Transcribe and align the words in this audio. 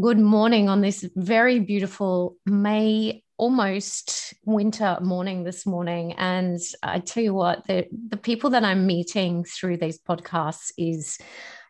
Good 0.00 0.20
morning 0.20 0.68
on 0.68 0.80
this 0.80 1.04
very 1.16 1.58
beautiful 1.58 2.36
May, 2.46 3.24
almost 3.36 4.32
winter 4.44 4.96
morning 5.00 5.42
this 5.42 5.66
morning. 5.66 6.12
And 6.12 6.60
I 6.84 7.00
tell 7.00 7.22
you 7.22 7.34
what, 7.34 7.66
the, 7.66 7.88
the 8.10 8.16
people 8.16 8.50
that 8.50 8.62
I'm 8.62 8.86
meeting 8.86 9.42
through 9.42 9.78
these 9.78 9.98
podcasts 9.98 10.70
is 10.78 11.18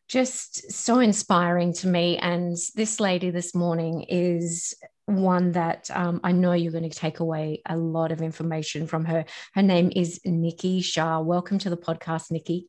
just 0.09 0.70
so 0.70 0.98
inspiring 0.98 1.72
to 1.75 1.86
me. 1.86 2.18
And 2.18 2.54
this 2.75 3.00
lady 3.00 3.30
this 3.30 3.54
morning 3.54 4.02
is 4.02 4.74
one 5.06 5.52
that 5.52 5.90
um, 5.95 6.20
I 6.22 6.32
know 6.32 6.52
you're 6.52 6.72
going 6.72 6.90
to 6.90 6.90
take 6.90 7.20
away 7.20 7.62
a 7.64 7.79
lot 7.79 8.12
of 8.12 8.20
information 8.20 8.86
from 8.86 9.06
her. 9.06 9.24
Her 9.54 9.62
name 9.62 9.90
is 9.96 10.20
Nikki 10.26 10.82
Shah. 10.82 11.20
Welcome 11.20 11.58
to 11.60 11.70
the 11.70 11.79
podcast, 11.79 12.30
Nikki. 12.30 12.68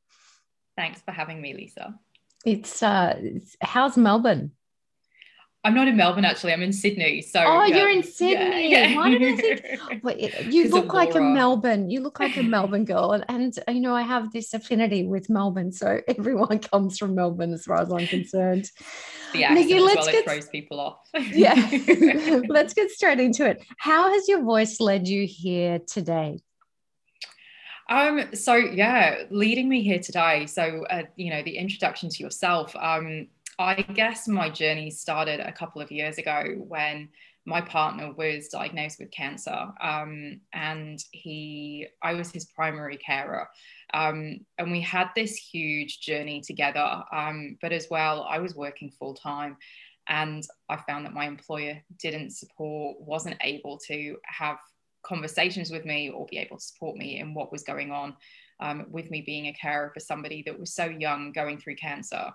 Thanks 0.77 1.01
for 1.01 1.11
having 1.11 1.41
me, 1.41 1.53
Lisa. 1.53 1.99
It's, 2.45 2.81
uh, 2.81 3.19
how's 3.59 3.97
Melbourne? 3.97 4.51
I'm 5.65 5.75
not 5.75 5.89
in 5.89 5.97
Melbourne 5.97 6.23
actually. 6.23 6.53
I'm 6.53 6.61
in 6.61 6.71
Sydney. 6.71 7.21
So 7.21 7.43
oh, 7.45 7.65
yeah. 7.65 7.77
you're 7.77 7.89
in 7.89 8.03
Sydney. 8.17 8.71
Yeah, 8.71 8.87
yeah. 8.87 8.95
Why 8.95 9.09
did 9.09 9.21
I 9.23 9.35
think? 9.57 10.01
But 10.01 10.51
you 10.51 10.69
look 10.69 10.93
like 10.93 11.15
a 11.15 11.21
Melbourne. 11.21 11.89
You 11.89 11.99
look 11.99 12.19
like 12.19 12.37
a 12.37 12.43
Melbourne 12.55 12.85
girl, 12.85 13.11
and, 13.11 13.25
and 13.67 13.75
you 13.75 13.81
know 13.81 13.93
I 13.95 14.03
have 14.03 14.31
this 14.31 14.53
affinity 14.53 15.05
with 15.05 15.29
Melbourne. 15.29 15.71
So 15.73 15.99
everyone 16.07 16.59
comes 16.59 16.97
from 16.97 17.13
Melbourne, 17.15 17.53
as 17.53 17.65
far 17.65 17.81
as 17.81 17.91
I'm 17.91 18.07
concerned. 18.07 18.71
Yeah, 19.33 19.53
Nikki, 19.53 19.79
let's 19.79 20.05
well, 20.05 20.11
get 20.11 20.23
throws 20.25 20.47
people 20.47 20.79
off. 20.79 21.07
yeah, 21.13 21.53
let's 22.47 22.73
get 22.73 22.89
straight 22.89 23.19
into 23.19 23.45
it. 23.45 23.61
How 23.77 24.11
has 24.11 24.27
your 24.27 24.43
voice 24.43 24.79
led 24.79 25.07
you 25.07 25.27
here 25.27 25.79
today? 25.79 26.39
Um, 27.89 28.35
so 28.35 28.55
yeah, 28.55 29.23
leading 29.31 29.67
me 29.67 29.81
here 29.81 29.99
today. 29.99 30.45
So 30.45 30.85
uh, 30.89 31.03
you 31.15 31.31
know, 31.31 31.41
the 31.41 31.57
introduction 31.57 32.09
to 32.09 32.23
yourself. 32.23 32.75
Um, 32.75 33.27
I 33.59 33.81
guess 33.81 34.25
my 34.25 34.49
journey 34.49 34.89
started 34.89 35.41
a 35.41 35.51
couple 35.51 35.81
of 35.81 35.91
years 35.91 36.17
ago 36.17 36.55
when 36.57 37.09
my 37.45 37.59
partner 37.59 38.13
was 38.13 38.47
diagnosed 38.47 38.99
with 38.99 39.11
cancer 39.11 39.67
um, 39.81 40.39
and 40.53 41.03
he 41.11 41.87
i 42.01 42.13
was 42.13 42.31
his 42.31 42.45
primary 42.45 42.95
carer. 42.97 43.49
Um, 43.93 44.39
and 44.57 44.71
we 44.71 44.79
had 44.79 45.09
this 45.13 45.35
huge 45.35 45.99
journey 45.99 46.41
together 46.41 47.03
um, 47.11 47.57
but 47.61 47.73
as 47.73 47.87
well 47.91 48.25
i 48.29 48.39
was 48.39 48.55
working 48.55 48.91
full 48.91 49.13
time 49.13 49.57
and 50.07 50.47
i 50.69 50.77
found 50.77 51.05
that 51.05 51.13
my 51.13 51.25
employer 51.25 51.81
didn't 51.97 52.31
support 52.31 52.97
wasn't 53.01 53.37
able 53.41 53.77
to 53.87 54.15
have 54.23 54.57
conversations 55.03 55.69
with 55.69 55.85
me 55.85 56.09
or 56.09 56.27
be 56.27 56.37
able 56.37 56.57
to 56.57 56.63
support 56.63 56.95
me 56.95 57.19
in 57.19 57.33
what 57.33 57.51
was 57.51 57.63
going 57.63 57.91
on 57.91 58.15
um, 58.61 58.85
with 58.89 59.11
me 59.11 59.21
being 59.21 59.47
a 59.47 59.53
carer 59.53 59.91
for 59.93 59.99
somebody 59.99 60.43
that 60.45 60.57
was 60.57 60.73
so 60.73 60.85
young 60.85 61.31
going 61.31 61.57
through 61.57 61.75
cancer. 61.75 62.31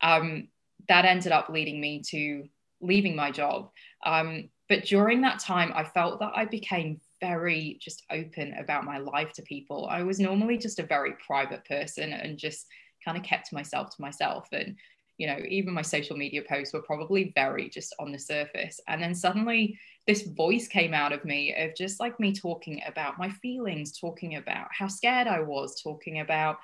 Um, 0.00 0.48
that 0.88 1.04
ended 1.04 1.32
up 1.32 1.48
leading 1.48 1.80
me 1.80 2.02
to 2.10 2.48
leaving 2.80 3.16
my 3.16 3.30
job. 3.30 3.70
Um, 4.04 4.48
but 4.68 4.84
during 4.84 5.20
that 5.22 5.40
time, 5.40 5.72
I 5.74 5.84
felt 5.84 6.20
that 6.20 6.32
I 6.34 6.46
became 6.46 7.00
very 7.20 7.78
just 7.80 8.02
open 8.10 8.54
about 8.54 8.84
my 8.84 8.98
life 8.98 9.32
to 9.34 9.42
people. 9.42 9.86
I 9.90 10.02
was 10.02 10.18
normally 10.18 10.58
just 10.58 10.78
a 10.78 10.86
very 10.86 11.14
private 11.26 11.64
person 11.64 12.12
and 12.12 12.38
just 12.38 12.66
kind 13.04 13.16
of 13.16 13.24
kept 13.24 13.52
myself 13.52 13.94
to 13.94 14.02
myself. 14.02 14.48
And, 14.52 14.76
you 15.18 15.26
know, 15.26 15.38
even 15.48 15.74
my 15.74 15.82
social 15.82 16.16
media 16.16 16.42
posts 16.48 16.72
were 16.72 16.82
probably 16.82 17.32
very 17.34 17.68
just 17.68 17.94
on 17.98 18.12
the 18.12 18.18
surface. 18.18 18.80
And 18.88 19.02
then 19.02 19.14
suddenly 19.14 19.78
this 20.06 20.22
voice 20.22 20.66
came 20.66 20.94
out 20.94 21.12
of 21.12 21.24
me 21.24 21.54
of 21.54 21.74
just 21.74 22.00
like 22.00 22.18
me 22.18 22.32
talking 22.32 22.82
about 22.86 23.18
my 23.18 23.30
feelings, 23.30 23.98
talking 23.98 24.36
about 24.36 24.68
how 24.70 24.88
scared 24.88 25.26
I 25.26 25.40
was, 25.40 25.80
talking 25.82 26.20
about 26.20 26.58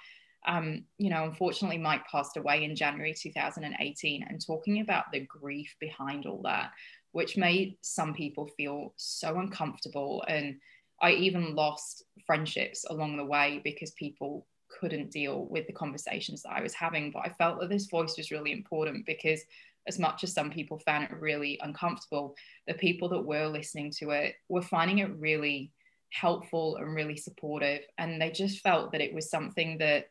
um, 0.47 0.85
you 0.99 1.11
know, 1.11 1.25
unfortunately, 1.25 1.79
Mike 1.79 2.07
passed 2.11 2.37
away 2.37 2.65
in 2.65 2.75
January 2.75 3.15
2018, 3.15 4.25
and 4.29 4.45
talking 4.45 4.81
about 4.81 5.05
the 5.13 5.21
grief 5.21 5.75
behind 5.81 6.27
all 6.27 6.41
that, 6.43 6.73
which 7.13 7.37
made 7.37 7.77
some 7.83 8.15
people 8.15 8.49
feel 8.57 8.95
so 8.97 9.39
uncomfortable. 9.39 10.25
And 10.29 10.57
I 11.03 11.13
even 11.13 11.55
lost 11.55 12.05
friendships 12.27 12.85
along 12.89 13.17
the 13.17 13.25
way 13.25 13.61
because 13.65 13.91
people 13.93 14.47
couldn't 14.81 15.11
deal 15.11 15.47
with 15.47 15.67
the 15.67 15.73
conversations 15.73 16.43
that 16.43 16.53
I 16.53 16.63
was 16.63 16.75
having. 16.75 17.11
But 17.11 17.27
I 17.27 17.31
felt 17.31 17.61
that 17.61 17.69
this 17.69 17.87
voice 17.87 18.17
was 18.17 18.31
really 18.31 18.53
important 18.53 19.05
because, 19.05 19.43
as 19.87 19.99
much 19.99 20.25
as 20.25 20.33
some 20.33 20.51
people 20.51 20.79
found 20.79 21.05
it 21.05 21.21
really 21.21 21.59
uncomfortable, 21.63 22.35
the 22.67 22.75
people 22.75 23.09
that 23.11 23.25
were 23.25 23.47
listening 23.47 23.91
to 23.99 24.11
it 24.11 24.37
were 24.49 24.63
finding 24.63 24.99
it 24.99 25.11
really 25.19 25.73
helpful 26.11 26.77
and 26.77 26.95
really 26.95 27.17
supportive. 27.17 27.83
And 27.99 28.21
they 28.21 28.31
just 28.31 28.61
felt 28.61 28.93
that 28.93 29.01
it 29.01 29.15
was 29.15 29.31
something 29.31 29.79
that 29.79 30.07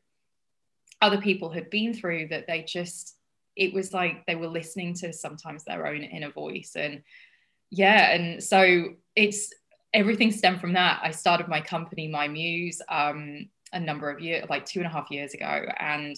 other 1.02 1.22
people 1.22 1.50
had 1.50 1.70
been 1.70 1.94
through 1.94 2.28
that 2.28 2.48
they 2.48 2.64
just 2.64 3.16
it 3.56 3.74
was 3.74 3.94
like 3.94 4.26
they 4.26 4.36
were 4.36 4.48
listening 4.48 4.94
to 4.94 5.12
sometimes 5.12 5.64
their 5.64 5.88
own 5.88 6.02
inner 6.02 6.32
voice. 6.32 6.74
And 6.76 7.04
yeah 7.72 8.12
and 8.12 8.44
so 8.44 8.90
it's 9.16 9.54
everything 9.94 10.32
stemmed 10.32 10.62
from 10.62 10.74
that. 10.74 11.00
I 11.04 11.12
started 11.12 11.48
my 11.48 11.62
company 11.62 12.10
MyMuse 12.10 12.78
um, 12.90 13.50
a 13.74 13.80
number 13.80 14.10
of 14.10 14.20
years 14.20 14.46
like 14.50 14.66
two 14.66 14.80
and 14.80 14.88
a 14.88 14.92
half 14.92 15.12
years 15.12 15.34
ago 15.34 15.66
and 15.80 16.18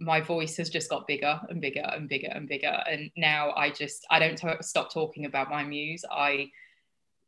my 0.00 0.20
voice 0.20 0.56
has 0.56 0.68
just 0.68 0.90
got 0.90 1.06
bigger 1.06 1.40
and 1.48 1.60
bigger 1.60 1.88
and 1.92 2.08
bigger 2.08 2.30
and 2.32 2.48
bigger. 2.48 2.82
And 2.90 3.10
now 3.16 3.52
i 3.56 3.70
just 3.70 4.06
i 4.10 4.18
don't 4.18 4.36
t- 4.36 4.48
stop 4.60 4.92
talking 4.92 5.24
about 5.24 5.50
MyMuse. 5.50 6.02
I 6.10 6.50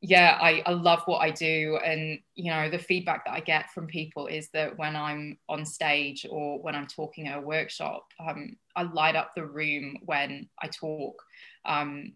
yeah, 0.01 0.39
I, 0.41 0.63
I 0.67 0.73
love 0.73 1.03
what 1.07 1.19
I 1.19 1.31
do. 1.31 1.79
And, 1.85 2.19
you 2.35 2.51
know, 2.51 2.69
the 2.71 2.79
feedback 2.79 3.25
that 3.25 3.33
I 3.33 3.41
get 3.41 3.73
from 3.73 3.87
people 3.87 4.27
is 4.27 4.49
that 4.51 4.79
when 4.79 4.95
I'm 4.95 5.39
on 5.49 5.65
stage 5.65 6.27
or 6.29 6.61
when 6.61 6.75
I'm 6.75 6.87
talking 6.87 7.29
at 7.29 7.39
a 7.39 7.41
workshop, 7.41 8.07
um, 8.21 8.57
I 8.75 8.83
light 8.83 9.17
up 9.17 9.33
the 9.35 9.47
room 9.47 9.99
when 10.05 10.49
I 10.61 10.69
talk 10.69 11.23
um, 11.65 12.13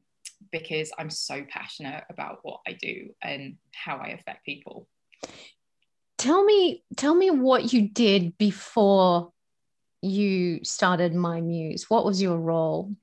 because 0.53 0.93
I'm 0.99 1.11
so 1.11 1.45
passionate 1.49 2.05
about 2.11 2.41
what 2.43 2.61
I 2.67 2.73
do 2.73 3.11
and 3.23 3.57
how 3.75 3.97
I 3.97 4.09
affect 4.09 4.45
people. 4.45 4.87
Tell 6.19 6.45
me, 6.45 6.85
tell 6.97 7.15
me 7.15 7.31
what 7.31 7.73
you 7.73 7.89
did 7.89 8.37
before 8.37 9.33
you 10.03 10.63
started 10.65 11.13
MyMuse. 11.13 11.85
What 11.89 12.05
was 12.05 12.21
your 12.21 12.37
role? 12.37 12.95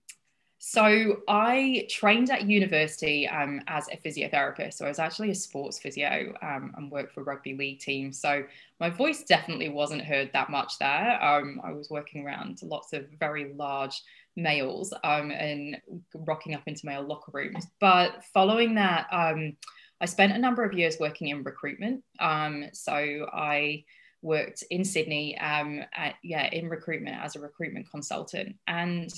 So 0.59 1.18
I 1.28 1.88
trained 1.90 2.31
at 2.31 2.47
university 2.47 3.28
um, 3.28 3.62
as 3.68 3.88
a 3.90 3.97
physiotherapist. 3.97 4.73
So 4.73 4.85
I 4.85 4.90
was 4.90 5.00
actually 5.00 5.29
a 5.29 5.35
sports 5.35 5.78
physio 5.78 6.34
um, 6.41 6.73
and 6.75 6.91
worked 6.91 7.13
for 7.13 7.23
rugby 7.23 7.53
league 7.53 7.79
teams. 7.79 8.19
So 8.19 8.44
my 8.79 8.90
voice 8.90 9.23
definitely 9.23 9.69
wasn't 9.69 10.03
heard 10.03 10.31
that 10.34 10.50
much 10.50 10.79
there. 10.79 11.23
Um, 11.23 11.62
I 11.63 11.72
was 11.73 11.90
working 11.90 12.25
around 12.25 12.59
lots 12.63 12.94
of 12.94 13.06
very 13.19 13.53
large 13.53 14.01
males 14.35 14.94
um, 15.03 15.31
and 15.31 15.78
rocking 16.13 16.56
up 16.56 16.63
into 16.66 16.85
male 16.85 17.03
locker 17.03 17.31
rooms. 17.34 17.68
But 17.79 18.24
following 18.34 18.75
that, 18.75 19.07
um, 19.12 19.57
I 20.01 20.06
spent 20.06 20.34
a 20.34 20.39
number 20.39 20.63
of 20.63 20.74
years 20.74 20.97
working 21.00 21.29
in 21.29 21.44
recruitment. 21.44 22.03
Um, 22.19 22.66
so 22.74 22.94
I 22.94 23.84
worked 24.24 24.63
in 24.72 24.84
Sydney, 24.84 25.35
at, 25.35 26.16
yeah, 26.24 26.50
in 26.51 26.68
recruitment 26.68 27.24
as 27.24 27.35
a 27.35 27.39
recruitment 27.39 27.89
consultant. 27.89 28.56
And 28.68 29.12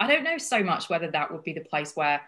I 0.00 0.06
don't 0.06 0.24
know 0.24 0.38
so 0.38 0.62
much 0.62 0.90
whether 0.90 1.10
that 1.10 1.30
would 1.30 1.44
be 1.44 1.52
the 1.52 1.60
place 1.60 1.94
where 1.94 2.20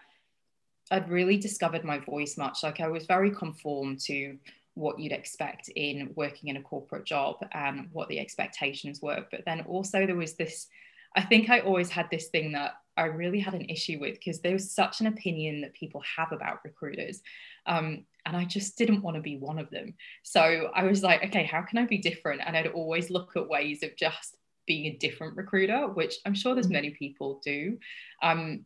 I'd 0.89 1.09
really 1.09 1.37
discovered 1.37 1.83
my 1.83 1.99
voice 1.99 2.37
much. 2.37 2.63
Like 2.63 2.79
I 2.79 2.87
was 2.87 3.05
very 3.05 3.31
conformed 3.31 3.99
to 4.01 4.37
what 4.73 4.99
you'd 4.99 5.11
expect 5.11 5.69
in 5.75 6.11
working 6.15 6.49
in 6.49 6.57
a 6.57 6.61
corporate 6.61 7.05
job 7.05 7.37
and 7.51 7.89
what 7.91 8.07
the 8.09 8.19
expectations 8.19 9.01
were. 9.01 9.25
But 9.31 9.41
then 9.45 9.61
also 9.61 10.05
there 10.05 10.15
was 10.15 10.35
this, 10.35 10.67
I 11.15 11.23
think 11.23 11.49
I 11.49 11.59
always 11.59 11.89
had 11.89 12.09
this 12.09 12.27
thing 12.27 12.51
that 12.53 12.73
I 12.95 13.05
really 13.05 13.39
had 13.39 13.53
an 13.53 13.69
issue 13.69 13.99
with 13.99 14.15
because 14.15 14.39
there 14.39 14.53
was 14.53 14.71
such 14.71 15.01
an 15.01 15.07
opinion 15.07 15.61
that 15.61 15.73
people 15.73 16.01
have 16.15 16.31
about 16.31 16.59
recruiters. 16.63 17.21
Um, 17.65 18.05
and 18.25 18.37
I 18.37 18.45
just 18.45 18.77
didn't 18.77 19.01
want 19.01 19.15
to 19.15 19.21
be 19.21 19.37
one 19.37 19.59
of 19.59 19.69
them. 19.69 19.93
So 20.23 20.71
I 20.73 20.83
was 20.83 21.03
like, 21.03 21.23
okay, 21.25 21.43
how 21.43 21.63
can 21.63 21.79
I 21.79 21.85
be 21.85 21.97
different? 21.97 22.41
And 22.45 22.55
I'd 22.55 22.67
always 22.67 23.09
look 23.09 23.35
at 23.35 23.47
ways 23.47 23.83
of 23.83 23.95
just 23.95 24.35
being 24.67 24.85
a 24.85 24.97
different 24.97 25.35
recruiter, 25.35 25.87
which 25.87 26.15
I'm 26.25 26.35
sure 26.35 26.53
there's 26.53 26.67
mm-hmm. 26.67 26.73
many 26.73 26.89
people 26.91 27.41
do. 27.43 27.79
Um, 28.21 28.65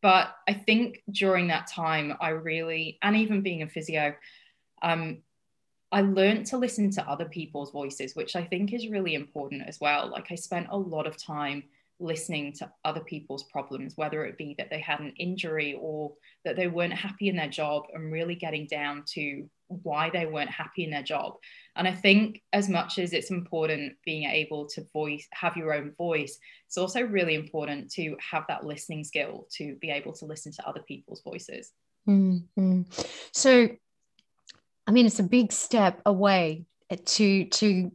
but 0.00 0.34
I 0.48 0.54
think 0.54 1.02
during 1.10 1.48
that 1.48 1.68
time, 1.68 2.14
I 2.20 2.30
really, 2.30 2.98
and 3.02 3.16
even 3.16 3.42
being 3.42 3.62
a 3.62 3.68
physio, 3.68 4.14
um, 4.82 5.18
I 5.92 6.00
learned 6.00 6.46
to 6.46 6.56
listen 6.56 6.90
to 6.92 7.08
other 7.08 7.26
people's 7.26 7.70
voices, 7.70 8.16
which 8.16 8.34
I 8.34 8.44
think 8.44 8.72
is 8.72 8.88
really 8.88 9.14
important 9.14 9.62
as 9.68 9.78
well. 9.78 10.08
Like 10.08 10.32
I 10.32 10.36
spent 10.36 10.68
a 10.70 10.76
lot 10.76 11.06
of 11.06 11.16
time 11.16 11.64
listening 12.02 12.52
to 12.52 12.70
other 12.84 13.00
people's 13.00 13.44
problems, 13.44 13.96
whether 13.96 14.24
it 14.24 14.36
be 14.36 14.54
that 14.58 14.70
they 14.70 14.80
had 14.80 15.00
an 15.00 15.12
injury 15.18 15.78
or 15.80 16.12
that 16.44 16.56
they 16.56 16.68
weren't 16.68 16.92
happy 16.92 17.28
in 17.28 17.36
their 17.36 17.48
job, 17.48 17.84
and 17.94 18.12
really 18.12 18.34
getting 18.34 18.66
down 18.66 19.04
to 19.14 19.48
why 19.68 20.10
they 20.10 20.26
weren't 20.26 20.50
happy 20.50 20.84
in 20.84 20.90
their 20.90 21.02
job. 21.02 21.34
And 21.76 21.88
I 21.88 21.94
think 21.94 22.42
as 22.52 22.68
much 22.68 22.98
as 22.98 23.12
it's 23.12 23.30
important 23.30 23.94
being 24.04 24.24
able 24.24 24.66
to 24.70 24.84
voice, 24.92 25.26
have 25.32 25.56
your 25.56 25.72
own 25.72 25.92
voice, 25.92 26.38
it's 26.66 26.76
also 26.76 27.02
really 27.02 27.34
important 27.34 27.90
to 27.92 28.16
have 28.30 28.44
that 28.48 28.66
listening 28.66 29.04
skill 29.04 29.46
to 29.56 29.76
be 29.76 29.90
able 29.90 30.12
to 30.14 30.26
listen 30.26 30.52
to 30.52 30.68
other 30.68 30.82
people's 30.82 31.22
voices. 31.22 31.72
Mm-hmm. 32.08 32.82
So, 33.32 33.68
I 34.86 34.90
mean, 34.90 35.06
it's 35.06 35.20
a 35.20 35.24
big 35.24 35.52
step 35.52 36.02
away 36.04 36.66
to 36.90 37.44
to 37.46 37.90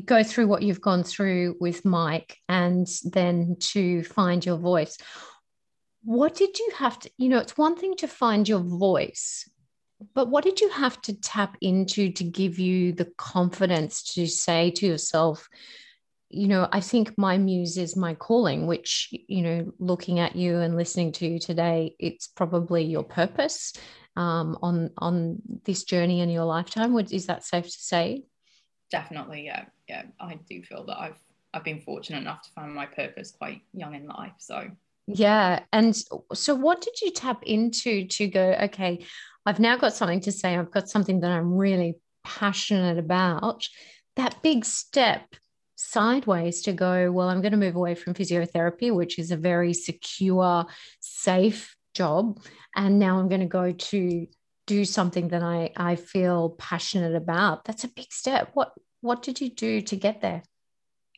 go 0.00 0.22
through 0.22 0.46
what 0.46 0.62
you've 0.62 0.80
gone 0.80 1.02
through 1.02 1.56
with 1.60 1.84
Mike 1.84 2.38
and 2.48 2.86
then 3.04 3.56
to 3.60 4.02
find 4.04 4.44
your 4.44 4.56
voice. 4.56 4.96
what 6.04 6.34
did 6.34 6.58
you 6.58 6.70
have 6.76 6.98
to, 6.98 7.10
you 7.16 7.28
know, 7.28 7.38
it's 7.38 7.56
one 7.56 7.76
thing 7.76 7.94
to 7.96 8.08
find 8.08 8.48
your 8.48 8.60
voice, 8.60 9.48
but 10.14 10.28
what 10.28 10.44
did 10.44 10.60
you 10.60 10.68
have 10.70 11.00
to 11.02 11.14
tap 11.20 11.56
into 11.60 12.10
to 12.12 12.24
give 12.24 12.58
you 12.58 12.92
the 12.92 13.12
confidence 13.16 14.02
to 14.14 14.26
say 14.26 14.70
to 14.72 14.86
yourself, 14.86 15.48
you 16.28 16.48
know, 16.48 16.66
I 16.72 16.80
think 16.80 17.14
MyMuse 17.16 17.76
is 17.76 17.94
my 17.94 18.14
calling, 18.14 18.66
which, 18.66 19.10
you 19.28 19.42
know, 19.42 19.72
looking 19.78 20.18
at 20.18 20.34
you 20.34 20.58
and 20.58 20.76
listening 20.76 21.12
to 21.12 21.26
you 21.26 21.38
today, 21.38 21.94
it's 21.98 22.26
probably 22.26 22.84
your 22.84 23.04
purpose 23.04 23.74
um, 24.16 24.58
on 24.62 24.90
on 24.98 25.42
this 25.64 25.84
journey 25.84 26.20
in 26.20 26.30
your 26.30 26.44
lifetime. 26.44 26.94
Would, 26.94 27.12
is 27.12 27.26
that 27.26 27.44
safe 27.44 27.64
to 27.66 27.70
say? 27.70 28.24
Definitely, 28.92 29.46
yeah, 29.46 29.64
yeah. 29.88 30.02
I 30.20 30.38
do 30.48 30.62
feel 30.62 30.84
that 30.84 31.00
I've 31.00 31.18
I've 31.54 31.64
been 31.64 31.80
fortunate 31.80 32.18
enough 32.18 32.42
to 32.42 32.50
find 32.52 32.74
my 32.74 32.86
purpose 32.86 33.32
quite 33.36 33.62
young 33.72 33.94
in 33.94 34.06
life. 34.06 34.34
So 34.36 34.70
yeah, 35.06 35.60
and 35.72 35.96
so 36.34 36.54
what 36.54 36.82
did 36.82 37.00
you 37.00 37.10
tap 37.10 37.42
into 37.44 38.06
to 38.06 38.28
go? 38.28 38.52
Okay, 38.64 39.04
I've 39.46 39.60
now 39.60 39.78
got 39.78 39.94
something 39.94 40.20
to 40.20 40.32
say. 40.32 40.56
I've 40.56 40.70
got 40.70 40.90
something 40.90 41.20
that 41.20 41.30
I'm 41.30 41.54
really 41.54 41.96
passionate 42.22 42.98
about. 42.98 43.66
That 44.16 44.42
big 44.42 44.64
step 44.64 45.34
sideways 45.74 46.60
to 46.62 46.72
go, 46.72 47.10
well, 47.10 47.28
I'm 47.28 47.40
going 47.40 47.52
to 47.52 47.58
move 47.58 47.76
away 47.76 47.94
from 47.94 48.14
physiotherapy, 48.14 48.94
which 48.94 49.18
is 49.18 49.30
a 49.30 49.36
very 49.36 49.72
secure, 49.72 50.66
safe 51.00 51.76
job. 51.94 52.40
And 52.76 52.98
now 52.98 53.18
I'm 53.18 53.28
going 53.28 53.40
to 53.40 53.46
go 53.46 53.72
to 53.72 54.26
do 54.66 54.84
something 54.84 55.28
that 55.28 55.42
I, 55.42 55.70
I 55.76 55.96
feel 55.96 56.50
passionate 56.50 57.14
about. 57.14 57.64
That's 57.64 57.84
a 57.84 57.88
big 57.88 58.12
step. 58.12 58.50
What 58.54 58.72
what 59.00 59.22
did 59.22 59.40
you 59.40 59.50
do 59.50 59.80
to 59.80 59.96
get 59.96 60.20
there? 60.20 60.42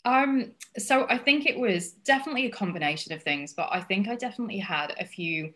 Um, 0.06 0.52
so 0.78 1.06
I 1.08 1.18
think 1.18 1.46
it 1.46 1.58
was 1.58 1.92
definitely 1.92 2.46
a 2.46 2.50
combination 2.50 3.12
of 3.12 3.22
things, 3.22 3.54
but 3.54 3.68
I 3.70 3.80
think 3.80 4.08
I 4.08 4.16
definitely 4.16 4.58
had 4.58 4.94
a 4.98 5.04
few 5.04 5.52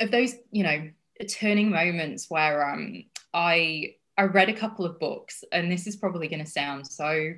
of 0.00 0.10
those, 0.10 0.34
you 0.50 0.62
know, 0.62 0.90
turning 1.28 1.70
moments 1.70 2.26
where 2.28 2.68
um 2.68 3.04
I 3.32 3.96
I 4.18 4.24
read 4.24 4.48
a 4.48 4.54
couple 4.54 4.84
of 4.86 4.98
books, 4.98 5.44
and 5.52 5.70
this 5.70 5.86
is 5.86 5.96
probably 5.96 6.28
going 6.28 6.44
to 6.44 6.50
sound 6.50 6.86
so 6.86 7.34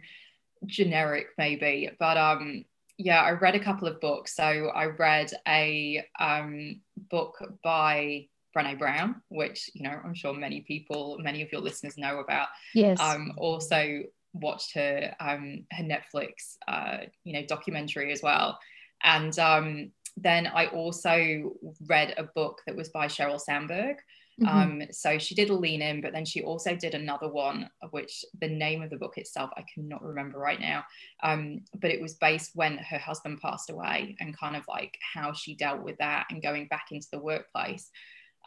generic 0.67 1.29
maybe 1.37 1.91
but 1.99 2.17
um 2.17 2.65
yeah 2.97 3.23
i 3.23 3.31
read 3.31 3.55
a 3.55 3.61
couple 3.61 3.87
of 3.87 4.01
books 4.01 4.35
so 4.35 4.43
i 4.75 4.87
read 4.87 5.31
a 5.47 6.05
um 6.19 6.81
book 7.11 7.37
by 7.63 8.27
brene 8.57 8.79
brown 8.79 9.17
which 9.29 9.71
you 9.75 9.83
know 9.83 10.01
i'm 10.05 10.15
sure 10.15 10.33
many 10.33 10.61
people 10.63 11.17
many 11.21 11.43
of 11.43 11.51
your 11.53 11.61
listeners 11.61 11.97
know 11.97 12.19
about 12.19 12.49
yes 12.75 12.99
um 13.01 13.33
also 13.37 14.03
watched 14.35 14.75
her 14.75 15.15
um 15.21 15.65
her 15.73 15.85
netflix 15.85 16.57
uh 16.67 16.99
you 17.25 17.33
know 17.33 17.45
documentary 17.47 18.13
as 18.13 18.23
well 18.23 18.59
and 19.03 19.39
um 19.39 19.91
then 20.17 20.47
i 20.47 20.67
also 20.67 21.53
read 21.87 22.15
a 22.17 22.25
book 22.25 22.61
that 22.67 22.77
was 22.77 22.89
by 22.89 23.07
sheryl 23.07 23.41
sandberg 23.41 23.97
Mm-hmm. 24.41 24.57
Um, 24.57 24.83
so 24.93 25.19
she 25.19 25.35
did 25.35 25.51
a 25.51 25.55
lean 25.55 25.83
in, 25.83 26.01
but 26.01 26.13
then 26.13 26.25
she 26.25 26.43
also 26.43 26.77
did 26.77 26.95
another 26.95 27.29
one, 27.29 27.69
of 27.83 27.93
which 27.93 28.25
the 28.41 28.49
name 28.49 28.83
of 28.83 28.91
the 28.91 28.97
book 28.97 29.19
itself 29.19 29.51
I 29.57 29.65
cannot 29.75 30.03
remember 30.03 30.39
right 30.39 30.61
now. 30.61 30.85
Um, 31.23 31.63
but 31.81 31.91
it 31.91 32.01
was 32.01 32.15
based 32.15 32.53
when 32.55 32.79
her 32.79 32.99
husband 32.99 33.41
passed 33.41 33.71
away 33.71 34.17
and 34.21 34.37
kind 34.37 34.55
of 34.55 34.63
like 34.69 34.97
how 35.15 35.33
she 35.33 35.57
dealt 35.57 35.83
with 35.83 35.99
that 35.99 36.27
and 36.31 36.43
going 36.43 36.69
back 36.69 36.87
into 36.93 37.09
the 37.11 37.19
workplace. 37.19 37.91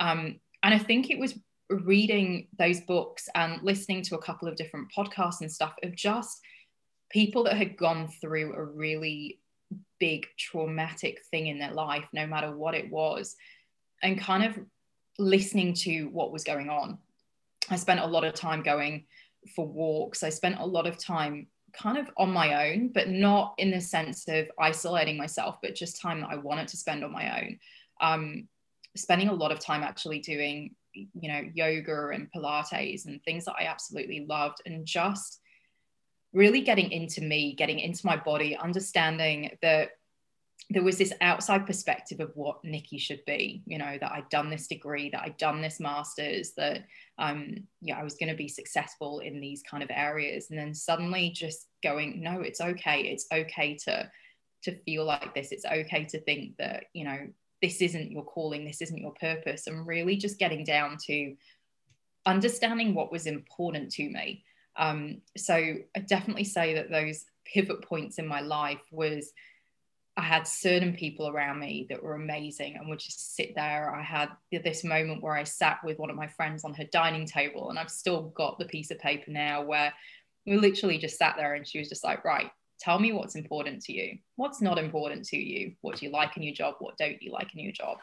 Um, 0.01 0.39
and 0.63 0.73
I 0.73 0.79
think 0.79 1.09
it 1.09 1.19
was 1.19 1.39
reading 1.69 2.47
those 2.57 2.81
books 2.81 3.29
and 3.35 3.61
listening 3.61 4.01
to 4.01 4.15
a 4.15 4.21
couple 4.21 4.47
of 4.47 4.57
different 4.57 4.87
podcasts 4.95 5.39
and 5.41 5.51
stuff 5.51 5.73
of 5.83 5.95
just 5.95 6.41
people 7.09 7.43
that 7.43 7.55
had 7.55 7.77
gone 7.77 8.09
through 8.19 8.53
a 8.53 8.63
really 8.63 9.39
big 9.99 10.25
traumatic 10.37 11.21
thing 11.29 11.47
in 11.47 11.59
their 11.59 11.71
life, 11.71 12.05
no 12.13 12.25
matter 12.25 12.55
what 12.55 12.73
it 12.73 12.89
was, 12.89 13.35
and 14.01 14.19
kind 14.19 14.43
of 14.43 14.59
listening 15.19 15.73
to 15.73 16.05
what 16.05 16.33
was 16.33 16.43
going 16.43 16.69
on. 16.69 16.97
I 17.69 17.75
spent 17.75 17.99
a 17.99 18.05
lot 18.05 18.23
of 18.23 18.33
time 18.33 18.63
going 18.63 19.05
for 19.55 19.67
walks. 19.67 20.23
I 20.23 20.29
spent 20.29 20.59
a 20.59 20.65
lot 20.65 20.87
of 20.87 20.97
time 20.97 21.47
kind 21.73 21.97
of 21.97 22.09
on 22.17 22.31
my 22.31 22.71
own, 22.71 22.89
but 22.89 23.07
not 23.07 23.53
in 23.59 23.69
the 23.69 23.79
sense 23.79 24.27
of 24.27 24.49
isolating 24.59 25.15
myself, 25.15 25.57
but 25.61 25.75
just 25.75 26.01
time 26.01 26.21
that 26.21 26.31
I 26.31 26.37
wanted 26.37 26.67
to 26.69 26.77
spend 26.77 27.03
on 27.03 27.11
my 27.11 27.41
own. 27.41 27.59
Um, 28.01 28.47
spending 28.95 29.29
a 29.29 29.33
lot 29.33 29.51
of 29.51 29.59
time 29.59 29.83
actually 29.83 30.19
doing, 30.19 30.75
you 30.93 31.31
know, 31.31 31.41
yoga 31.53 32.09
and 32.09 32.29
Pilates 32.31 33.05
and 33.05 33.23
things 33.23 33.45
that 33.45 33.55
I 33.59 33.65
absolutely 33.65 34.25
loved, 34.27 34.57
and 34.65 34.85
just 34.85 35.39
really 36.33 36.61
getting 36.61 36.91
into 36.91 37.21
me, 37.21 37.53
getting 37.55 37.79
into 37.79 38.05
my 38.05 38.15
body, 38.15 38.57
understanding 38.57 39.57
that 39.61 39.91
there 40.69 40.83
was 40.83 40.97
this 40.97 41.11
outside 41.19 41.65
perspective 41.65 42.19
of 42.19 42.31
what 42.35 42.63
Nikki 42.63 42.97
should 42.97 43.19
be, 43.25 43.63
you 43.65 43.77
know, 43.77 43.97
that 43.99 44.11
I'd 44.11 44.29
done 44.29 44.49
this 44.49 44.67
degree, 44.67 45.09
that 45.09 45.23
I'd 45.23 45.37
done 45.37 45.61
this 45.61 45.79
master's, 45.79 46.53
that 46.55 46.85
um, 47.17 47.55
yeah, 47.81 47.97
I 47.97 48.03
was 48.03 48.15
going 48.15 48.29
to 48.29 48.35
be 48.35 48.47
successful 48.47 49.19
in 49.19 49.41
these 49.41 49.63
kind 49.69 49.83
of 49.83 49.89
areas. 49.91 50.49
And 50.49 50.57
then 50.57 50.73
suddenly 50.73 51.31
just 51.31 51.67
going, 51.83 52.21
no, 52.21 52.41
it's 52.41 52.61
okay. 52.61 53.01
It's 53.01 53.25
okay 53.33 53.77
to 53.85 54.09
to 54.63 54.75
feel 54.83 55.03
like 55.03 55.33
this. 55.33 55.51
It's 55.51 55.65
okay 55.65 56.05
to 56.05 56.21
think 56.21 56.55
that, 56.57 56.85
you 56.93 57.03
know, 57.03 57.27
this 57.61 57.81
isn't 57.81 58.11
your 58.11 58.23
calling, 58.23 58.65
this 58.65 58.81
isn't 58.81 58.97
your 58.97 59.13
purpose. 59.13 59.67
And 59.67 59.85
really 59.85 60.17
just 60.17 60.39
getting 60.39 60.63
down 60.63 60.97
to 61.07 61.35
understanding 62.25 62.93
what 62.93 63.11
was 63.11 63.27
important 63.27 63.91
to 63.93 64.09
me. 64.09 64.43
Um, 64.75 65.21
so 65.37 65.53
I 65.55 65.99
definitely 65.99 66.43
say 66.45 66.75
that 66.75 66.89
those 66.89 67.25
pivot 67.45 67.81
points 67.83 68.17
in 68.17 68.27
my 68.27 68.41
life 68.41 68.81
was 68.91 69.31
I 70.17 70.23
had 70.23 70.47
certain 70.47 70.93
people 70.93 71.29
around 71.29 71.59
me 71.59 71.87
that 71.89 72.03
were 72.03 72.15
amazing 72.15 72.75
and 72.75 72.89
would 72.89 72.99
just 72.99 73.35
sit 73.35 73.55
there. 73.55 73.95
I 73.95 74.03
had 74.03 74.29
this 74.51 74.83
moment 74.83 75.23
where 75.23 75.35
I 75.35 75.43
sat 75.43 75.79
with 75.83 75.99
one 75.99 76.09
of 76.09 76.17
my 76.17 76.27
friends 76.27 76.65
on 76.65 76.73
her 76.73 76.83
dining 76.91 77.25
table, 77.25 77.69
and 77.69 77.79
I've 77.79 77.89
still 77.89 78.23
got 78.35 78.59
the 78.59 78.65
piece 78.65 78.91
of 78.91 78.99
paper 78.99 79.31
now 79.31 79.63
where 79.63 79.93
we 80.45 80.57
literally 80.57 80.97
just 80.97 81.17
sat 81.17 81.35
there 81.37 81.53
and 81.53 81.65
she 81.65 81.79
was 81.79 81.87
just 81.87 82.03
like, 82.03 82.25
Right, 82.25 82.51
tell 82.81 82.99
me 82.99 83.13
what's 83.13 83.35
important 83.35 83.81
to 83.83 83.93
you. 83.93 84.17
What's 84.35 84.61
not 84.61 84.79
important 84.79 85.25
to 85.25 85.37
you? 85.37 85.73
What 85.81 85.97
do 85.97 86.05
you 86.05 86.11
like 86.11 86.35
in 86.35 86.43
your 86.43 86.53
job? 86.53 86.75
What 86.79 86.97
don't 86.97 87.21
you 87.21 87.31
like 87.31 87.53
in 87.53 87.59
your 87.61 87.71
job? 87.71 87.97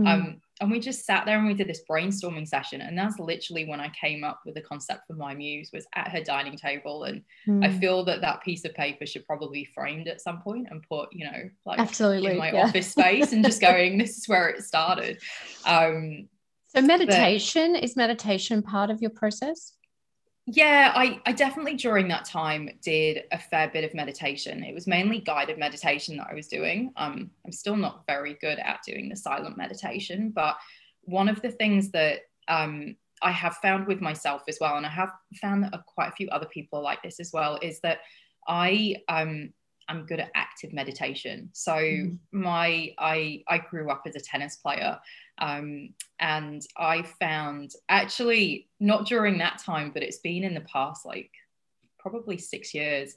Mm. 0.00 0.08
Um, 0.08 0.40
and 0.60 0.70
we 0.70 0.80
just 0.80 1.04
sat 1.04 1.26
there 1.26 1.36
and 1.36 1.46
we 1.46 1.54
did 1.54 1.68
this 1.68 1.82
brainstorming 1.88 2.48
session. 2.48 2.80
And 2.80 2.96
that's 2.96 3.18
literally 3.18 3.66
when 3.66 3.80
I 3.80 3.90
came 4.00 4.24
up 4.24 4.40
with 4.46 4.54
the 4.54 4.62
concept 4.62 5.02
for 5.06 5.14
MyMuse 5.14 5.72
was 5.72 5.86
at 5.94 6.08
her 6.08 6.22
dining 6.22 6.56
table. 6.56 7.04
And 7.04 7.22
mm. 7.46 7.64
I 7.64 7.78
feel 7.78 8.04
that 8.06 8.22
that 8.22 8.42
piece 8.42 8.64
of 8.64 8.72
paper 8.74 9.04
should 9.04 9.26
probably 9.26 9.64
be 9.64 9.70
framed 9.74 10.08
at 10.08 10.20
some 10.20 10.40
point 10.40 10.68
and 10.70 10.82
put, 10.88 11.10
you 11.12 11.26
know, 11.26 11.50
like 11.66 11.78
Absolutely, 11.78 12.32
in 12.32 12.38
my 12.38 12.52
yeah. 12.52 12.64
office 12.64 12.90
space 12.90 13.32
and 13.32 13.44
just 13.44 13.60
going, 13.60 13.98
this 13.98 14.16
is 14.16 14.28
where 14.28 14.48
it 14.48 14.62
started. 14.62 15.20
Um, 15.66 16.28
so 16.68 16.80
meditation 16.80 17.74
but, 17.74 17.84
is 17.84 17.96
meditation 17.96 18.62
part 18.62 18.88
of 18.88 19.02
your 19.02 19.10
process? 19.10 19.74
Yeah 20.46 20.92
I, 20.94 21.20
I 21.24 21.32
definitely 21.32 21.74
during 21.74 22.08
that 22.08 22.24
time 22.24 22.68
did 22.82 23.24
a 23.30 23.38
fair 23.38 23.68
bit 23.68 23.84
of 23.84 23.94
meditation. 23.94 24.64
It 24.64 24.74
was 24.74 24.86
mainly 24.86 25.20
guided 25.20 25.58
meditation 25.58 26.16
that 26.16 26.28
i 26.30 26.34
was 26.34 26.48
doing. 26.48 26.92
Um, 26.96 27.30
i'm 27.44 27.52
still 27.52 27.76
not 27.76 28.04
very 28.06 28.34
good 28.40 28.58
at 28.58 28.80
doing 28.86 29.08
the 29.08 29.16
silent 29.16 29.56
meditation 29.56 30.30
but 30.34 30.56
one 31.04 31.28
of 31.28 31.42
the 31.42 31.50
things 31.50 31.90
that 31.90 32.20
um, 32.48 32.96
i 33.22 33.30
have 33.30 33.56
found 33.56 33.86
with 33.86 34.00
myself 34.00 34.42
as 34.48 34.58
well 34.60 34.76
and 34.76 34.86
i 34.86 34.90
have 34.90 35.10
found 35.40 35.64
that 35.64 35.72
quite 35.86 36.08
a 36.08 36.16
few 36.16 36.28
other 36.28 36.46
people 36.46 36.82
like 36.82 37.02
this 37.02 37.20
as 37.20 37.32
well 37.32 37.58
is 37.62 37.80
that 37.80 37.98
i 38.48 38.96
um, 39.08 39.52
i'm 39.88 40.06
good 40.06 40.20
at 40.20 40.30
active 40.34 40.72
meditation. 40.72 41.50
So 41.52 41.72
mm. 41.72 42.18
my 42.32 42.92
i 42.98 43.42
i 43.48 43.58
grew 43.58 43.90
up 43.90 44.02
as 44.06 44.16
a 44.16 44.20
tennis 44.20 44.56
player 44.56 44.98
um, 45.38 45.90
and 46.20 46.62
I 46.76 47.02
found 47.02 47.72
actually 47.88 48.68
not 48.80 49.06
during 49.06 49.38
that 49.38 49.58
time, 49.58 49.90
but 49.92 50.02
it's 50.02 50.18
been 50.18 50.44
in 50.44 50.54
the 50.54 50.60
past 50.62 51.04
like 51.04 51.30
probably 51.98 52.38
six 52.38 52.74
years. 52.74 53.14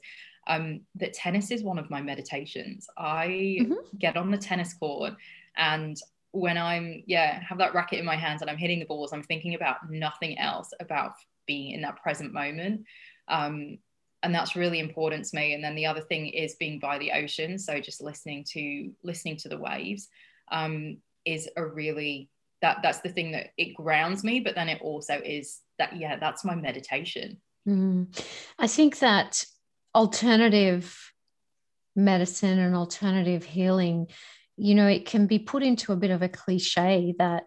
Um, 0.48 0.82
that 0.94 1.12
tennis 1.12 1.50
is 1.50 1.64
one 1.64 1.78
of 1.78 1.90
my 1.90 2.00
meditations. 2.00 2.86
I 2.96 3.58
mm-hmm. 3.60 3.96
get 3.98 4.16
on 4.16 4.30
the 4.30 4.38
tennis 4.38 4.74
court 4.74 5.14
and 5.56 5.96
when 6.30 6.58
I'm, 6.58 7.02
yeah, 7.06 7.40
have 7.40 7.58
that 7.58 7.74
racket 7.74 7.98
in 7.98 8.04
my 8.04 8.16
hands 8.16 8.42
and 8.42 8.50
I'm 8.50 8.58
hitting 8.58 8.78
the 8.78 8.84
balls, 8.84 9.12
I'm 9.12 9.22
thinking 9.22 9.54
about 9.54 9.90
nothing 9.90 10.38
else 10.38 10.70
about 10.80 11.12
being 11.46 11.72
in 11.72 11.80
that 11.82 11.96
present 12.02 12.32
moment. 12.32 12.84
Um, 13.28 13.78
and 14.22 14.34
that's 14.34 14.56
really 14.56 14.80
important 14.80 15.24
to 15.26 15.36
me. 15.36 15.54
And 15.54 15.64
then 15.64 15.74
the 15.74 15.86
other 15.86 16.00
thing 16.00 16.26
is 16.28 16.56
being 16.56 16.78
by 16.78 16.98
the 16.98 17.12
ocean. 17.12 17.58
So 17.58 17.80
just 17.80 18.02
listening 18.02 18.44
to 18.50 18.92
listening 19.02 19.36
to 19.38 19.48
the 19.48 19.58
waves. 19.58 20.08
Um, 20.50 20.98
is 21.26 21.48
a 21.56 21.66
really 21.66 22.30
that 22.62 22.78
that's 22.82 23.00
the 23.00 23.08
thing 23.08 23.32
that 23.32 23.48
it 23.58 23.74
grounds 23.74 24.24
me 24.24 24.40
but 24.40 24.54
then 24.54 24.68
it 24.68 24.80
also 24.80 25.20
is 25.24 25.60
that 25.78 25.96
yeah 25.96 26.16
that's 26.16 26.44
my 26.44 26.54
meditation 26.54 27.36
mm. 27.68 28.06
i 28.58 28.66
think 28.66 28.98
that 29.00 29.44
alternative 29.94 31.12
medicine 31.94 32.58
and 32.58 32.74
alternative 32.74 33.44
healing 33.44 34.06
you 34.56 34.74
know 34.74 34.86
it 34.86 35.04
can 35.04 35.26
be 35.26 35.38
put 35.38 35.62
into 35.62 35.92
a 35.92 35.96
bit 35.96 36.10
of 36.10 36.22
a 36.22 36.28
cliche 36.28 37.14
that 37.18 37.44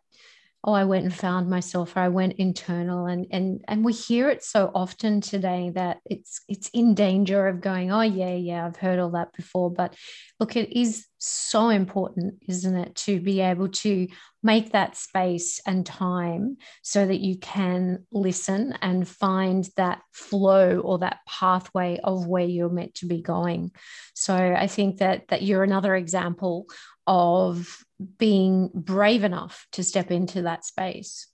oh 0.63 0.73
i 0.73 0.83
went 0.83 1.03
and 1.03 1.13
found 1.13 1.49
myself 1.49 1.95
or 1.95 1.99
i 1.99 2.07
went 2.07 2.33
internal 2.33 3.05
and 3.05 3.27
and 3.31 3.63
and 3.67 3.83
we 3.83 3.93
hear 3.93 4.29
it 4.29 4.43
so 4.43 4.71
often 4.73 5.21
today 5.21 5.71
that 5.73 5.97
it's 6.05 6.41
it's 6.47 6.69
in 6.69 6.93
danger 6.93 7.47
of 7.47 7.61
going 7.61 7.91
oh 7.91 8.01
yeah 8.01 8.33
yeah 8.33 8.65
i've 8.65 8.77
heard 8.77 8.99
all 8.99 9.11
that 9.11 9.33
before 9.33 9.71
but 9.71 9.95
look 10.39 10.55
it 10.55 10.71
is 10.77 11.07
so 11.19 11.69
important, 11.69 12.35
isn't 12.47 12.75
it, 12.75 12.95
to 12.95 13.19
be 13.19 13.41
able 13.41 13.67
to 13.67 14.07
make 14.41 14.71
that 14.71 14.95
space 14.95 15.59
and 15.65 15.85
time 15.85 16.57
so 16.81 17.05
that 17.05 17.19
you 17.19 17.37
can 17.37 18.05
listen 18.11 18.73
and 18.81 19.07
find 19.07 19.69
that 19.75 20.01
flow 20.13 20.79
or 20.79 20.99
that 20.99 21.19
pathway 21.27 21.99
of 22.03 22.25
where 22.25 22.45
you're 22.45 22.69
meant 22.69 22.95
to 22.95 23.05
be 23.05 23.21
going. 23.21 23.71
So 24.13 24.33
I 24.33 24.67
think 24.67 24.99
that 24.99 25.27
that 25.27 25.43
you're 25.43 25.63
another 25.63 25.93
example 25.93 26.67
of 27.05 27.83
being 28.17 28.69
brave 28.73 29.23
enough 29.23 29.67
to 29.73 29.83
step 29.83 30.11
into 30.11 30.43
that 30.43 30.65
space. 30.65 31.27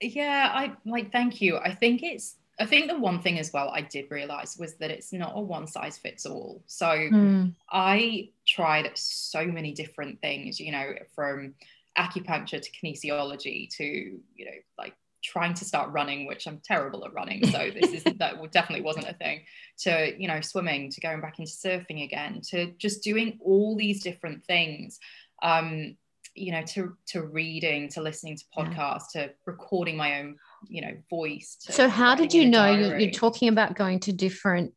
Yeah, 0.00 0.50
I 0.52 0.72
like 0.86 1.12
thank 1.12 1.40
you. 1.40 1.58
I 1.58 1.74
think 1.74 2.02
it's 2.02 2.36
I 2.58 2.66
think 2.66 2.88
the 2.88 2.98
one 2.98 3.22
thing 3.22 3.38
as 3.38 3.52
well 3.52 3.70
I 3.70 3.80
did 3.80 4.10
realize 4.10 4.56
was 4.58 4.74
that 4.76 4.90
it's 4.90 5.12
not 5.12 5.32
a 5.34 5.40
one 5.40 5.66
size 5.66 5.96
fits 5.96 6.26
all. 6.26 6.62
So 6.66 6.86
mm. 6.86 7.54
I 7.70 8.30
tried 8.46 8.90
so 8.94 9.46
many 9.46 9.72
different 9.72 10.20
things, 10.20 10.60
you 10.60 10.72
know, 10.72 10.92
from 11.14 11.54
acupuncture 11.98 12.60
to 12.60 12.70
kinesiology 12.70 13.68
to, 13.76 13.84
you 13.84 14.44
know, 14.44 14.52
like 14.76 14.94
trying 15.22 15.54
to 15.54 15.64
start 15.64 15.90
running, 15.90 16.26
which 16.26 16.46
I'm 16.46 16.60
terrible 16.62 17.04
at 17.04 17.14
running. 17.14 17.46
So 17.46 17.70
this 17.80 17.92
is 17.92 18.04
that 18.04 18.52
definitely 18.52 18.84
wasn't 18.84 19.08
a 19.08 19.14
thing. 19.14 19.42
To, 19.80 20.12
you 20.18 20.28
know, 20.28 20.40
swimming, 20.40 20.90
to 20.90 21.00
going 21.00 21.20
back 21.20 21.38
into 21.38 21.52
surfing 21.52 22.04
again, 22.04 22.40
to 22.50 22.72
just 22.72 23.02
doing 23.02 23.38
all 23.42 23.76
these 23.76 24.02
different 24.02 24.44
things. 24.44 24.98
Um, 25.42 25.96
you 26.34 26.52
know, 26.52 26.62
to 26.62 26.96
to 27.08 27.22
reading, 27.22 27.88
to 27.90 28.02
listening 28.02 28.36
to 28.36 28.44
podcasts, 28.56 29.14
yeah. 29.14 29.26
to 29.26 29.32
recording 29.46 29.96
my 29.96 30.20
own 30.20 30.36
you 30.68 30.82
know 30.82 30.92
voice 31.08 31.56
so 31.60 31.88
how 31.88 32.14
did 32.14 32.34
you 32.34 32.46
know 32.46 32.70
you're 32.70 33.10
talking 33.10 33.48
about 33.48 33.74
going 33.74 33.98
to 33.98 34.12
different 34.12 34.74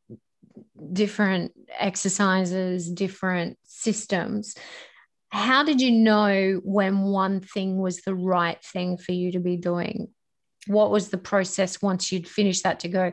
different 0.91 1.51
exercises 1.77 2.89
different 2.89 3.57
systems? 3.63 4.55
How 5.29 5.63
did 5.63 5.81
you 5.81 5.91
know 5.91 6.61
when 6.63 6.99
one 6.99 7.41
thing 7.41 7.79
was 7.79 8.01
the 8.01 8.13
right 8.13 8.63
thing 8.63 8.97
for 8.97 9.13
you 9.13 9.31
to 9.31 9.39
be 9.39 9.57
doing? 9.57 10.09
What 10.67 10.91
was 10.91 11.09
the 11.09 11.17
process 11.17 11.81
once 11.81 12.11
you'd 12.11 12.27
finished 12.27 12.63
that 12.63 12.81
to 12.81 12.87
go 12.87 13.11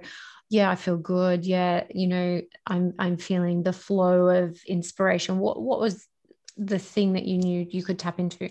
yeah 0.50 0.70
i 0.70 0.74
feel 0.74 0.96
good. 0.96 1.46
Yeah 1.46 1.84
you 1.90 2.08
know 2.08 2.42
i'm 2.66 2.94
i'm 2.98 3.16
feeling 3.16 3.62
the 3.62 3.72
flow 3.72 4.28
of 4.28 4.60
inspiration. 4.66 5.38
What 5.38 5.60
what 5.60 5.80
was 5.80 6.06
the 6.56 6.78
thing 6.78 7.12
that 7.14 7.24
you 7.24 7.38
knew 7.38 7.66
you 7.70 7.82
could 7.82 7.98
tap 7.98 8.18
into 8.18 8.50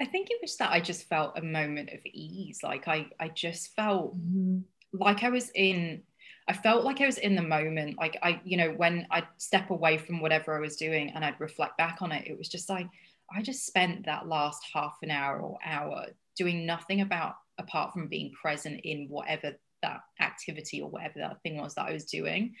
I 0.00 0.04
think 0.04 0.30
it 0.30 0.38
was 0.40 0.56
that 0.56 0.70
I 0.70 0.80
just 0.80 1.08
felt 1.08 1.38
a 1.38 1.42
moment 1.42 1.90
of 1.90 1.98
ease. 2.04 2.60
Like 2.62 2.86
I, 2.86 3.06
I 3.18 3.28
just 3.28 3.74
felt 3.74 4.16
mm-hmm. 4.16 4.60
like 4.92 5.24
I 5.24 5.30
was 5.30 5.50
in, 5.54 6.02
I 6.46 6.52
felt 6.52 6.84
like 6.84 7.00
I 7.00 7.06
was 7.06 7.18
in 7.18 7.34
the 7.34 7.42
moment. 7.42 7.98
Like 7.98 8.16
I, 8.22 8.40
you 8.44 8.56
know, 8.56 8.70
when 8.70 9.06
I'd 9.10 9.26
step 9.38 9.70
away 9.70 9.98
from 9.98 10.20
whatever 10.20 10.56
I 10.56 10.60
was 10.60 10.76
doing 10.76 11.10
and 11.10 11.24
I'd 11.24 11.40
reflect 11.40 11.78
back 11.78 11.98
on 12.00 12.12
it, 12.12 12.28
it 12.28 12.38
was 12.38 12.48
just 12.48 12.68
like, 12.68 12.86
I 13.34 13.42
just 13.42 13.66
spent 13.66 14.06
that 14.06 14.28
last 14.28 14.62
half 14.72 14.96
an 15.02 15.10
hour 15.10 15.40
or 15.40 15.58
hour 15.64 16.06
doing 16.36 16.64
nothing 16.64 17.00
about 17.00 17.34
apart 17.58 17.92
from 17.92 18.06
being 18.06 18.32
present 18.40 18.80
in 18.84 19.08
whatever 19.08 19.54
that 19.82 20.00
activity 20.20 20.80
or 20.80 20.88
whatever 20.88 21.18
that 21.18 21.42
thing 21.42 21.60
was 21.60 21.74
that 21.74 21.88
I 21.88 21.92
was 21.92 22.04
doing. 22.04 22.54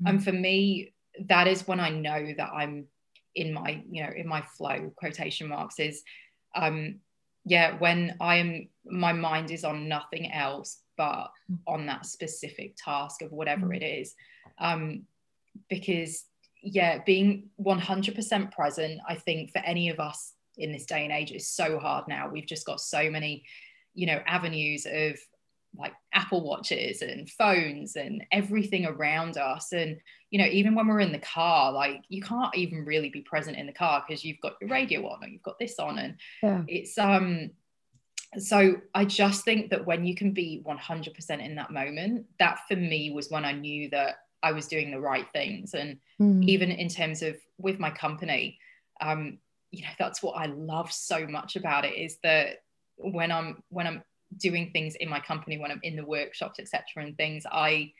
Mm-hmm. 0.00 0.06
And 0.06 0.24
for 0.24 0.32
me, 0.32 0.92
that 1.26 1.48
is 1.48 1.66
when 1.66 1.80
I 1.80 1.90
know 1.90 2.32
that 2.36 2.50
I'm 2.54 2.86
in 3.34 3.52
my, 3.52 3.82
you 3.90 4.02
know, 4.02 4.10
in 4.14 4.26
my 4.26 4.42
flow 4.56 4.92
quotation 4.96 5.48
marks 5.48 5.78
is 5.78 6.02
um, 6.54 7.00
yeah, 7.44 7.76
when 7.78 8.16
I 8.20 8.36
am, 8.36 8.68
my 8.86 9.12
mind 9.12 9.50
is 9.50 9.64
on 9.64 9.88
nothing 9.88 10.32
else 10.32 10.80
but 10.96 11.30
on 11.66 11.86
that 11.86 12.06
specific 12.06 12.76
task 12.76 13.22
of 13.22 13.32
whatever 13.32 13.66
mm. 13.66 13.76
it 13.76 13.84
is. 13.84 14.14
Um, 14.58 15.02
because, 15.68 16.24
yeah, 16.62 16.98
being 17.04 17.50
100% 17.60 18.52
present, 18.52 19.00
I 19.06 19.16
think 19.16 19.52
for 19.52 19.58
any 19.58 19.90
of 19.90 20.00
us 20.00 20.32
in 20.56 20.72
this 20.72 20.86
day 20.86 21.04
and 21.04 21.12
age 21.12 21.32
is 21.32 21.50
so 21.50 21.78
hard 21.78 22.08
now. 22.08 22.28
We've 22.28 22.46
just 22.46 22.66
got 22.66 22.80
so 22.80 23.10
many, 23.10 23.44
you 23.92 24.06
know, 24.06 24.20
avenues 24.26 24.86
of 24.90 25.18
like 25.76 25.92
Apple 26.12 26.44
watches 26.44 27.02
and 27.02 27.28
phones 27.28 27.96
and 27.96 28.24
everything 28.30 28.86
around 28.86 29.36
us. 29.36 29.72
And, 29.72 29.98
you 30.30 30.38
know, 30.38 30.46
even 30.46 30.74
when 30.74 30.86
we're 30.86 31.00
in 31.00 31.12
the 31.12 31.18
car, 31.18 31.72
like 31.72 32.02
you 32.08 32.22
can't 32.22 32.54
even 32.54 32.84
really 32.84 33.08
be 33.08 33.22
present 33.22 33.56
in 33.56 33.66
the 33.66 33.72
car 33.72 34.04
because 34.06 34.24
you've 34.24 34.40
got 34.40 34.54
your 34.60 34.70
radio 34.70 35.06
on 35.08 35.24
or 35.24 35.28
you've 35.28 35.42
got 35.42 35.58
this 35.58 35.78
on. 35.78 35.98
And 35.98 36.16
yeah. 36.42 36.62
it's, 36.68 36.96
um, 36.98 37.50
so 38.38 38.76
I 38.94 39.04
just 39.04 39.44
think 39.44 39.70
that 39.70 39.86
when 39.86 40.04
you 40.04 40.14
can 40.14 40.32
be 40.32 40.62
100% 40.66 41.44
in 41.44 41.54
that 41.56 41.70
moment, 41.70 42.26
that 42.38 42.60
for 42.68 42.76
me 42.76 43.10
was 43.10 43.30
when 43.30 43.44
I 43.44 43.52
knew 43.52 43.90
that 43.90 44.16
I 44.42 44.52
was 44.52 44.68
doing 44.68 44.90
the 44.90 45.00
right 45.00 45.26
things. 45.32 45.74
And 45.74 45.98
mm. 46.20 46.44
even 46.44 46.70
in 46.70 46.88
terms 46.88 47.22
of 47.22 47.36
with 47.58 47.78
my 47.78 47.90
company, 47.90 48.58
um, 49.00 49.38
you 49.70 49.82
know, 49.82 49.90
that's 49.98 50.22
what 50.22 50.32
I 50.32 50.46
love 50.46 50.92
so 50.92 51.26
much 51.26 51.56
about 51.56 51.84
it 51.84 51.94
is 51.94 52.18
that 52.22 52.62
when 52.96 53.32
I'm, 53.32 53.62
when 53.70 53.86
I'm 53.86 54.02
doing 54.38 54.70
things 54.72 54.94
in 54.96 55.08
my 55.08 55.20
company 55.20 55.58
when 55.58 55.70
I'm 55.70 55.80
in 55.82 55.96
the 55.96 56.04
workshops, 56.04 56.58
etc., 56.58 56.82
and 56.96 57.16
things, 57.16 57.44
I 57.50 57.92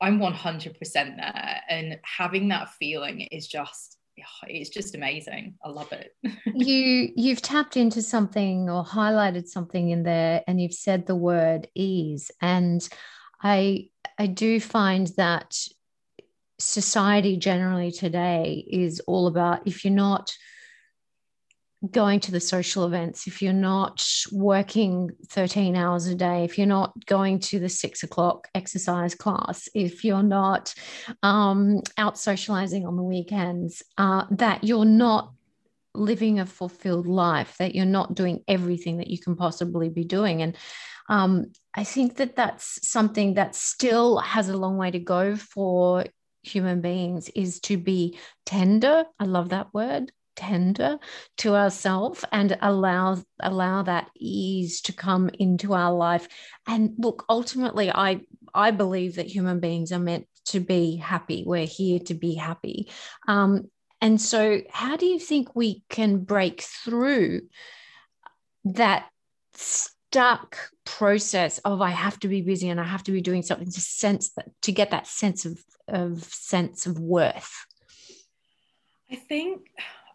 I'm 0.00 0.18
100% 0.18 0.92
there, 0.92 1.60
and 1.68 1.98
having 2.02 2.48
that 2.48 2.70
feeling 2.78 3.20
is 3.20 3.46
just 3.46 3.98
it's 4.46 4.70
just 4.70 4.94
amazing. 4.94 5.54
I 5.64 5.70
love 5.70 5.92
it. 5.92 6.14
you 6.54 7.10
you've 7.16 7.42
tapped 7.42 7.76
into 7.76 8.02
something 8.02 8.68
or 8.68 8.84
highlighted 8.84 9.46
something 9.46 9.90
in 9.90 10.02
there, 10.02 10.42
and 10.46 10.60
you've 10.60 10.74
said 10.74 11.06
the 11.06 11.16
word 11.16 11.68
ease, 11.74 12.30
and 12.40 12.86
I 13.42 13.88
I 14.18 14.26
do 14.26 14.60
find 14.60 15.06
that 15.16 15.56
society 16.58 17.36
generally 17.36 17.90
today 17.90 18.64
is 18.70 19.00
all 19.00 19.26
about 19.26 19.66
if 19.66 19.84
you're 19.84 19.94
not 19.94 20.32
going 21.88 22.20
to 22.20 22.30
the 22.30 22.40
social 22.40 22.84
events, 22.84 23.26
if 23.26 23.40
you're 23.40 23.52
not 23.52 24.06
working 24.30 25.10
13 25.28 25.76
hours 25.76 26.06
a 26.06 26.14
day, 26.14 26.44
if 26.44 26.58
you're 26.58 26.66
not 26.66 26.92
going 27.06 27.38
to 27.38 27.58
the 27.58 27.68
six 27.68 28.02
o'clock 28.02 28.48
exercise 28.54 29.14
class, 29.14 29.68
if 29.74 30.04
you're 30.04 30.22
not 30.22 30.74
um, 31.22 31.80
out 31.96 32.18
socializing 32.18 32.86
on 32.86 32.96
the 32.96 33.02
weekends, 33.02 33.82
uh, 33.96 34.24
that 34.30 34.62
you're 34.62 34.84
not 34.84 35.32
living 35.94 36.38
a 36.38 36.46
fulfilled 36.46 37.06
life, 37.06 37.56
that 37.58 37.74
you're 37.74 37.86
not 37.86 38.14
doing 38.14 38.44
everything 38.46 38.98
that 38.98 39.08
you 39.08 39.18
can 39.18 39.34
possibly 39.34 39.88
be 39.88 40.04
doing. 40.04 40.42
And 40.42 40.56
um, 41.08 41.46
I 41.74 41.84
think 41.84 42.16
that 42.16 42.36
that's 42.36 42.86
something 42.86 43.34
that 43.34 43.54
still 43.54 44.18
has 44.18 44.48
a 44.48 44.56
long 44.56 44.76
way 44.76 44.90
to 44.90 44.98
go 44.98 45.34
for 45.34 46.04
human 46.42 46.82
beings 46.82 47.30
is 47.30 47.58
to 47.60 47.78
be 47.78 48.18
tender. 48.44 49.04
I 49.18 49.24
love 49.24 49.48
that 49.48 49.72
word 49.72 50.12
tender 50.40 50.98
to 51.36 51.54
ourselves 51.54 52.24
and 52.32 52.56
allow 52.62 53.22
allow 53.40 53.82
that 53.82 54.08
ease 54.16 54.80
to 54.82 54.92
come 54.92 55.30
into 55.38 55.74
our 55.74 55.92
life. 55.92 56.26
And 56.66 56.94
look 56.98 57.24
ultimately 57.28 57.90
i 57.90 58.20
i 58.54 58.70
believe 58.70 59.16
that 59.16 59.26
human 59.26 59.60
beings 59.60 59.92
are 59.92 59.98
meant 59.98 60.26
to 60.46 60.60
be 60.60 60.96
happy. 60.96 61.44
We're 61.46 61.66
here 61.66 62.00
to 62.00 62.14
be 62.14 62.34
happy. 62.34 62.90
Um, 63.28 63.70
and 64.00 64.20
so 64.20 64.62
how 64.70 64.96
do 64.96 65.06
you 65.06 65.18
think 65.18 65.54
we 65.54 65.82
can 65.90 66.24
break 66.24 66.62
through 66.62 67.42
that 68.64 69.08
stuck 69.54 70.58
process 70.84 71.58
of 71.58 71.80
i 71.80 71.90
have 71.90 72.18
to 72.18 72.28
be 72.28 72.42
busy 72.42 72.68
and 72.68 72.80
i 72.80 72.84
have 72.84 73.04
to 73.04 73.12
be 73.12 73.20
doing 73.20 73.42
something 73.42 73.70
to 73.70 73.80
sense 73.80 74.30
that 74.30 74.48
to 74.62 74.72
get 74.72 74.90
that 74.90 75.06
sense 75.06 75.44
of 75.44 75.62
of 75.86 76.24
sense 76.24 76.86
of 76.86 76.98
worth 76.98 77.64
i 79.10 79.14
think 79.14 79.68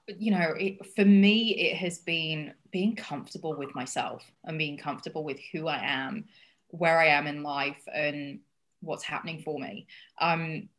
you 0.07 0.31
know, 0.31 0.53
it, 0.57 0.85
for 0.95 1.05
me, 1.05 1.69
it 1.69 1.77
has 1.77 1.99
been 1.99 2.53
being 2.71 2.95
comfortable 2.95 3.55
with 3.55 3.73
myself 3.75 4.23
and 4.43 4.57
being 4.57 4.77
comfortable 4.77 5.23
with 5.23 5.39
who 5.51 5.67
I 5.67 5.79
am, 5.83 6.25
where 6.69 6.99
I 6.99 7.07
am 7.07 7.27
in 7.27 7.43
life, 7.43 7.81
and 7.93 8.39
what's 8.81 9.03
happening 9.03 9.41
for 9.41 9.59
me. 9.59 9.87
Um, 10.19 10.69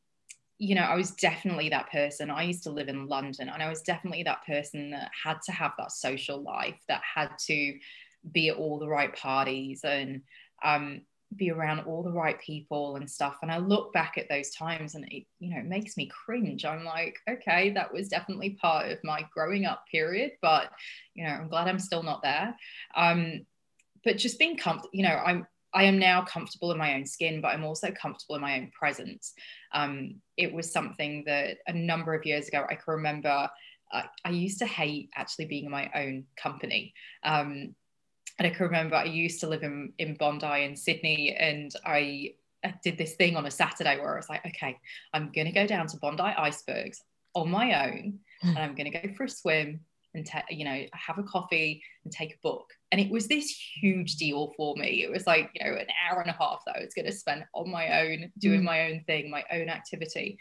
you 0.58 0.74
know, 0.74 0.82
I 0.82 0.94
was 0.94 1.10
definitely 1.10 1.68
that 1.70 1.90
person. 1.90 2.30
I 2.30 2.44
used 2.44 2.62
to 2.62 2.70
live 2.70 2.88
in 2.88 3.08
London, 3.08 3.48
and 3.48 3.62
I 3.62 3.68
was 3.68 3.82
definitely 3.82 4.22
that 4.22 4.46
person 4.46 4.90
that 4.90 5.10
had 5.24 5.42
to 5.46 5.52
have 5.52 5.72
that 5.78 5.92
social 5.92 6.42
life, 6.42 6.78
that 6.88 7.02
had 7.02 7.30
to 7.46 7.78
be 8.32 8.48
at 8.48 8.56
all 8.56 8.78
the 8.78 8.88
right 8.88 9.14
parties 9.14 9.82
and 9.84 10.22
um, 10.64 11.02
be 11.34 11.50
around 11.50 11.80
all 11.80 12.02
the 12.02 12.12
right 12.12 12.40
people 12.40 12.96
and 12.96 13.10
stuff 13.10 13.38
and 13.42 13.50
i 13.50 13.58
look 13.58 13.92
back 13.92 14.16
at 14.16 14.28
those 14.28 14.50
times 14.50 14.94
and 14.94 15.04
it 15.10 15.24
you 15.40 15.50
know 15.50 15.58
it 15.58 15.66
makes 15.66 15.96
me 15.96 16.06
cringe. 16.06 16.64
I'm 16.64 16.84
like 16.84 17.16
okay 17.28 17.70
that 17.70 17.92
was 17.92 18.08
definitely 18.08 18.50
part 18.60 18.90
of 18.90 18.98
my 19.02 19.26
growing 19.34 19.64
up 19.64 19.84
period 19.90 20.32
but 20.40 20.70
you 21.14 21.24
know 21.24 21.32
i'm 21.32 21.48
glad 21.48 21.68
i'm 21.68 21.78
still 21.78 22.02
not 22.02 22.22
there. 22.22 22.56
Um 22.94 23.44
but 24.04 24.18
just 24.18 24.38
being 24.38 24.56
comfortable 24.56 24.90
you 24.92 25.02
know 25.02 25.20
i'm 25.24 25.46
i 25.74 25.82
am 25.82 25.98
now 25.98 26.22
comfortable 26.22 26.70
in 26.70 26.78
my 26.78 26.94
own 26.94 27.04
skin 27.04 27.40
but 27.40 27.48
i'm 27.48 27.64
also 27.64 27.90
comfortable 27.90 28.36
in 28.36 28.42
my 28.42 28.58
own 28.58 28.70
presence. 28.78 29.34
Um 29.72 30.16
it 30.36 30.52
was 30.52 30.70
something 30.70 31.24
that 31.26 31.58
a 31.66 31.72
number 31.72 32.14
of 32.14 32.24
years 32.24 32.46
ago 32.46 32.64
i 32.70 32.74
can 32.74 32.84
remember 32.86 33.50
I 34.24 34.30
used 34.30 34.58
to 34.58 34.66
hate 34.66 35.10
actually 35.14 35.44
being 35.46 35.66
in 35.66 35.70
my 35.70 35.88
own 35.94 36.24
company. 36.36 36.92
Um 37.22 37.76
and 38.38 38.46
I 38.46 38.50
can 38.50 38.66
remember 38.66 38.96
I 38.96 39.04
used 39.04 39.40
to 39.40 39.48
live 39.48 39.62
in, 39.62 39.92
in 39.98 40.14
Bondi 40.14 40.64
in 40.64 40.76
Sydney 40.76 41.34
and 41.34 41.72
I 41.84 42.34
did 42.82 42.98
this 42.98 43.14
thing 43.14 43.36
on 43.36 43.46
a 43.46 43.50
Saturday 43.50 43.98
where 43.98 44.14
I 44.14 44.16
was 44.16 44.28
like, 44.28 44.44
okay, 44.46 44.78
I'm 45.12 45.30
going 45.32 45.46
to 45.46 45.52
go 45.52 45.66
down 45.66 45.86
to 45.88 45.96
Bondi 45.98 46.22
icebergs 46.22 47.00
on 47.34 47.50
my 47.50 47.86
own 47.86 48.18
and 48.42 48.58
I'm 48.58 48.74
going 48.74 48.90
to 48.90 48.98
go 48.98 49.14
for 49.14 49.24
a 49.24 49.28
swim 49.28 49.80
and 50.14 50.26
te- 50.26 50.54
you 50.56 50.64
know 50.64 50.84
have 50.94 51.18
a 51.18 51.22
coffee 51.22 51.82
and 52.04 52.12
take 52.12 52.34
a 52.34 52.38
book. 52.42 52.72
And 52.90 53.00
it 53.00 53.10
was 53.10 53.28
this 53.28 53.50
huge 53.50 54.16
deal 54.16 54.52
for 54.56 54.74
me. 54.76 55.04
It 55.04 55.10
was 55.10 55.26
like 55.26 55.50
you 55.54 55.64
know 55.64 55.76
an 55.76 55.86
hour 56.08 56.20
and 56.20 56.30
a 56.30 56.36
half 56.38 56.62
that 56.66 56.76
i 56.76 56.84
was 56.84 56.94
going 56.94 57.06
to 57.06 57.12
spend 57.12 57.44
on 57.54 57.70
my 57.70 58.00
own 58.00 58.32
doing 58.38 58.62
mm. 58.62 58.64
my 58.64 58.90
own 58.90 59.04
thing 59.06 59.30
my 59.30 59.44
own 59.52 59.68
activity. 59.68 60.38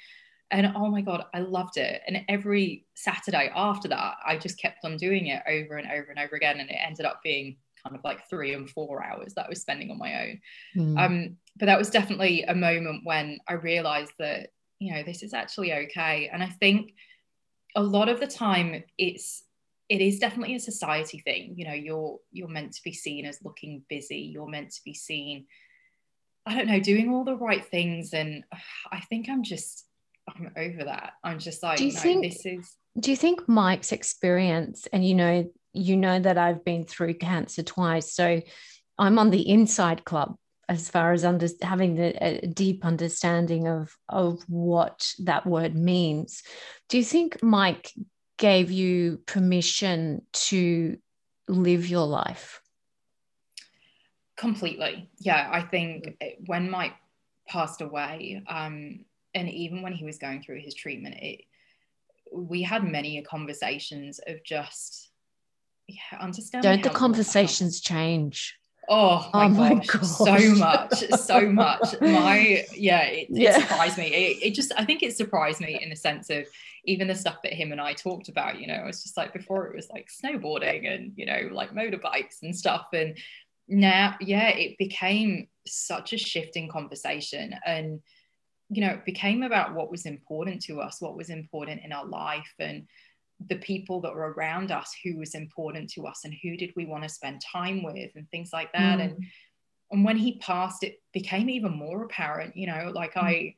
And 0.52 0.72
oh 0.76 0.90
my 0.90 1.02
god 1.02 1.26
i 1.34 1.40
loved 1.40 1.78
it. 1.78 2.02
And 2.08 2.24
every 2.30 2.86
saturday 2.96 3.52
after 3.54 3.88
that 3.90 4.16
i 4.26 4.38
just 4.38 4.60
kept 4.60 4.86
on 4.86 4.98
doing 4.98 5.28
it 5.28 5.44
over 5.48 5.76
and 5.76 5.92
over 5.92 6.10
and 6.10 6.20
over 6.20 6.36
again 6.36 6.60
and 6.60 6.70
it 6.70 6.78
ended 6.80 7.06
up 7.06 7.22
being 7.24 7.58
kind 7.86 7.96
of 7.96 8.04
like 8.04 8.28
three 8.30 8.54
and 8.54 8.70
four 8.70 9.04
hours 9.04 9.34
that 9.36 9.46
i 9.46 9.50
was 9.50 9.62
spending 9.62 9.92
on 9.92 9.98
my 9.98 10.24
own. 10.24 10.42
Mm. 10.76 11.00
um, 11.00 11.38
but 11.58 11.68
that 11.68 11.78
was 11.78 11.90
definitely 11.90 12.44
a 12.44 12.56
moment 12.56 13.02
when 13.04 13.40
i 13.48 13.54
realized 13.54 14.14
that 14.20 14.50
you 14.80 14.94
know 14.94 15.04
this 15.04 15.24
is 15.24 15.34
actually 15.34 15.74
okay. 15.74 16.30
And 16.32 16.44
i 16.44 16.48
think 16.48 16.94
a 17.76 17.84
lot 17.84 18.10
of 18.10 18.20
the 18.20 18.28
time 18.28 18.84
it's 18.98 19.44
it 19.88 20.02
is 20.02 20.18
definitely 20.18 20.56
a 20.56 20.60
society 20.60 21.20
thing. 21.20 21.54
You 21.58 21.68
know 21.68 21.74
you're 21.74 22.20
you're 22.32 22.48
meant 22.48 22.74
to 22.74 22.82
be 22.84 22.94
seen 22.94 23.26
as 23.26 23.44
looking 23.44 23.84
busy. 23.88 24.18
You're 24.34 24.48
meant 24.48 24.72
to 24.72 24.82
be 24.84 24.94
seen 24.94 25.46
i 26.48 26.56
don't 26.56 26.68
know 26.68 26.80
doing 26.80 27.12
all 27.12 27.24
the 27.24 27.36
right 27.36 27.66
things. 27.66 28.14
And 28.14 28.44
i 28.92 29.00
think 29.02 29.30
i'm 29.30 29.44
just 29.44 29.86
i'm 30.28 30.52
over 30.58 30.86
that. 30.86 31.14
I'm 31.24 31.40
just 31.40 31.62
like 31.64 31.78
do 31.78 31.86
you 31.86 31.94
no, 31.94 32.00
think, 32.00 32.24
this 32.24 32.46
is 32.46 32.76
do 33.00 33.12
you 33.12 33.18
think 33.18 33.48
mike's 33.48 33.92
experience 33.92 34.88
and 34.92 35.08
you 35.08 35.16
know 35.16 35.50
you 35.76 35.98
know 35.98 36.20
that 36.20 36.38
i've 36.38 36.64
been 36.64 36.84
through 36.84 37.14
cancer 37.14 37.64
twice 37.64 38.14
so 38.14 38.42
i'm 38.98 39.20
on 39.20 39.30
the 39.30 39.50
inside 39.50 40.04
club 40.06 40.36
as 40.68 40.90
far 40.90 41.14
as 41.14 41.24
under, 41.24 41.48
having 41.62 41.94
the, 41.94 42.16
a 42.24 42.48
deep 42.48 42.84
understanding 42.86 43.68
of 43.68 43.96
of 44.10 44.42
what 44.48 45.14
that 45.20 45.46
word 45.46 45.76
means 45.76 46.44
do 46.90 46.98
you 46.98 47.04
think 47.04 47.42
mike 47.44 47.92
gave 48.38 48.72
you 48.72 49.22
permission 49.26 50.22
to 50.34 50.98
live 51.48 51.88
your 51.88 52.06
life? 52.06 52.62
Completely. 54.38 55.10
Yeah. 55.20 55.50
I 55.52 55.62
think 55.62 56.18
when 56.46 56.70
Mike 56.70 56.96
passed 57.48 57.82
away, 57.82 58.44
um, 58.48 59.06
and 59.34 59.50
even 59.50 59.82
when 59.82 59.94
he 59.94 60.06
was 60.06 60.18
going 60.18 60.42
through 60.42 60.62
his 60.62 60.74
treatment, 60.74 61.16
it, 61.16 61.42
we 62.34 62.62
had 62.62 62.84
many 62.84 63.22
conversations 63.22 64.20
of 64.28 64.44
just 64.44 65.05
yeah, 65.88 66.20
understanding. 66.20 66.72
Don't 66.72 66.84
the 66.84 66.90
conversations 66.90 67.82
change? 67.82 68.56
Oh 68.88 69.30
my, 69.34 69.46
oh 69.46 69.50
my 69.50 69.74
gosh, 69.76 69.88
gosh, 69.88 70.08
so 70.08 70.56
much, 70.56 71.00
so 71.20 71.50
much. 71.50 71.96
My 72.02 72.64
yeah, 72.74 73.02
it, 73.04 73.28
yeah. 73.30 73.58
it 73.58 73.62
surprised 73.62 73.98
me. 73.98 74.08
It, 74.08 74.44
it, 74.44 74.54
just 74.54 74.72
I 74.78 74.86
think 74.86 75.02
it 75.02 75.16
surprised 75.16 75.60
me 75.60 75.80
in 75.82 75.90
the 75.90 75.96
sense 75.96 76.30
of 76.30 76.46
even 76.86 77.08
the 77.08 77.16
stuff 77.16 77.42
that 77.44 77.54
him 77.54 77.72
and 77.72 77.82
I 77.82 77.94
talked 77.94 78.30
about, 78.30 78.60
you 78.60 78.68
know, 78.68 78.76
it 78.76 78.86
was 78.86 79.04
just 79.04 79.18
like 79.18 79.34
before 79.34 79.66
it 79.68 79.76
was 79.76 79.90
like 79.90 80.10
snowboarding 80.10 80.92
and, 80.92 81.14
you 81.16 81.26
know, 81.26 81.50
like 81.52 81.74
motorbikes 81.74 82.44
and 82.44 82.56
stuff. 82.56 82.88
And 82.94 83.18
now, 83.68 84.16
yeah, 84.22 84.50
it 84.50 84.78
became 84.78 85.48
such 85.66 86.14
a 86.14 86.18
shifting 86.18 86.70
conversation. 86.70 87.56
And, 87.66 88.02
you 88.70 88.82
know, 88.82 88.92
it 88.92 89.06
became 89.06 89.44
about 89.44 89.74
what 89.74 89.92
was 89.92 90.06
important 90.06 90.62
to 90.64 90.82
us, 90.82 91.02
what 91.02 91.18
was 91.18 91.30
important 91.30 91.82
in 91.84 91.92
our 91.92 92.06
life, 92.06 92.54
and 92.60 92.88
the 93.48 93.58
people 93.58 94.02
that 94.02 94.14
were 94.14 94.34
around 94.34 94.72
us, 94.72 94.94
who 95.04 95.18
was 95.18 95.36
important 95.36 95.90
to 95.92 96.08
us, 96.08 96.22
and 96.24 96.34
who 96.42 96.56
did 96.58 96.72
we 96.76 96.86
want 96.86 97.04
to 97.04 97.10
spend 97.10 97.42
time 97.42 97.84
with, 97.84 98.12
and 98.16 98.30
things 98.30 98.52
like 98.54 98.72
that. 98.74 99.00
Mm. 99.00 99.04
And 99.04 99.26
and 99.92 100.04
when 100.04 100.18
he 100.18 100.40
passed, 100.40 100.84
it 100.84 101.02
became 101.14 101.50
even 101.50 101.72
more 101.72 102.04
apparent, 102.04 102.58
you 102.58 102.68
know, 102.68 102.92
like 102.94 103.14
mm. 103.14 103.24
I 103.24 103.56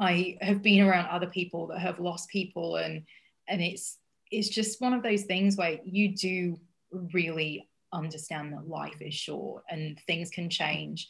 I 0.00 0.36
have 0.40 0.62
been 0.62 0.86
around 0.86 1.06
other 1.06 1.26
people 1.26 1.66
that 1.68 1.80
have 1.80 1.98
lost 1.98 2.28
people 2.28 2.76
and 2.76 3.04
and 3.48 3.62
it's 3.62 3.98
it's 4.30 4.48
just 4.48 4.80
one 4.80 4.92
of 4.92 5.02
those 5.02 5.22
things 5.22 5.56
where 5.56 5.78
you 5.84 6.14
do 6.14 6.58
really 7.12 7.68
understand 7.92 8.52
that 8.52 8.68
life 8.68 9.00
is 9.00 9.14
short 9.14 9.64
and 9.70 9.98
things 10.06 10.30
can 10.30 10.50
change 10.50 11.08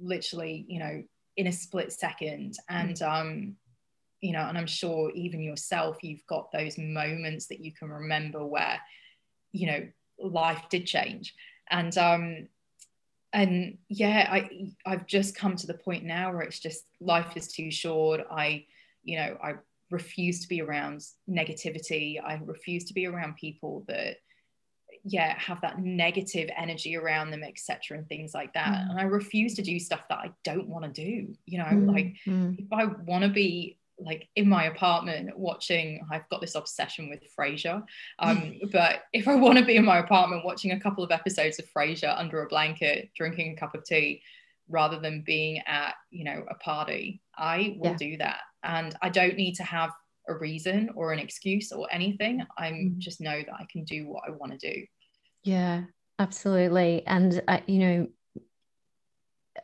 literally 0.00 0.64
you 0.68 0.78
know 0.78 1.02
in 1.36 1.46
a 1.46 1.52
split 1.52 1.92
second 1.92 2.56
and 2.68 2.96
mm. 2.96 3.08
um 3.08 3.56
you 4.24 4.32
know 4.32 4.40
and 4.40 4.56
i'm 4.56 4.66
sure 4.66 5.10
even 5.14 5.42
yourself 5.42 5.98
you've 6.02 6.26
got 6.26 6.50
those 6.50 6.78
moments 6.78 7.46
that 7.46 7.60
you 7.60 7.70
can 7.72 7.90
remember 7.90 8.44
where 8.44 8.80
you 9.52 9.66
know 9.66 9.86
life 10.18 10.62
did 10.70 10.86
change 10.86 11.34
and 11.70 11.98
um 11.98 12.48
and 13.34 13.76
yeah 13.90 14.26
i 14.30 14.72
i've 14.86 15.06
just 15.06 15.36
come 15.36 15.56
to 15.56 15.66
the 15.66 15.74
point 15.74 16.04
now 16.04 16.32
where 16.32 16.40
it's 16.40 16.58
just 16.58 16.84
life 17.00 17.36
is 17.36 17.48
too 17.48 17.70
short 17.70 18.22
i 18.30 18.64
you 19.02 19.18
know 19.18 19.36
i 19.42 19.52
refuse 19.90 20.40
to 20.40 20.48
be 20.48 20.62
around 20.62 21.02
negativity 21.28 22.16
i 22.24 22.40
refuse 22.46 22.84
to 22.84 22.94
be 22.94 23.06
around 23.06 23.36
people 23.36 23.84
that 23.86 24.16
yeah 25.04 25.38
have 25.38 25.60
that 25.60 25.78
negative 25.80 26.48
energy 26.56 26.96
around 26.96 27.30
them 27.30 27.42
etc 27.44 27.98
and 27.98 28.08
things 28.08 28.32
like 28.32 28.54
that 28.54 28.68
mm. 28.68 28.90
and 28.90 28.98
i 28.98 29.02
refuse 29.02 29.54
to 29.54 29.60
do 29.60 29.78
stuff 29.78 30.08
that 30.08 30.18
i 30.18 30.30
don't 30.44 30.66
want 30.66 30.82
to 30.82 30.90
do 30.90 31.34
you 31.44 31.58
know 31.58 31.64
mm. 31.64 31.92
like 31.92 32.14
mm. 32.26 32.58
if 32.58 32.72
i 32.72 32.86
want 32.86 33.22
to 33.22 33.28
be 33.28 33.76
like 34.04 34.28
in 34.36 34.48
my 34.48 34.64
apartment 34.64 35.36
watching 35.38 36.06
I've 36.10 36.28
got 36.28 36.40
this 36.40 36.54
obsession 36.54 37.08
with 37.10 37.22
Frasier. 37.38 37.82
Um, 38.18 38.60
but 38.72 39.02
if 39.12 39.28
I 39.28 39.34
want 39.34 39.58
to 39.58 39.64
be 39.64 39.76
in 39.76 39.84
my 39.84 39.98
apartment 39.98 40.44
watching 40.44 40.72
a 40.72 40.80
couple 40.80 41.04
of 41.04 41.10
episodes 41.10 41.58
of 41.58 41.66
Frasier 41.76 42.18
under 42.18 42.42
a 42.42 42.48
blanket 42.48 43.10
drinking 43.16 43.52
a 43.52 43.60
cup 43.60 43.74
of 43.74 43.84
tea 43.84 44.22
rather 44.68 44.98
than 44.98 45.22
being 45.26 45.60
at 45.66 45.94
you 46.10 46.24
know 46.24 46.44
a 46.50 46.54
party 46.54 47.20
I 47.36 47.76
will 47.78 47.90
yeah. 47.92 47.96
do 47.96 48.16
that. 48.18 48.40
And 48.62 48.94
I 49.02 49.08
don't 49.08 49.36
need 49.36 49.54
to 49.56 49.64
have 49.64 49.90
a 50.28 50.34
reason 50.34 50.90
or 50.94 51.12
an 51.12 51.18
excuse 51.18 51.70
or 51.72 51.86
anything. 51.90 52.46
I 52.56 52.70
mm. 52.70 52.98
just 52.98 53.20
know 53.20 53.42
that 53.42 53.54
I 53.54 53.66
can 53.70 53.84
do 53.84 54.06
what 54.06 54.22
I 54.26 54.30
want 54.30 54.58
to 54.58 54.72
do. 54.72 54.86
Yeah 55.42 55.84
absolutely. 56.18 57.02
And 57.06 57.42
uh, 57.48 57.60
you 57.66 57.78
know 57.78 58.06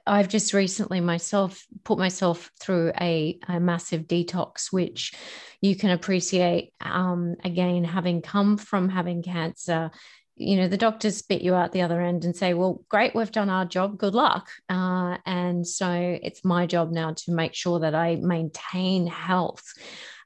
I've 0.06 0.28
just 0.28 0.52
recently 0.52 1.00
myself 1.00 1.66
put 1.84 1.98
myself 1.98 2.50
through 2.60 2.92
a, 3.00 3.38
a 3.48 3.60
massive 3.60 4.02
detox, 4.02 4.72
which 4.72 5.12
you 5.60 5.76
can 5.76 5.90
appreciate. 5.90 6.72
Um, 6.80 7.36
again, 7.44 7.84
having 7.84 8.22
come 8.22 8.56
from 8.56 8.88
having 8.88 9.22
cancer, 9.22 9.90
you 10.36 10.56
know, 10.56 10.68
the 10.68 10.78
doctors 10.78 11.18
spit 11.18 11.42
you 11.42 11.54
out 11.54 11.72
the 11.72 11.82
other 11.82 12.00
end 12.00 12.24
and 12.24 12.34
say, 12.34 12.54
well, 12.54 12.82
great, 12.88 13.14
we've 13.14 13.30
done 13.30 13.50
our 13.50 13.66
job, 13.66 13.98
good 13.98 14.14
luck. 14.14 14.48
Uh, 14.68 15.18
and 15.26 15.66
so 15.66 16.18
it's 16.22 16.44
my 16.44 16.66
job 16.66 16.90
now 16.90 17.12
to 17.12 17.32
make 17.32 17.54
sure 17.54 17.80
that 17.80 17.94
I 17.94 18.16
maintain 18.16 19.06
health. 19.06 19.64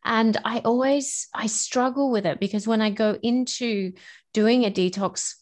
And 0.05 0.37
I 0.45 0.59
always, 0.61 1.29
I 1.35 1.47
struggle 1.47 2.11
with 2.13 2.27
it 2.27 2.39
because 2.39 2.69
when 2.69 2.81
I 2.81 2.91
go 2.91 3.19
into 3.23 3.93
doing 4.33 4.65
a 4.65 4.71
detox 4.71 5.35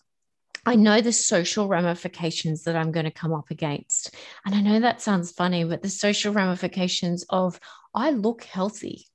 I 0.64 0.76
know 0.76 1.00
the 1.00 1.12
social 1.12 1.66
ramifications 1.66 2.64
that 2.64 2.76
I'm 2.76 2.92
going 2.92 3.04
to 3.04 3.10
come 3.10 3.32
up 3.32 3.50
against. 3.50 4.14
And 4.44 4.54
I 4.54 4.60
know 4.60 4.80
that 4.80 5.02
sounds 5.02 5.32
funny, 5.32 5.64
but 5.64 5.82
the 5.82 5.88
social 5.88 6.32
ramifications 6.32 7.24
of 7.28 7.58
I 7.94 8.10
look 8.10 8.44
healthy, 8.44 9.08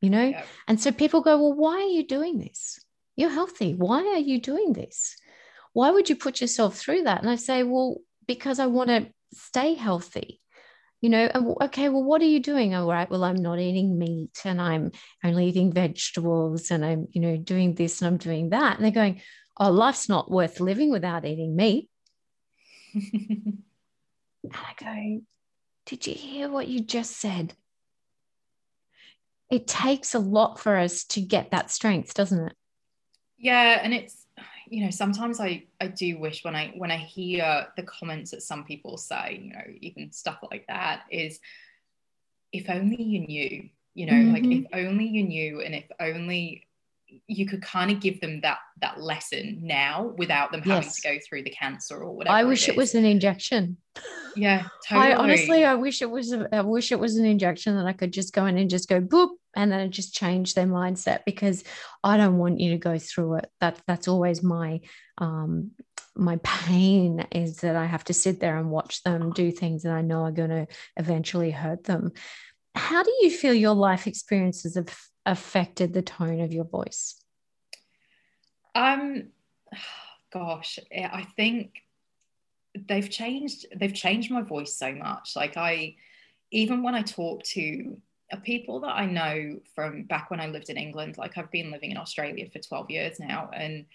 you 0.00 0.10
know? 0.10 0.26
Yeah. 0.26 0.44
And 0.68 0.78
so 0.78 0.92
people 0.92 1.22
go, 1.22 1.38
Well, 1.40 1.54
why 1.54 1.76
are 1.76 1.88
you 1.88 2.06
doing 2.06 2.38
this? 2.38 2.78
You're 3.16 3.30
healthy. 3.30 3.74
Why 3.74 4.04
are 4.04 4.18
you 4.18 4.40
doing 4.40 4.72
this? 4.72 5.16
Why 5.72 5.90
would 5.90 6.10
you 6.10 6.16
put 6.16 6.40
yourself 6.40 6.76
through 6.76 7.04
that? 7.04 7.22
And 7.22 7.30
I 7.30 7.36
say, 7.36 7.62
Well, 7.62 7.96
because 8.26 8.58
I 8.58 8.66
want 8.66 8.90
to 8.90 9.08
stay 9.32 9.74
healthy. 9.74 10.40
You 11.00 11.08
know, 11.08 11.56
okay, 11.62 11.88
well, 11.88 12.04
what 12.04 12.20
are 12.20 12.26
you 12.26 12.40
doing? 12.40 12.74
All 12.74 12.86
right, 12.86 13.10
well, 13.10 13.24
I'm 13.24 13.40
not 13.40 13.58
eating 13.58 13.98
meat 13.98 14.38
and 14.44 14.60
I'm 14.60 14.92
only 15.24 15.46
eating 15.46 15.72
vegetables 15.72 16.70
and 16.70 16.84
I'm, 16.84 17.08
you 17.12 17.22
know, 17.22 17.38
doing 17.38 17.74
this 17.74 18.02
and 18.02 18.08
I'm 18.08 18.18
doing 18.18 18.50
that. 18.50 18.76
And 18.76 18.84
they're 18.84 18.92
going, 18.92 19.22
oh, 19.56 19.70
life's 19.70 20.08
not 20.08 20.30
worth 20.30 20.60
living 20.60 20.90
without 20.90 21.24
eating 21.24 21.56
meat. 21.56 21.88
and 22.94 23.62
I 24.52 24.72
go, 24.78 25.22
did 25.86 26.06
you 26.06 26.14
hear 26.14 26.48
what 26.48 26.68
you 26.68 26.80
just 26.80 27.16
said? 27.16 27.54
It 29.50 29.66
takes 29.66 30.14
a 30.14 30.18
lot 30.20 30.60
for 30.60 30.76
us 30.76 31.04
to 31.04 31.20
get 31.20 31.50
that 31.50 31.70
strength, 31.70 32.14
doesn't 32.14 32.46
it? 32.46 32.52
Yeah, 33.38 33.80
and 33.82 33.92
it's 33.92 34.26
you 34.68 34.84
know 34.84 34.90
sometimes 34.90 35.40
I 35.40 35.64
I 35.80 35.88
do 35.88 36.18
wish 36.18 36.44
when 36.44 36.54
I 36.54 36.72
when 36.76 36.92
I 36.92 36.96
hear 36.96 37.66
the 37.76 37.82
comments 37.82 38.30
that 38.30 38.42
some 38.42 38.64
people 38.64 38.96
say, 38.96 39.40
you 39.42 39.52
know, 39.52 39.64
even 39.80 40.12
stuff 40.12 40.38
like 40.48 40.66
that 40.68 41.02
is 41.10 41.40
if 42.52 42.70
only 42.70 43.02
you 43.02 43.26
knew, 43.26 43.68
you 43.94 44.06
know, 44.06 44.12
mm-hmm. 44.12 44.32
like 44.32 44.44
if 44.44 44.66
only 44.72 45.06
you 45.06 45.24
knew 45.24 45.60
and 45.60 45.74
if 45.74 45.84
only 45.98 46.66
you 47.26 47.46
could 47.46 47.62
kind 47.62 47.90
of 47.90 48.00
give 48.00 48.20
them 48.20 48.40
that 48.40 48.58
that 48.80 49.00
lesson 49.00 49.58
now 49.62 50.14
without 50.16 50.52
them 50.52 50.62
having 50.62 50.82
yes. 50.84 51.00
to 51.00 51.08
go 51.08 51.18
through 51.26 51.42
the 51.42 51.50
cancer 51.50 51.98
or 51.98 52.12
whatever. 52.12 52.34
I 52.34 52.44
wish 52.44 52.68
it, 52.68 52.72
it 52.72 52.76
was 52.76 52.94
an 52.94 53.04
injection. 53.04 53.76
Yeah, 54.36 54.66
totally. 54.88 55.12
I 55.12 55.16
honestly, 55.16 55.64
I 55.64 55.74
wish 55.74 56.02
it 56.02 56.10
was. 56.10 56.32
A, 56.32 56.48
I 56.52 56.62
wish 56.62 56.92
it 56.92 57.00
was 57.00 57.16
an 57.16 57.24
injection 57.24 57.76
that 57.76 57.86
I 57.86 57.92
could 57.92 58.12
just 58.12 58.32
go 58.32 58.46
in 58.46 58.58
and 58.58 58.70
just 58.70 58.88
go 58.88 59.00
boop, 59.00 59.30
and 59.54 59.70
then 59.70 59.90
just 59.90 60.14
change 60.14 60.54
their 60.54 60.66
mindset 60.66 61.20
because 61.24 61.64
I 62.02 62.16
don't 62.16 62.38
want 62.38 62.60
you 62.60 62.70
to 62.72 62.78
go 62.78 62.98
through 62.98 63.36
it. 63.36 63.50
That 63.60 63.80
that's 63.86 64.08
always 64.08 64.42
my 64.42 64.80
um 65.18 65.72
my 66.16 66.36
pain 66.42 67.26
is 67.32 67.58
that 67.58 67.76
I 67.76 67.86
have 67.86 68.04
to 68.04 68.14
sit 68.14 68.40
there 68.40 68.58
and 68.58 68.70
watch 68.70 69.02
them 69.02 69.32
do 69.32 69.50
things 69.50 69.82
that 69.82 69.92
I 69.92 70.02
know 70.02 70.24
are 70.24 70.32
going 70.32 70.50
to 70.50 70.66
eventually 70.96 71.50
hurt 71.50 71.84
them. 71.84 72.12
how 72.74 73.02
do 73.02 73.12
you 73.20 73.30
feel 73.30 73.54
your 73.54 73.74
life 73.74 74.06
experiences 74.06 74.76
have 74.76 74.94
affected 75.26 75.92
the 75.92 76.02
tone 76.02 76.40
of 76.40 76.52
your 76.52 76.64
voice? 76.64 77.20
Um, 78.74 79.28
gosh, 80.32 80.78
I 80.92 81.26
think 81.36 81.82
they've 82.74 83.10
changed. 83.10 83.66
They've 83.74 83.94
changed 83.94 84.30
my 84.30 84.42
voice 84.42 84.74
so 84.74 84.92
much. 84.94 85.34
Like 85.36 85.56
I, 85.56 85.96
even 86.50 86.82
when 86.82 86.94
I 86.94 87.02
talk 87.02 87.42
to 87.44 87.96
people 88.44 88.80
that 88.80 88.94
I 88.94 89.06
know 89.06 89.60
from 89.74 90.04
back 90.04 90.30
when 90.30 90.40
I 90.40 90.46
lived 90.46 90.70
in 90.70 90.76
England, 90.76 91.18
like 91.18 91.36
I've 91.36 91.50
been 91.50 91.70
living 91.70 91.90
in 91.90 91.96
Australia 91.96 92.48
for 92.50 92.60
12 92.60 92.90
years 92.90 93.20
now. 93.20 93.50
And 93.52 93.86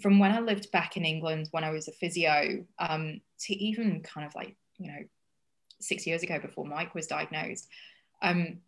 from 0.00 0.18
when 0.18 0.30
I 0.30 0.40
lived 0.40 0.70
back 0.70 0.96
in 0.96 1.04
England, 1.04 1.48
when 1.50 1.64
I 1.64 1.70
was 1.70 1.88
a 1.88 1.92
physio, 1.92 2.64
um, 2.78 3.20
to 3.40 3.54
even 3.54 4.02
kind 4.02 4.26
of 4.26 4.34
like, 4.34 4.56
you 4.78 4.86
know, 4.86 4.98
six 5.80 6.06
years 6.06 6.22
ago 6.22 6.38
before 6.38 6.66
Mike 6.66 6.94
was 6.94 7.06
diagnosed, 7.06 7.68
um, 8.22 8.58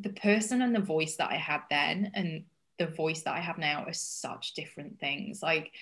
the 0.00 0.10
person 0.10 0.62
and 0.62 0.74
the 0.74 0.80
voice 0.80 1.16
that 1.16 1.30
I 1.30 1.36
had 1.36 1.60
then 1.70 2.10
and 2.14 2.44
the 2.78 2.86
voice 2.86 3.22
that 3.22 3.34
I 3.34 3.40
have 3.40 3.58
now 3.58 3.84
are 3.84 3.92
such 3.92 4.54
different 4.54 4.98
things. 4.98 5.42
Like 5.42 5.72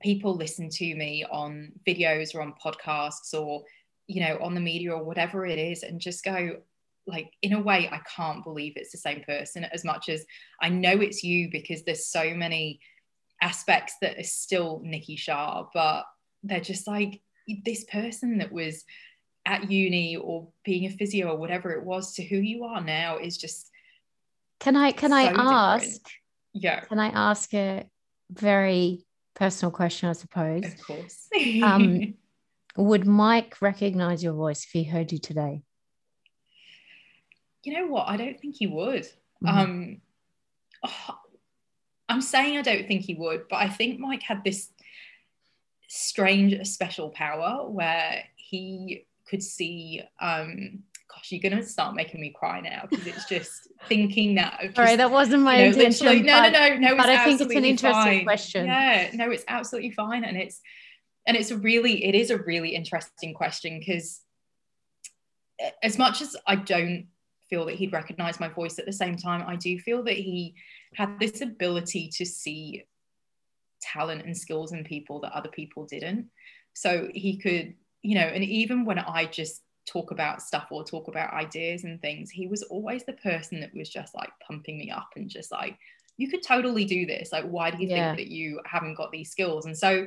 people 0.00 0.36
listen 0.36 0.68
to 0.68 0.94
me 0.94 1.24
on 1.30 1.72
videos 1.86 2.34
or 2.34 2.42
on 2.42 2.54
podcasts 2.62 3.32
or, 3.32 3.64
you 4.06 4.20
know, 4.20 4.38
on 4.42 4.54
the 4.54 4.60
media 4.60 4.92
or 4.92 5.02
whatever 5.02 5.46
it 5.46 5.58
is 5.58 5.82
and 5.82 6.00
just 6.00 6.24
go, 6.24 6.56
like 7.06 7.30
in 7.42 7.52
a 7.52 7.60
way 7.60 7.88
i 7.92 8.00
can't 8.16 8.44
believe 8.44 8.72
it's 8.76 8.92
the 8.92 8.98
same 8.98 9.22
person 9.24 9.64
as 9.64 9.84
much 9.84 10.08
as 10.08 10.24
i 10.62 10.68
know 10.68 11.00
it's 11.00 11.22
you 11.22 11.50
because 11.50 11.82
there's 11.82 12.06
so 12.06 12.32
many 12.34 12.80
aspects 13.42 13.94
that 14.00 14.18
are 14.18 14.22
still 14.22 14.80
nikki 14.84 15.16
shah 15.16 15.64
but 15.74 16.04
they're 16.42 16.60
just 16.60 16.86
like 16.86 17.20
this 17.64 17.84
person 17.84 18.38
that 18.38 18.50
was 18.50 18.84
at 19.46 19.70
uni 19.70 20.16
or 20.16 20.48
being 20.64 20.86
a 20.86 20.90
physio 20.90 21.28
or 21.28 21.36
whatever 21.36 21.72
it 21.72 21.84
was 21.84 22.14
to 22.14 22.24
who 22.24 22.36
you 22.36 22.64
are 22.64 22.80
now 22.82 23.18
is 23.18 23.36
just 23.36 23.70
can 24.60 24.76
i 24.76 24.90
can 24.90 25.10
so 25.10 25.16
i 25.16 25.22
ask 25.24 25.84
different. 25.84 26.12
yeah 26.54 26.80
can 26.80 26.98
i 26.98 27.08
ask 27.08 27.52
a 27.54 27.84
very 28.30 29.04
personal 29.34 29.70
question 29.70 30.08
i 30.08 30.12
suppose 30.12 30.64
of 30.64 30.86
course 30.86 31.28
um 31.62 32.14
would 32.76 33.06
mike 33.06 33.56
recognize 33.60 34.24
your 34.24 34.32
voice 34.32 34.64
if 34.64 34.70
he 34.70 34.84
heard 34.84 35.12
you 35.12 35.18
today 35.18 35.62
you 37.64 37.72
know 37.72 37.86
what? 37.86 38.08
I 38.08 38.16
don't 38.16 38.38
think 38.38 38.56
he 38.56 38.66
would. 38.66 39.04
Mm-hmm. 39.42 39.48
Um, 39.48 40.00
oh, 40.84 41.18
I'm 42.08 42.20
saying 42.20 42.58
I 42.58 42.62
don't 42.62 42.86
think 42.86 43.02
he 43.02 43.14
would, 43.14 43.48
but 43.48 43.56
I 43.56 43.68
think 43.68 43.98
Mike 43.98 44.22
had 44.22 44.44
this 44.44 44.68
strange, 45.88 46.66
special 46.66 47.08
power 47.08 47.66
where 47.68 48.24
he 48.36 49.06
could 49.28 49.42
see. 49.42 50.02
Um, 50.20 50.82
gosh, 51.08 51.30
you're 51.30 51.42
going 51.42 51.60
to 51.60 51.66
start 51.66 51.94
making 51.94 52.20
me 52.20 52.34
cry 52.34 52.60
now 52.60 52.86
because 52.88 53.06
it's 53.06 53.28
just 53.28 53.68
thinking 53.88 54.36
that. 54.36 54.58
Just, 54.62 54.76
Sorry, 54.76 54.96
that 54.96 55.10
wasn't 55.10 55.42
my 55.42 55.56
you 55.56 55.70
know, 55.70 55.76
intention. 55.76 56.26
No, 56.26 56.42
no, 56.42 56.50
no, 56.50 56.76
no. 56.76 56.96
But 56.96 57.08
I 57.08 57.24
think 57.24 57.40
it's 57.40 57.54
an 57.54 57.64
interesting 57.64 58.18
fine. 58.18 58.24
question. 58.24 58.66
Yeah, 58.66 59.10
no, 59.14 59.30
it's 59.30 59.44
absolutely 59.48 59.92
fine, 59.92 60.24
and 60.24 60.36
it's 60.36 60.60
and 61.26 61.36
it's 61.36 61.50
a 61.50 61.56
really, 61.56 62.04
it 62.04 62.14
is 62.14 62.30
a 62.30 62.38
really 62.38 62.74
interesting 62.74 63.32
question 63.32 63.78
because 63.78 64.20
as 65.82 65.96
much 65.96 66.20
as 66.20 66.36
I 66.46 66.56
don't 66.56 67.06
feel 67.48 67.66
that 67.66 67.74
he'd 67.76 67.92
recognize 67.92 68.40
my 68.40 68.48
voice 68.48 68.78
at 68.78 68.86
the 68.86 68.92
same 68.92 69.16
time 69.16 69.44
i 69.46 69.56
do 69.56 69.78
feel 69.78 70.02
that 70.02 70.16
he 70.16 70.54
had 70.94 71.18
this 71.20 71.40
ability 71.40 72.08
to 72.08 72.24
see 72.24 72.84
talent 73.80 74.24
and 74.24 74.36
skills 74.36 74.72
in 74.72 74.82
people 74.82 75.20
that 75.20 75.32
other 75.32 75.50
people 75.50 75.84
didn't 75.84 76.28
so 76.72 77.08
he 77.14 77.36
could 77.36 77.74
you 78.04 78.14
know 78.14 78.26
and 78.26 78.44
even 78.44 78.84
when 78.84 78.98
i 78.98 79.24
just 79.24 79.62
talk 79.86 80.10
about 80.10 80.40
stuff 80.40 80.68
or 80.70 80.84
talk 80.84 81.08
about 81.08 81.32
ideas 81.34 81.84
and 81.84 82.00
things 82.00 82.30
he 82.30 82.46
was 82.46 82.62
always 82.64 83.04
the 83.04 83.12
person 83.14 83.60
that 83.60 83.74
was 83.74 83.88
just 83.88 84.14
like 84.14 84.30
pumping 84.46 84.78
me 84.78 84.90
up 84.90 85.08
and 85.16 85.28
just 85.28 85.50
like 85.50 85.76
you 86.16 86.28
could 86.28 86.42
totally 86.42 86.84
do 86.84 87.06
this 87.06 87.32
like 87.32 87.44
why 87.44 87.70
do 87.70 87.78
you 87.82 87.88
yeah. 87.88 88.14
think 88.14 88.28
that 88.28 88.32
you 88.32 88.60
haven't 88.64 88.94
got 88.94 89.10
these 89.10 89.30
skills 89.30 89.66
and 89.66 89.76
so 89.76 90.06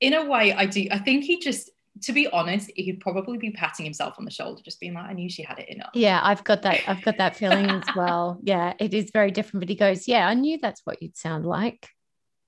in 0.00 0.14
a 0.14 0.24
way 0.24 0.52
i 0.52 0.66
do 0.66 0.86
i 0.90 0.98
think 0.98 1.24
he 1.24 1.38
just 1.38 1.70
to 2.02 2.12
be 2.12 2.26
honest, 2.28 2.70
he'd 2.74 3.00
probably 3.00 3.38
be 3.38 3.52
patting 3.52 3.84
himself 3.84 4.16
on 4.18 4.24
the 4.24 4.30
shoulder, 4.30 4.60
just 4.64 4.80
being 4.80 4.94
like, 4.94 5.06
I 5.06 5.12
knew 5.12 5.30
she 5.30 5.42
had 5.42 5.60
it 5.60 5.68
in 5.68 5.78
her. 5.78 5.90
Yeah, 5.94 6.20
I've 6.22 6.42
got 6.42 6.62
that. 6.62 6.80
I've 6.88 7.02
got 7.02 7.18
that 7.18 7.36
feeling 7.36 7.70
as 7.70 7.84
well. 7.94 8.38
Yeah, 8.42 8.74
it 8.80 8.94
is 8.94 9.10
very 9.12 9.30
different. 9.30 9.60
But 9.60 9.68
he 9.68 9.76
goes, 9.76 10.08
Yeah, 10.08 10.26
I 10.26 10.34
knew 10.34 10.58
that's 10.60 10.80
what 10.84 11.00
you'd 11.00 11.16
sound 11.16 11.46
like. 11.46 11.88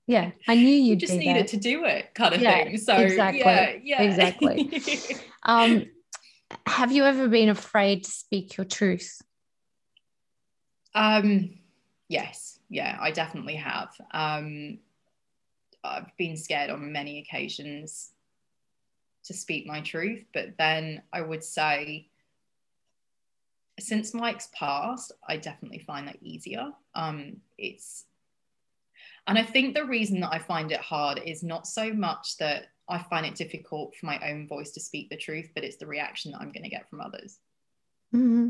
Yeah, 0.07 0.31
I 0.47 0.55
knew 0.55 0.63
you'd 0.63 1.01
you 1.01 1.07
just 1.07 1.13
needed 1.13 1.43
that. 1.43 1.47
to 1.49 1.57
do 1.57 1.83
it, 1.85 2.13
kind 2.13 2.33
of 2.33 2.41
yeah, 2.41 2.63
thing. 2.63 2.77
So 2.77 2.95
exactly, 2.95 3.41
yeah, 3.41 3.75
yeah. 3.83 4.01
exactly. 4.01 5.17
um, 5.43 5.85
have 6.65 6.91
you 6.91 7.03
ever 7.03 7.27
been 7.27 7.49
afraid 7.49 8.05
to 8.05 8.11
speak 8.11 8.55
your 8.57 8.65
truth? 8.65 9.21
Um, 10.95 11.59
yes, 12.07 12.59
yeah, 12.69 12.97
I 13.01 13.11
definitely 13.11 13.55
have. 13.55 13.89
Um, 14.11 14.79
I've 15.83 16.15
been 16.17 16.37
scared 16.37 16.69
on 16.69 16.91
many 16.91 17.19
occasions 17.19 18.11
to 19.27 19.33
speak 19.33 19.67
my 19.67 19.81
truth. 19.81 20.25
But 20.33 20.57
then 20.57 21.03
I 21.13 21.21
would 21.21 21.43
say, 21.43 22.09
since 23.79 24.13
Mike's 24.13 24.49
passed, 24.53 25.11
I 25.27 25.37
definitely 25.37 25.79
find 25.79 26.07
that 26.07 26.17
easier. 26.21 26.71
Um, 26.95 27.37
it's, 27.57 28.05
and 29.27 29.37
I 29.37 29.43
think 29.43 29.75
the 29.75 29.85
reason 29.85 30.19
that 30.21 30.33
I 30.33 30.39
find 30.39 30.71
it 30.71 30.79
hard 30.79 31.21
is 31.25 31.43
not 31.43 31.67
so 31.67 31.93
much 31.93 32.37
that 32.37 32.67
I 32.89 32.99
find 32.99 33.25
it 33.25 33.35
difficult 33.35 33.95
for 33.95 34.05
my 34.05 34.19
own 34.29 34.47
voice 34.47 34.71
to 34.71 34.79
speak 34.79 35.09
the 35.09 35.17
truth, 35.17 35.49
but 35.53 35.63
it's 35.63 35.77
the 35.77 35.87
reaction 35.87 36.31
that 36.31 36.41
I'm 36.41 36.51
going 36.51 36.63
to 36.63 36.69
get 36.69 36.89
from 36.89 37.01
others. 37.01 37.37
Mm-hmm. 38.15 38.49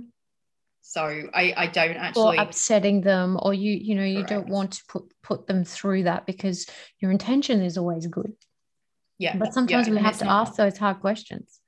So 0.82 1.02
I, 1.34 1.54
I 1.58 1.68
don't 1.68 1.98
actually 1.98 2.38
or 2.38 2.42
upsetting 2.42 3.02
them, 3.02 3.38
or 3.42 3.54
you 3.54 3.74
you 3.74 3.96
know 3.96 4.06
you 4.06 4.24
Correct. 4.24 4.30
don't 4.30 4.50
want 4.50 4.72
to 4.74 4.84
put 4.88 5.04
put 5.22 5.48
them 5.48 5.66
through 5.66 6.04
that 6.04 6.26
because 6.26 6.66
your 7.00 7.12
intention 7.12 7.62
is 7.62 7.78
always 7.78 8.08
good 8.08 8.34
yeah 9.18 9.36
but 9.36 9.54
sometimes 9.54 9.88
yeah. 9.88 9.94
we 9.94 10.00
have 10.00 10.18
to 10.18 10.26
not, 10.26 10.48
ask 10.48 10.56
those 10.56 10.78
hard 10.78 11.00
questions 11.00 11.60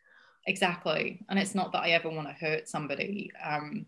exactly 0.48 1.26
and 1.30 1.40
it's 1.40 1.56
not 1.56 1.72
that 1.72 1.82
i 1.82 1.90
ever 1.90 2.10
want 2.10 2.28
to 2.28 2.34
hurt 2.34 2.68
somebody 2.68 3.32
um 3.44 3.86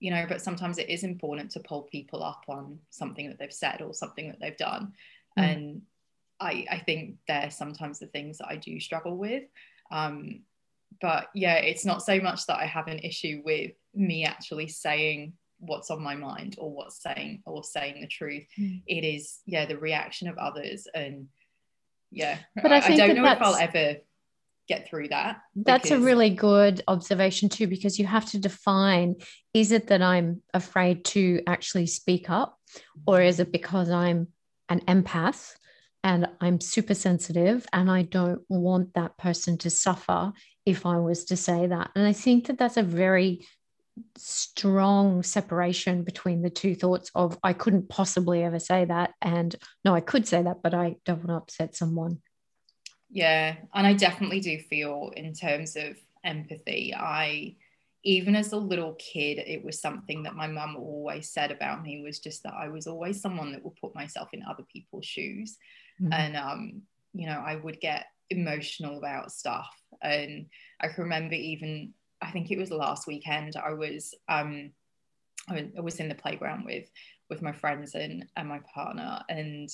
you 0.00 0.10
know 0.10 0.26
but 0.28 0.42
sometimes 0.42 0.78
it 0.78 0.88
is 0.88 1.04
important 1.04 1.50
to 1.50 1.60
pull 1.60 1.82
people 1.82 2.22
up 2.22 2.44
on 2.48 2.78
something 2.90 3.28
that 3.28 3.38
they've 3.38 3.52
said 3.52 3.80
or 3.80 3.94
something 3.94 4.28
that 4.28 4.38
they've 4.40 4.56
done 4.56 4.92
mm. 5.38 5.42
and 5.42 5.82
i 6.40 6.66
i 6.70 6.78
think 6.78 7.16
they're 7.26 7.50
sometimes 7.50 7.98
the 7.98 8.06
things 8.06 8.38
that 8.38 8.48
i 8.48 8.56
do 8.56 8.78
struggle 8.78 9.16
with 9.16 9.44
um 9.90 10.40
but 11.00 11.28
yeah 11.34 11.56
it's 11.56 11.84
not 11.84 12.02
so 12.02 12.20
much 12.20 12.46
that 12.46 12.58
i 12.58 12.66
have 12.66 12.88
an 12.88 12.98
issue 12.98 13.42
with 13.44 13.72
me 13.94 14.24
actually 14.24 14.68
saying 14.68 15.32
what's 15.58 15.90
on 15.90 16.02
my 16.02 16.14
mind 16.14 16.56
or 16.58 16.70
what's 16.70 17.02
saying 17.02 17.42
or 17.46 17.64
saying 17.64 18.00
the 18.00 18.06
truth 18.06 18.44
mm. 18.58 18.82
it 18.86 19.04
is 19.04 19.40
yeah 19.46 19.64
the 19.64 19.78
reaction 19.78 20.28
of 20.28 20.36
others 20.36 20.86
and 20.94 21.28
yeah 22.10 22.38
but 22.54 22.70
i, 22.70 22.78
I, 22.78 22.86
I 22.86 22.96
don't 22.96 23.16
know 23.16 23.24
if 23.24 23.40
i'll 23.40 23.56
ever 23.56 23.96
get 24.68 24.88
through 24.88 25.08
that 25.08 25.40
that's 25.54 25.90
a 25.90 25.98
really 25.98 26.30
good 26.30 26.82
observation 26.88 27.48
too 27.48 27.66
because 27.66 27.98
you 27.98 28.06
have 28.06 28.26
to 28.26 28.38
define 28.38 29.14
is 29.54 29.72
it 29.72 29.88
that 29.88 30.02
i'm 30.02 30.42
afraid 30.54 31.04
to 31.04 31.40
actually 31.46 31.86
speak 31.86 32.28
up 32.28 32.58
or 33.06 33.20
is 33.20 33.40
it 33.40 33.52
because 33.52 33.90
i'm 33.90 34.28
an 34.68 34.80
empath 34.80 35.54
and 36.02 36.28
i'm 36.40 36.60
super 36.60 36.94
sensitive 36.94 37.66
and 37.72 37.90
i 37.90 38.02
don't 38.02 38.42
want 38.48 38.92
that 38.94 39.16
person 39.16 39.56
to 39.56 39.70
suffer 39.70 40.32
if 40.64 40.84
i 40.84 40.98
was 40.98 41.24
to 41.24 41.36
say 41.36 41.66
that 41.66 41.90
and 41.94 42.06
i 42.06 42.12
think 42.12 42.46
that 42.46 42.58
that's 42.58 42.76
a 42.76 42.82
very 42.82 43.40
strong 44.16 45.22
separation 45.22 46.02
between 46.02 46.42
the 46.42 46.50
two 46.50 46.74
thoughts 46.74 47.10
of 47.14 47.38
I 47.42 47.52
couldn't 47.52 47.88
possibly 47.88 48.42
ever 48.42 48.58
say 48.58 48.84
that 48.84 49.14
and 49.22 49.54
no 49.84 49.94
I 49.94 50.00
could 50.00 50.28
say 50.28 50.42
that 50.42 50.62
but 50.62 50.74
I 50.74 50.96
don't 51.04 51.26
want 51.26 51.28
to 51.28 51.36
upset 51.36 51.76
someone. 51.76 52.20
Yeah, 53.10 53.56
and 53.74 53.86
I 53.86 53.94
definitely 53.94 54.40
do 54.40 54.58
feel 54.58 55.12
in 55.16 55.32
terms 55.32 55.76
of 55.76 55.96
empathy 56.24 56.92
I 56.92 57.54
even 58.02 58.34
as 58.34 58.50
a 58.50 58.56
little 58.56 58.94
kid 58.94 59.38
it 59.38 59.64
was 59.64 59.80
something 59.80 60.24
that 60.24 60.34
my 60.34 60.48
mum 60.48 60.74
always 60.76 61.30
said 61.30 61.52
about 61.52 61.84
me 61.84 62.02
was 62.02 62.18
just 62.18 62.42
that 62.42 62.54
I 62.54 62.66
was 62.68 62.88
always 62.88 63.20
someone 63.20 63.52
that 63.52 63.64
would 63.64 63.76
put 63.76 63.94
myself 63.94 64.30
in 64.32 64.42
other 64.42 64.64
people's 64.64 65.06
shoes 65.06 65.56
mm-hmm. 66.02 66.12
and 66.12 66.36
um 66.36 66.82
you 67.12 67.26
know 67.26 67.40
I 67.46 67.54
would 67.54 67.80
get 67.80 68.06
emotional 68.28 68.98
about 68.98 69.30
stuff 69.30 69.70
and 70.02 70.46
I 70.80 70.88
can 70.88 71.04
remember 71.04 71.34
even 71.34 71.94
I 72.20 72.30
think 72.30 72.50
it 72.50 72.58
was 72.58 72.70
last 72.70 73.06
weekend. 73.06 73.56
I 73.56 73.72
was 73.72 74.14
um, 74.28 74.70
I 75.48 75.68
was 75.80 76.00
in 76.00 76.08
the 76.08 76.14
playground 76.14 76.64
with 76.64 76.88
with 77.28 77.42
my 77.42 77.52
friends 77.52 77.94
and 77.94 78.26
and 78.36 78.48
my 78.48 78.60
partner, 78.74 79.20
and 79.28 79.68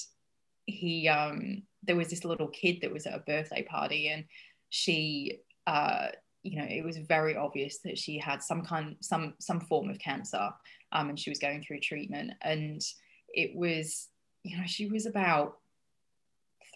he 0.66 1.08
um, 1.08 1.62
there 1.82 1.96
was 1.96 2.08
this 2.08 2.24
little 2.24 2.48
kid 2.48 2.78
that 2.82 2.92
was 2.92 3.06
at 3.06 3.14
a 3.14 3.20
birthday 3.20 3.62
party, 3.62 4.08
and 4.08 4.24
she 4.70 5.40
uh, 5.66 6.08
you 6.42 6.58
know 6.58 6.66
it 6.68 6.84
was 6.84 6.96
very 6.98 7.36
obvious 7.36 7.78
that 7.78 7.98
she 7.98 8.18
had 8.18 8.42
some 8.42 8.62
kind 8.62 8.96
some 9.00 9.34
some 9.38 9.60
form 9.60 9.90
of 9.90 9.98
cancer, 9.98 10.50
um, 10.92 11.08
and 11.08 11.18
she 11.18 11.30
was 11.30 11.38
going 11.38 11.62
through 11.62 11.80
treatment, 11.80 12.32
and 12.42 12.80
it 13.28 13.54
was 13.54 14.08
you 14.42 14.56
know 14.56 14.64
she 14.66 14.86
was 14.86 15.06
about 15.06 15.58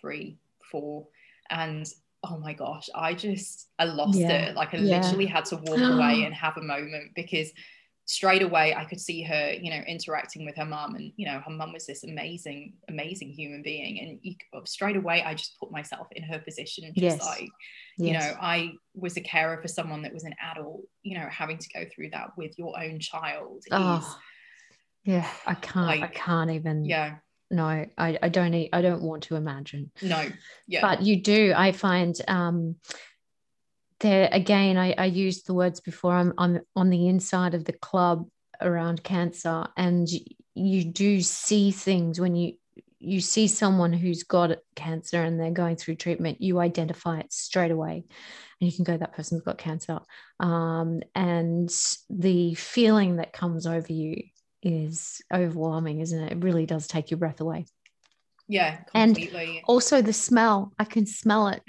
three 0.01 0.39
four 0.71 1.07
and 1.51 1.87
oh 2.25 2.39
my 2.39 2.53
gosh, 2.53 2.89
I 2.95 3.15
just 3.15 3.69
I 3.79 3.85
lost 3.85 4.19
Yeah. 4.19 4.49
it. 4.49 4.57
Like 4.57 4.75
I 4.75 4.79
Yeah. 4.79 4.99
literally 4.99 5.27
had 5.27 5.45
to 5.47 5.57
walk 5.57 5.79
away 5.91 6.25
and 6.25 6.35
have 6.35 6.57
a 6.57 6.63
moment 6.63 7.13
because 7.15 7.53
straight 8.07 8.43
away 8.43 8.73
I 8.75 8.85
could 8.85 9.01
see 9.01 9.23
her, 9.25 9.53
you 9.53 9.71
know, 9.71 9.81
interacting 9.87 10.47
with 10.47 10.57
her 10.57 10.65
mum, 10.65 10.95
and 10.95 11.13
you 11.17 11.27
know, 11.27 11.41
her 11.41 11.51
mum 11.51 11.73
was 11.73 11.87
this 11.87 12.05
amazing, 12.05 12.75
amazing 12.89 13.31
human 13.33 13.63
being, 13.63 13.99
and 14.01 14.19
you, 14.23 14.37
straight 14.65 14.97
away 14.97 15.23
I 15.23 15.35
just 15.35 15.59
put 15.59 15.73
myself 15.73 16.07
in 16.13 16.23
her 16.23 16.39
position, 16.39 16.85
just 16.95 17.03
Yes. 17.03 17.27
like, 17.27 17.51
yes. 17.99 18.07
you 18.09 18.13
know, 18.13 18.37
I 18.41 18.73
was 18.95 19.17
a 19.17 19.21
carer 19.21 19.61
for 19.61 19.69
someone 19.69 20.03
that 20.03 20.15
was 20.15 20.25
an 20.25 20.35
adult, 20.41 20.83
you 21.03 21.19
know, 21.19 21.27
having 21.29 21.59
to 21.59 21.69
go 21.75 21.85
through 21.93 22.11
that 22.11 22.31
with 22.37 22.57
your 22.59 22.79
own 22.81 23.01
child 23.01 23.59
is, 23.59 23.67
oh, 23.73 24.19
yeah, 25.05 25.29
I 25.45 25.55
can't, 25.55 26.03
I 26.03 26.07
can't 26.07 26.51
even, 26.53 26.85
yeah, 26.85 27.17
no, 27.51 27.65
I, 27.65 27.89
I 27.99 28.29
don't, 28.29 28.55
I 28.73 28.83
don't 28.83 29.03
want 29.03 29.25
to 29.25 29.35
imagine. 29.37 29.91
no, 30.01 30.29
yeah, 30.69 30.81
but 30.81 31.03
you 31.03 31.21
do 31.23 31.53
i 31.57 31.73
find 31.73 32.17
um 32.29 32.77
there 34.01 34.29
again 34.33 34.77
I, 34.77 34.95
I 34.97 35.07
used 35.07 35.47
the 35.47 35.55
words 35.55 35.81
before 35.81 36.15
i'm 36.15 36.35
on 36.39 36.61
on 36.75 36.91
the 36.91 37.09
inside 37.09 37.55
of 37.55 37.65
the 37.65 37.73
club 37.73 38.29
around 38.61 39.03
cancer 39.03 39.67
and 39.77 40.09
you, 40.09 40.21
you 40.55 40.85
do 40.85 41.21
see 41.21 41.71
things 41.71 42.21
when 42.21 42.35
you 42.35 42.55
you 42.99 43.21
see 43.21 43.47
someone 43.47 43.93
who's 43.93 44.23
got 44.23 44.59
cancer 44.75 45.23
and 45.23 45.39
they're 45.39 45.51
going 45.51 45.77
through 45.77 45.97
treatment 45.97 46.41
you 46.41 46.59
identify 46.59 47.21
it 47.21 47.33
straight 47.33 47.71
away. 47.71 48.05
And 48.61 48.71
you 48.71 48.75
can 48.75 48.85
go 48.85 48.97
that 48.97 49.15
person's 49.15 49.43
got 49.43 49.59
cancer. 49.59 50.01
Um, 50.41 51.03
and 51.15 51.71
the 52.09 52.55
feeling 52.55 53.17
that 53.17 53.33
comes 53.33 53.67
over 53.67 53.93
you 53.93 54.23
is 54.63 55.21
overwhelming 55.33 56.01
isn't 56.01 56.21
it? 56.21 56.33
It 56.33 56.45
really 56.45 56.67
does 56.67 56.89
take 56.89 57.11
your 57.11 57.19
breath 57.19 57.41
away. 57.41 57.67
Yeah, 58.49 58.77
completely. 58.93 59.59
and 59.59 59.61
also 59.67 60.03
the 60.03 60.13
smell. 60.13 60.73
I 60.79 60.85
can 60.85 61.05
smell 61.05 61.49
it 61.49 61.63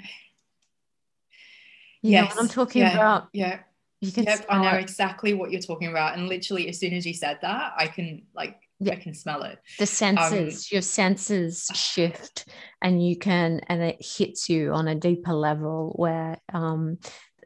you 2.02 2.12
know 2.16 2.24
what 2.26 2.38
i'm 2.38 2.48
talking 2.48 2.82
yeah, 2.82 2.94
about 2.94 3.28
yeah. 3.32 3.60
you 4.00 4.12
can 4.12 4.24
Yep, 4.24 4.46
I 4.48 4.62
know 4.62 4.76
it. 4.78 4.80
exactly 4.80 5.34
what 5.34 5.50
you're 5.50 5.60
talking 5.60 5.88
about. 5.88 6.16
And 6.16 6.28
literally, 6.28 6.68
as 6.68 6.78
soon 6.78 6.94
as 6.94 7.04
you 7.04 7.14
said 7.14 7.38
that, 7.42 7.72
I 7.76 7.88
can 7.88 8.22
like 8.34 8.56
Yeah. 8.78 8.92
I 8.92 8.96
can 8.96 9.12
smell 9.14 9.42
it. 9.42 9.58
the 9.78 9.86
senses 9.86 10.70
your 10.70 10.82
senses 10.82 11.66
shift 11.74 12.46
and 12.80 13.04
you 13.04 13.16
can 13.16 13.60
and 13.68 13.82
it 13.82 13.96
hits 14.00 14.48
you 14.48 14.72
on 14.72 14.86
a 14.86 14.94
deeper 14.94 15.32
level 15.34 15.92
where 15.96 16.38
um 16.52 16.98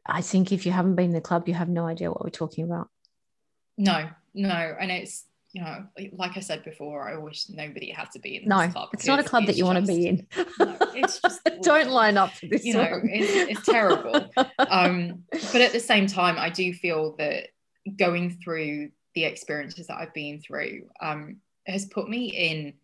i 0.04 0.20
think 0.20 0.52
if 0.52 0.66
you 0.66 0.72
haven't 0.72 0.94
been 0.96 1.06
in 1.06 1.12
the 1.12 1.20
club 1.22 1.48
you 1.48 1.54
have 1.54 1.70
no 1.70 1.86
idea 1.86 2.10
what 2.10 2.22
we're 2.22 2.30
talking 2.30 2.64
about 2.64 2.88
No, 3.78 4.08
no, 4.34 4.76
and 4.80 4.90
it's 4.90 5.24
you 5.52 5.60
know, 5.60 5.84
like 6.12 6.36
I 6.36 6.40
said 6.40 6.64
before, 6.64 7.06
I 7.06 7.18
wish 7.18 7.48
nobody 7.50 7.90
had 7.90 8.10
to 8.12 8.18
be 8.18 8.36
in 8.36 8.42
this 8.44 8.48
no 8.48 8.68
club. 8.68 8.88
it's 8.94 9.06
not 9.06 9.18
a 9.18 9.22
club 9.22 9.44
that 9.46 9.56
you 9.56 9.66
want 9.66 9.84
to 9.84 9.84
be 9.84 10.06
in 10.06 10.26
No, 10.58 10.76
it's 10.94 11.20
just 11.20 11.40
don't 11.62 11.90
line 11.90 12.16
up 12.16 12.32
for 12.32 12.46
this 12.46 12.64
You 12.64 12.74
know, 12.74 13.00
it's, 13.04 13.58
it's 13.58 13.66
terrible. 13.66 14.30
um, 14.70 15.24
but 15.52 15.60
at 15.60 15.72
the 15.72 15.80
same 15.80 16.06
time, 16.06 16.36
I 16.38 16.48
do 16.48 16.72
feel 16.72 17.16
that 17.16 17.48
going 17.96 18.38
through 18.42 18.90
the 19.14 19.24
experiences 19.24 19.88
that 19.88 19.98
I've 19.98 20.14
been 20.14 20.40
through 20.40 20.84
um, 21.02 21.36
has 21.66 21.84
put 21.84 22.08
me 22.08 22.28
in. 22.28 22.74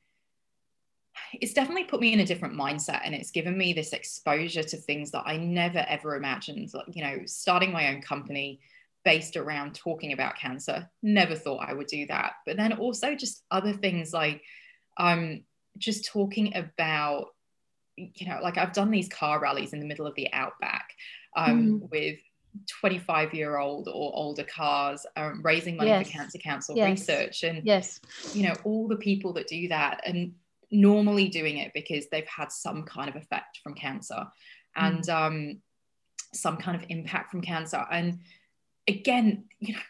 It's 1.41 1.55
definitely 1.55 1.85
put 1.85 2.01
me 2.01 2.13
in 2.13 2.21
a 2.21 2.27
different 2.27 2.55
mindset, 2.55 3.01
and 3.03 3.15
it's 3.15 3.31
given 3.31 3.57
me 3.57 3.73
this 3.73 3.95
exposure 3.95 4.63
to 4.63 4.77
things 4.77 5.11
that 5.13 5.23
I 5.25 5.39
never 5.39 5.87
ever 5.89 6.17
imagined. 6.17 6.69
Like, 6.75 6.85
you 6.95 7.03
know, 7.03 7.21
starting 7.25 7.73
my 7.73 7.89
own 7.95 8.03
company 8.03 8.61
based 9.09 9.39
around 9.39 9.75
talking 9.75 10.13
about 10.13 10.37
cancer. 10.37 10.87
Never 11.03 11.35
thought 11.35 11.67
I 11.67 11.73
would 11.73 11.87
do 11.87 12.07
that. 12.09 12.33
But 12.45 12.59
then 12.59 12.75
also 12.75 13.15
just 13.15 13.43
other 13.51 13.73
things 13.73 14.13
like 14.13 14.43
um, 14.99 15.45
just 15.79 16.05
talking 16.05 16.55
about 16.55 17.29
you 17.97 18.29
know, 18.29 18.39
like 18.43 18.59
I've 18.59 18.75
done 18.75 18.91
these 18.91 19.09
car 19.09 19.41
rallies 19.41 19.73
in 19.73 19.81
the 19.81 19.87
middle 19.87 20.07
of 20.07 20.15
the 20.15 20.31
outback 20.33 20.91
um, 21.37 21.81
with 21.91 22.19
25 22.81 23.33
year 23.33 23.57
old 23.57 23.89
or 23.89 24.13
older 24.15 24.45
cars, 24.45 25.07
um, 25.17 25.41
raising 25.43 25.77
money 25.77 25.89
Yes. 25.89 26.07
for 26.07 26.13
Cancer 26.13 26.39
Council 26.39 26.77
Yes. 26.77 27.01
research. 27.01 27.43
And, 27.45 27.67
yes 27.67 27.99
you 28.35 28.47
know, 28.47 28.55
all 28.65 28.89
the 28.89 28.97
people 28.97 29.33
that 29.33 29.49
do 29.49 29.69
that 29.69 30.03
and 30.05 30.35
normally 30.71 31.29
doing 31.29 31.57
it 31.57 31.73
because 31.75 32.07
they've 32.13 32.29
had 32.29 32.53
some 32.53 32.83
kind 32.85 33.09
of 33.09 33.17
effect 33.17 33.61
from 33.65 33.75
cancer 33.75 34.27
and 34.77 35.09
um, 35.09 35.63
some 36.35 36.59
kind 36.59 36.81
of 36.81 36.87
impact 36.91 37.31
from 37.31 37.41
cancer. 37.41 37.85
And 37.91 38.21
again, 38.89 39.45
you 39.61 39.75
know, 39.75 39.81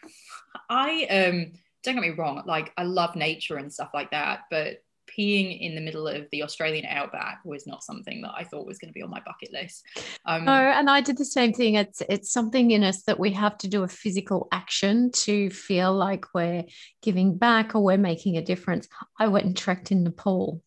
I 0.69 1.05
um, 1.05 1.53
don't 1.83 1.95
get 1.95 2.01
me 2.01 2.09
wrong, 2.09 2.43
like 2.45 2.71
I 2.77 2.83
love 2.83 3.15
nature 3.15 3.57
and 3.57 3.73
stuff 3.73 3.89
like 3.93 4.11
that, 4.11 4.41
but 4.51 4.83
peeing 5.09 5.59
in 5.59 5.75
the 5.75 5.81
middle 5.81 6.07
of 6.07 6.27
the 6.31 6.43
Australian 6.43 6.85
outback 6.85 7.39
was 7.43 7.65
not 7.65 7.83
something 7.83 8.21
that 8.21 8.31
I 8.35 8.43
thought 8.43 8.67
was 8.67 8.77
going 8.77 8.89
to 8.89 8.93
be 8.93 9.01
on 9.01 9.09
my 9.09 9.21
bucket 9.25 9.51
list. 9.51 9.83
Um, 10.25 10.45
no 10.45 10.51
and 10.51 10.89
i 10.89 11.01
did 11.01 11.17
the 11.17 11.25
same 11.25 11.53
thing. 11.53 11.75
It's 11.75 12.01
it's 12.09 12.31
something 12.31 12.71
in 12.71 12.83
us 12.83 13.03
that 13.03 13.19
we 13.19 13.31
have 13.31 13.57
to 13.59 13.67
do 13.67 13.83
a 13.83 13.87
physical 13.87 14.47
action 14.51 15.11
to 15.11 15.49
feel 15.49 15.93
like 15.93 16.25
we're 16.33 16.65
giving 17.01 17.37
back 17.37 17.75
or 17.75 17.83
we're 17.83 17.97
making 17.97 18.37
a 18.37 18.41
difference. 18.41 18.87
I 19.19 19.27
went 19.27 19.45
and 19.45 19.57
trekked 19.57 19.91
in 19.91 20.03
nepal 20.03 20.61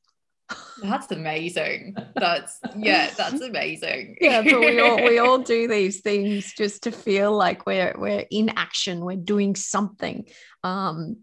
That's 0.83 1.11
amazing. 1.13 1.97
That's 2.17 2.59
yeah, 2.77 3.11
that's 3.17 3.41
amazing. 3.41 4.17
yeah 4.21 4.43
but 4.43 4.61
we 4.61 4.81
all 4.81 5.03
we 5.05 5.19
all 5.19 5.39
do 5.39 5.69
these 5.69 6.01
things 6.01 6.53
just 6.55 6.83
to 6.85 6.93
feel 6.93 7.33
like 7.37 7.67
we're 7.67 7.95
we're 7.97 8.25
in 8.31 8.51
action 8.51 9.05
we're 9.05 9.17
doing 9.17 9.55
something 9.55 10.27
um 10.65 11.17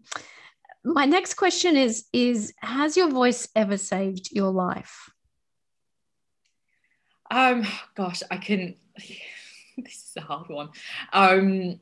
my 0.84 1.04
next 1.04 1.34
question 1.34 1.76
is 1.76 2.06
is 2.12 2.52
has 2.58 2.96
your 2.96 3.10
voice 3.10 3.48
ever 3.54 3.76
saved 3.76 4.30
your 4.32 4.50
life 4.50 5.10
um 7.30 7.66
gosh, 7.94 8.22
I 8.30 8.38
can 8.38 8.74
this 9.76 9.94
is 9.94 10.12
a 10.16 10.20
hard 10.20 10.48
one. 10.48 10.70
Um 11.12 11.80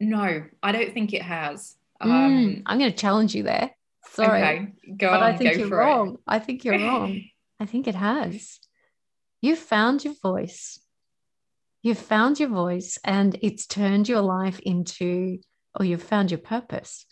no, 0.00 0.44
I 0.62 0.72
don't 0.72 0.92
think 0.92 1.14
it 1.14 1.22
has. 1.22 1.76
Um 2.00 2.10
Mm, 2.10 2.62
i'm 2.66 2.78
going 2.78 2.90
to 2.90 2.96
challenge 2.96 3.34
you 3.34 3.44
there 3.44 3.70
sorry 4.12 4.42
okay, 4.42 4.72
go 4.96 5.10
but 5.10 5.22
on, 5.22 5.32
i 5.32 5.36
think 5.36 5.56
you're 5.56 5.68
wrong. 5.68 6.18
I 6.26 6.38
think 6.38 6.64
you're 6.64 6.78
wrong. 6.86 7.22
I 7.60 7.66
think 7.66 7.86
it 7.86 7.94
has. 7.94 8.58
You 9.40 9.56
found 9.56 10.04
your 10.04 10.14
voice. 10.22 10.80
You've 11.82 11.98
found 11.98 12.38
your 12.38 12.48
voice 12.48 12.98
and 13.04 13.36
it's 13.40 13.66
turned 13.66 14.08
your 14.08 14.20
life 14.20 14.60
into 14.60 15.38
or 15.78 15.84
you've 15.84 16.02
found 16.02 16.30
your 16.30 16.38
purpose. 16.38 17.06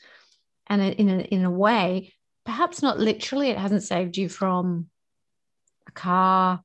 And 0.66 0.82
in 0.82 1.08
a, 1.08 1.20
in 1.22 1.44
a 1.44 1.50
way 1.50 2.14
perhaps 2.44 2.82
not 2.82 2.98
literally 2.98 3.50
it 3.50 3.58
hasn't 3.58 3.82
saved 3.82 4.16
you 4.16 4.28
from 4.28 4.86
a 5.86 5.92
car 5.92 6.62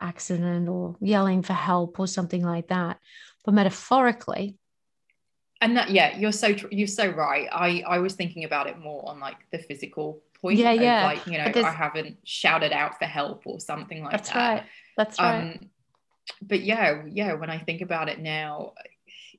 accident 0.00 0.68
or 0.68 0.96
yelling 1.00 1.42
for 1.42 1.52
help 1.52 1.98
or 1.98 2.06
something 2.06 2.42
like 2.42 2.68
that. 2.68 2.98
But 3.44 3.54
metaphorically 3.54 4.56
and 5.60 5.76
that 5.76 5.90
yeah 5.90 6.16
you're 6.18 6.32
so 6.32 6.52
tr- 6.54 6.66
you're 6.70 6.86
so 6.86 7.08
right 7.08 7.48
i 7.52 7.82
i 7.86 7.98
was 7.98 8.14
thinking 8.14 8.44
about 8.44 8.66
it 8.66 8.78
more 8.78 9.08
on 9.08 9.20
like 9.20 9.36
the 9.52 9.58
physical 9.58 10.22
point 10.40 10.58
Yeah, 10.58 10.72
of 10.72 10.80
yeah. 10.80 11.04
like 11.04 11.26
you 11.26 11.38
know 11.38 11.44
i 11.64 11.70
haven't 11.70 12.18
shouted 12.24 12.72
out 12.72 12.98
for 12.98 13.06
help 13.06 13.42
or 13.46 13.60
something 13.60 14.02
like 14.02 14.12
that. 14.12 14.18
that's 14.24 14.30
that 14.32 14.52
right 14.54 14.64
that's 14.96 15.18
right 15.20 15.40
um 15.40 15.58
but 16.42 16.60
yeah 16.62 17.02
yeah 17.08 17.34
when 17.34 17.50
i 17.50 17.58
think 17.58 17.80
about 17.82 18.08
it 18.08 18.18
now 18.20 18.72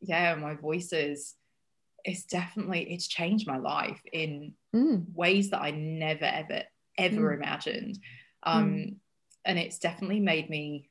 yeah 0.01 0.36
my 0.36 0.54
voice 0.56 0.93
is 0.93 1.36
it's 2.04 2.25
definitely 2.25 2.82
it's 2.93 3.08
changed 3.08 3.47
my 3.47 3.58
life 3.58 4.01
in 4.12 4.54
Mm, 4.75 5.06
ways 5.13 5.51
that 5.51 5.62
i 5.62 5.71
never 5.71 6.25
ever 6.25 6.63
ever 6.97 7.32
Mm. 7.32 7.36
imagined 7.38 7.99
um 8.43 8.95
and 9.45 9.58
it's 9.58 9.80
definitely 9.80 10.19
made 10.19 10.49
me 10.49 10.89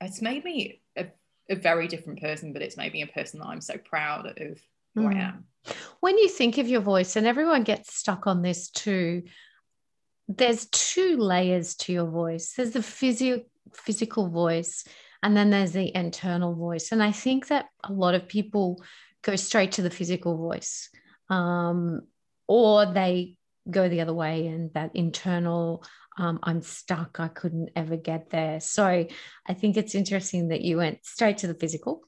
it's 0.00 0.20
made 0.20 0.44
me 0.44 0.82
a, 1.50 1.56
very 1.56 1.88
different 1.88 2.20
person 2.20 2.52
but 2.52 2.62
it's 2.62 2.76
maybe 2.76 3.02
a 3.02 3.06
person 3.06 3.40
that 3.40 3.46
i'm 3.46 3.60
so 3.60 3.76
proud 3.78 4.26
of 4.40 4.60
who 4.94 5.06
i 5.08 5.14
Mm. 5.14 5.20
am 5.20 5.44
when 6.00 6.18
you 6.18 6.28
think 6.28 6.58
of 6.58 6.68
your 6.68 6.82
voice, 6.82 7.16
and 7.16 7.26
everyone 7.26 7.62
gets 7.62 7.96
stuck 7.96 8.26
on 8.26 8.42
this 8.42 8.68
too, 8.70 9.22
there's 10.28 10.66
two 10.66 11.16
layers 11.16 11.74
to 11.76 11.92
your 11.92 12.06
voice. 12.06 12.52
There's 12.54 12.72
the 12.72 12.82
physio- 12.82 13.44
physical 13.72 14.28
voice, 14.28 14.84
and 15.22 15.36
then 15.36 15.50
there's 15.50 15.72
the 15.72 15.94
internal 15.96 16.54
voice. 16.54 16.92
And 16.92 17.02
I 17.02 17.12
think 17.12 17.48
that 17.48 17.66
a 17.82 17.92
lot 17.92 18.14
of 18.14 18.28
people 18.28 18.82
go 19.22 19.36
straight 19.36 19.72
to 19.72 19.82
the 19.82 19.90
physical 19.90 20.36
voice, 20.36 20.90
um, 21.30 22.02
or 22.46 22.86
they 22.92 23.36
go 23.70 23.88
the 23.88 24.02
other 24.02 24.14
way, 24.14 24.46
and 24.46 24.72
that 24.74 24.94
internal. 24.94 25.82
Um, 26.16 26.38
I'm 26.42 26.62
stuck. 26.62 27.18
I 27.18 27.28
couldn't 27.28 27.70
ever 27.76 27.96
get 27.96 28.30
there. 28.30 28.60
So 28.60 28.84
I 29.46 29.54
think 29.54 29.76
it's 29.76 29.94
interesting 29.94 30.48
that 30.48 30.62
you 30.62 30.76
went 30.76 31.04
straight 31.04 31.38
to 31.38 31.46
the 31.46 31.54
physical. 31.54 32.02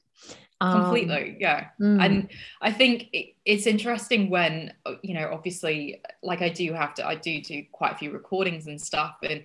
Um, 0.59 0.85
completely 0.85 1.37
yeah 1.38 1.66
mm, 1.79 2.03
and 2.03 2.31
i 2.62 2.73
think 2.73 3.11
it, 3.12 3.35
it's 3.45 3.66
interesting 3.66 4.31
when 4.31 4.73
you 5.03 5.12
know 5.12 5.29
obviously 5.31 6.01
like 6.23 6.40
i 6.40 6.49
do 6.49 6.73
have 6.73 6.95
to 6.95 7.07
i 7.07 7.14
do 7.14 7.42
do 7.42 7.62
quite 7.73 7.92
a 7.92 7.97
few 7.97 8.11
recordings 8.11 8.66
and 8.66 8.81
stuff 8.81 9.16
and 9.23 9.45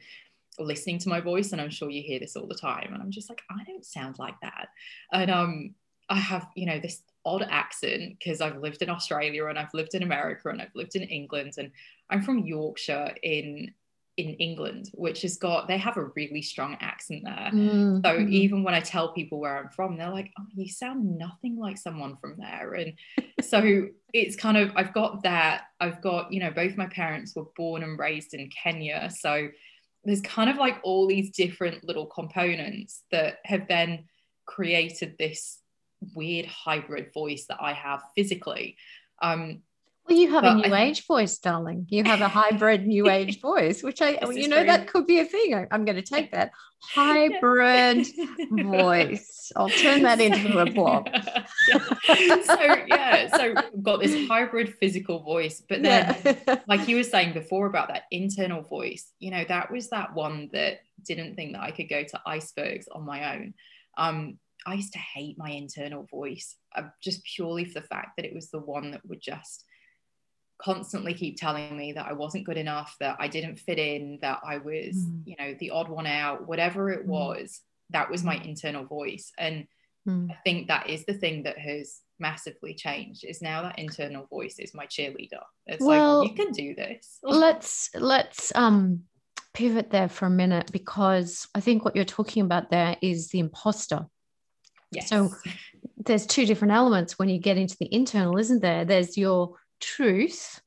listening 0.58 1.00
to 1.00 1.10
my 1.10 1.19
voice 1.19 1.52
and 1.52 1.60
i'm 1.60 1.69
sure 1.69 1.89
you 1.89 2.02
hear 2.02 2.17
this 2.17 2.38
all 2.38 2.47
the 2.47 2.56
time 2.56 2.93
and 2.93 3.04
i'm 3.04 3.12
just 3.12 3.28
like 3.28 3.41
i 3.50 3.62
don't 3.65 3.86
sound 3.86 4.19
like 4.19 4.39
that 4.41 4.69
and 5.12 5.30
um 5.30 5.76
i 6.10 6.15
have 6.15 6.47
you 6.56 6.65
know 6.65 6.80
this 6.80 7.04
odd 7.26 7.45
accent 7.50 8.15
because 8.17 8.39
i've 8.39 8.60
lived 8.60 8.82
in 8.82 8.89
australia 8.89 9.45
and 9.47 9.60
i've 9.60 9.74
lived 9.74 9.93
in 9.93 10.04
america 10.04 10.47
and 10.47 10.62
i've 10.62 10.76
lived 10.76 10.95
in 10.95 11.04
england 11.04 11.56
and 11.58 11.71
i'm 12.10 12.21
from 12.21 12.39
yorkshire 12.39 13.13
in 13.21 13.69
in 14.21 14.36
England, 14.36 14.89
which 14.93 15.23
has 15.23 15.38
got 15.38 15.67
they 15.67 15.77
have 15.77 15.97
a 15.97 16.05
really 16.15 16.41
strong 16.41 16.77
accent 16.79 17.23
there. 17.25 17.51
Mm, 17.53 18.01
So 18.03 18.19
even 18.19 18.63
when 18.63 18.73
I 18.73 18.79
tell 18.79 19.13
people 19.13 19.39
where 19.39 19.57
I'm 19.57 19.69
from, 19.69 19.97
they're 19.97 20.10
like, 20.10 20.31
"Oh, 20.39 20.45
you 20.55 20.69
sound 20.69 21.17
nothing 21.17 21.57
like 21.57 21.77
someone 21.77 22.17
from 22.17 22.36
there." 22.38 22.73
And 22.73 22.93
so 23.41 23.88
it's 24.13 24.36
kind 24.36 24.57
of 24.57 24.71
I've 24.75 24.93
got 24.93 25.23
that. 25.23 25.63
I've 25.79 26.01
got 26.01 26.31
you 26.31 26.39
know 26.39 26.51
both 26.51 26.77
my 26.77 26.88
parents 26.88 27.36
were 27.36 27.47
born 27.55 27.84
and 27.84 27.97
raised 27.99 28.34
in 28.34 28.49
Kenya, 28.49 29.10
so 29.10 29.49
there's 30.03 30.21
kind 30.21 30.49
of 30.49 30.57
like 30.57 30.77
all 30.84 31.07
these 31.07 31.31
different 31.31 31.84
little 31.84 32.07
components 32.07 33.03
that 33.12 33.38
have 33.45 33.67
then 33.67 34.05
created 34.45 35.15
this 35.19 35.60
weird 36.15 36.45
hybrid 36.47 37.13
voice 37.13 37.45
that 37.47 37.60
I 37.62 37.73
have 37.73 38.01
physically. 38.15 38.77
Um, 39.21 39.62
Well, 40.07 40.17
you 40.17 40.31
have 40.31 40.43
a 40.43 40.55
new 40.55 40.73
I- 40.73 40.81
age 40.83 41.05
voice, 41.05 41.37
darling. 41.37 41.85
You 41.89 42.03
have 42.03 42.21
a 42.21 42.27
hybrid 42.27 42.85
new 42.87 43.09
age 43.09 43.39
voice, 43.51 43.83
which 43.83 44.01
I, 44.01 44.17
you 44.31 44.47
know, 44.47 44.57
true. 44.57 44.65
that 44.65 44.87
could 44.87 45.05
be 45.07 45.19
a 45.19 45.25
thing. 45.25 45.53
I- 45.53 45.67
I'm 45.71 45.85
going 45.85 45.95
to 45.95 46.01
take 46.01 46.31
that 46.31 46.51
hybrid 46.81 48.07
voice. 48.51 49.51
I'll 49.55 49.69
turn 49.69 50.01
that 50.03 50.19
into 50.19 50.57
a 50.59 50.65
blog. 50.65 51.07
so 52.05 52.59
yeah, 52.87 53.27
so 53.35 53.53
we've 53.73 53.83
got 53.83 54.01
this 54.01 54.27
hybrid 54.27 54.73
physical 54.79 55.19
voice, 55.19 55.61
but 55.67 55.83
then 55.83 56.15
Yeah. 56.25 56.59
like 56.67 56.87
you 56.87 56.95
were 56.97 57.03
saying 57.03 57.33
before 57.33 57.67
about 57.67 57.89
that 57.89 58.03
internal 58.11 58.61
voice, 58.63 59.11
you 59.19 59.31
know, 59.31 59.43
that 59.47 59.71
was 59.71 59.89
that 59.89 60.15
one 60.15 60.49
that 60.53 60.79
didn't 61.05 61.35
think 61.35 61.53
that 61.53 61.61
I 61.61 61.71
could 61.71 61.89
go 61.89 62.03
to 62.03 62.21
icebergs 62.25 62.87
on 62.91 63.05
my 63.05 63.35
own. 63.35 63.53
Um, 63.97 64.39
I 64.65 64.75
used 64.75 64.93
to 64.93 64.99
hate 64.99 65.37
my 65.37 65.49
internal 65.51 66.03
voice 66.03 66.55
uh, 66.75 66.83
just 67.01 67.23
purely 67.23 67.65
for 67.65 67.79
the 67.79 67.87
fact 67.87 68.17
that 68.17 68.25
it 68.25 68.33
was 68.33 68.49
the 68.51 68.59
one 68.59 68.91
that 68.91 69.05
would 69.07 69.21
just 69.21 69.65
constantly 70.63 71.13
keep 71.13 71.38
telling 71.38 71.76
me 71.76 71.93
that 71.93 72.08
I 72.08 72.13
wasn't 72.13 72.45
good 72.45 72.58
enough, 72.58 72.95
that 73.00 73.15
I 73.19 73.28
didn't 73.28 73.60
fit 73.60 73.80
in, 73.80 74.19
that 74.21 74.39
I 74.45 74.58
was, 74.58 74.95
Mm. 74.95 75.21
you 75.26 75.36
know, 75.39 75.56
the 75.60 75.71
odd 75.71 75.89
one 75.89 76.06
out, 76.08 76.47
whatever 76.47 76.89
it 76.91 77.06
Mm. 77.06 77.10
was, 77.10 77.62
that 77.89 78.10
was 78.10 78.24
my 78.24 78.36
internal 78.36 78.86
voice. 78.86 79.32
And 79.38 79.67
Mm. 80.08 80.32
I 80.32 80.36
think 80.43 80.67
that 80.67 80.89
is 80.89 81.06
the 81.06 81.13
thing 81.13 81.43
that 81.43 81.58
has 81.58 82.02
massively 82.19 82.74
changed 82.74 83.24
is 83.24 83.41
now 83.41 83.62
that 83.63 83.80
internal 83.80 84.26
voice 84.28 84.60
is 84.60 84.74
my 84.74 84.86
cheerleader. 84.88 85.43
It's 85.67 85.84
Well, 85.84 86.19
like 86.19 86.30
you 86.30 86.36
can 86.36 86.52
do 86.54 86.74
this. 86.76 87.19
let's 87.24 87.89
let's 87.95 88.52
um 88.56 89.04
pivot 89.54 89.89
there 89.89 90.08
for 90.10 90.26
a 90.28 90.30
minute 90.30 90.71
because 90.71 91.47
I 91.54 91.60
think 91.60 91.84
what 91.84 91.95
you're 91.95 92.06
talking 92.06 92.43
about 92.43 92.69
there 92.71 92.95
is 93.02 93.30
the 93.30 93.39
imposter. 93.39 94.08
yes. 94.91 95.10
so- 95.10 95.32
There's 96.04 96.26
two 96.26 96.45
different 96.47 96.74
elements 96.74 97.19
when 97.19 97.30
you 97.30 97.38
get 97.39 97.58
into 97.58 97.78
the 97.78 97.93
internal, 97.93 98.38
isn't 98.38 98.62
there? 98.62 98.86
There's 98.86 99.17
your 99.17 99.56
truth, 99.81 100.61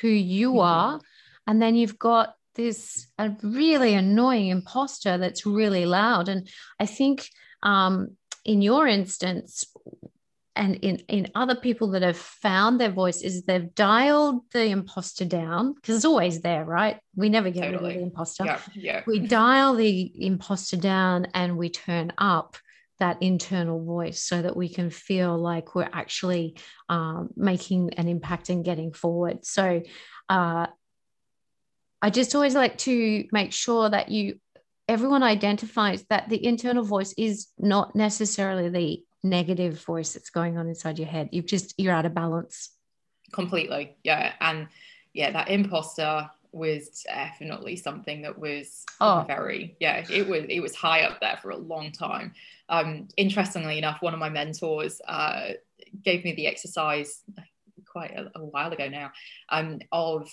who 0.00 0.08
you 0.08 0.52
Mhm. 0.52 0.64
are, 0.64 1.00
and 1.46 1.60
then 1.60 1.74
you've 1.74 1.98
got 1.98 2.34
this 2.54 3.08
a 3.18 3.30
really 3.42 3.94
annoying 3.94 4.48
imposter 4.48 5.18
that's 5.18 5.44
really 5.44 5.86
loud. 5.86 6.28
And 6.28 6.48
I 6.78 6.86
think 6.86 7.28
um, 7.62 8.16
in 8.44 8.62
your 8.62 8.86
instance, 8.86 9.64
and 10.56 10.76
in, 10.76 10.98
in 11.08 11.32
other 11.34 11.56
people 11.56 11.88
that 11.90 12.02
have 12.02 12.16
found 12.16 12.78
their 12.80 12.92
voice 12.92 13.22
is 13.22 13.42
they've 13.42 13.74
dialed 13.74 14.42
the 14.52 14.66
imposter 14.66 15.24
down 15.24 15.72
because 15.72 15.96
it's 15.96 16.04
always 16.04 16.42
there, 16.42 16.64
right? 16.64 17.00
We 17.16 17.28
never 17.28 17.50
get 17.50 17.70
rid 17.70 17.74
of 17.74 17.82
the 17.82 18.02
imposter. 18.02 18.44
yeah, 18.44 18.60
yeah. 18.74 19.02
We 19.06 19.18
dial 19.20 19.74
the 19.74 20.12
imposter 20.14 20.76
down 20.76 21.26
and 21.34 21.56
we 21.56 21.70
turn 21.70 22.12
up 22.18 22.56
that 23.00 23.22
internal 23.22 23.84
voice 23.84 24.22
so 24.22 24.40
that 24.42 24.56
we 24.56 24.68
can 24.68 24.90
feel 24.90 25.36
like 25.36 25.74
we're 25.74 25.88
actually 25.92 26.56
um, 26.88 27.30
making 27.36 27.94
an 27.94 28.08
impact 28.08 28.48
and 28.50 28.64
getting 28.64 28.92
forward. 28.92 29.44
So 29.44 29.82
uh, 30.28 30.66
I 32.00 32.10
just 32.10 32.34
always 32.34 32.54
like 32.54 32.78
to 32.78 33.24
make 33.32 33.52
sure 33.52 33.88
that 33.88 34.10
you 34.10 34.38
everyone 34.86 35.22
identifies 35.22 36.04
that 36.10 36.28
the 36.28 36.44
internal 36.44 36.84
voice 36.84 37.14
is 37.16 37.48
not 37.58 37.96
necessarily 37.96 38.68
the 38.68 39.02
negative 39.22 39.82
voice 39.82 40.12
that's 40.12 40.30
going 40.30 40.58
on 40.58 40.68
inside 40.68 40.98
your 40.98 41.08
head. 41.08 41.30
You've 41.32 41.46
just 41.46 41.74
you're 41.78 41.94
out 41.94 42.06
of 42.06 42.14
balance. 42.14 42.70
completely. 43.32 43.96
Yeah. 44.04 44.32
And 44.40 44.68
yeah, 45.12 45.30
that 45.32 45.48
imposter 45.48 46.30
was 46.54 47.02
definitely 47.06 47.76
something 47.76 48.22
that 48.22 48.38
was 48.38 48.84
Oh. 49.00 49.24
very 49.26 49.76
yeah 49.80 50.04
it 50.10 50.26
was 50.28 50.44
it 50.48 50.60
was 50.60 50.74
high 50.74 51.02
up 51.02 51.20
there 51.20 51.38
for 51.42 51.50
a 51.50 51.56
long 51.56 51.90
time 51.92 52.32
um 52.68 53.08
interestingly 53.16 53.76
enough 53.78 54.00
one 54.00 54.14
of 54.14 54.20
my 54.20 54.28
mentors 54.30 55.00
uh 55.08 55.50
gave 56.02 56.24
me 56.24 56.32
the 56.34 56.46
exercise 56.46 57.22
quite 57.86 58.12
a, 58.12 58.30
a 58.36 58.44
while 58.44 58.72
ago 58.72 58.88
now 58.88 59.10
um 59.50 59.80
of 59.90 60.30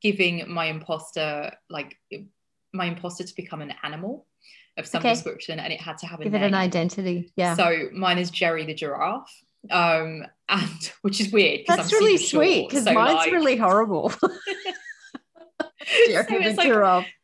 giving 0.00 0.44
my 0.52 0.66
imposter 0.66 1.52
like 1.68 1.96
my 2.72 2.84
imposter 2.86 3.24
to 3.24 3.34
become 3.34 3.60
an 3.60 3.74
animal 3.82 4.26
of 4.78 4.86
some 4.86 5.00
Okay. 5.00 5.10
description 5.14 5.58
and 5.58 5.72
it 5.72 5.80
had 5.80 5.98
to 5.98 6.06
have 6.06 6.20
a 6.20 6.24
Give 6.24 6.34
it 6.34 6.38
name 6.38 6.48
an 6.48 6.54
identity. 6.54 7.32
Yeah. 7.34 7.54
so 7.56 7.88
mine 7.92 8.18
is 8.18 8.30
Jerry 8.30 8.64
the 8.64 8.74
giraffe, 8.74 9.42
um, 9.70 10.24
and 10.48 10.92
which 11.02 11.20
is 11.20 11.32
weird. 11.32 11.62
that's 11.66 11.92
I'm 11.92 11.98
really 11.98 12.16
sweet 12.18 12.68
because 12.68 12.84
so, 12.84 12.92
mine's 12.92 13.14
like- 13.16 13.32
really 13.32 13.56
horrible. 13.56 14.12
So 16.28 16.36
it's 16.36 16.58
like- 16.58 16.68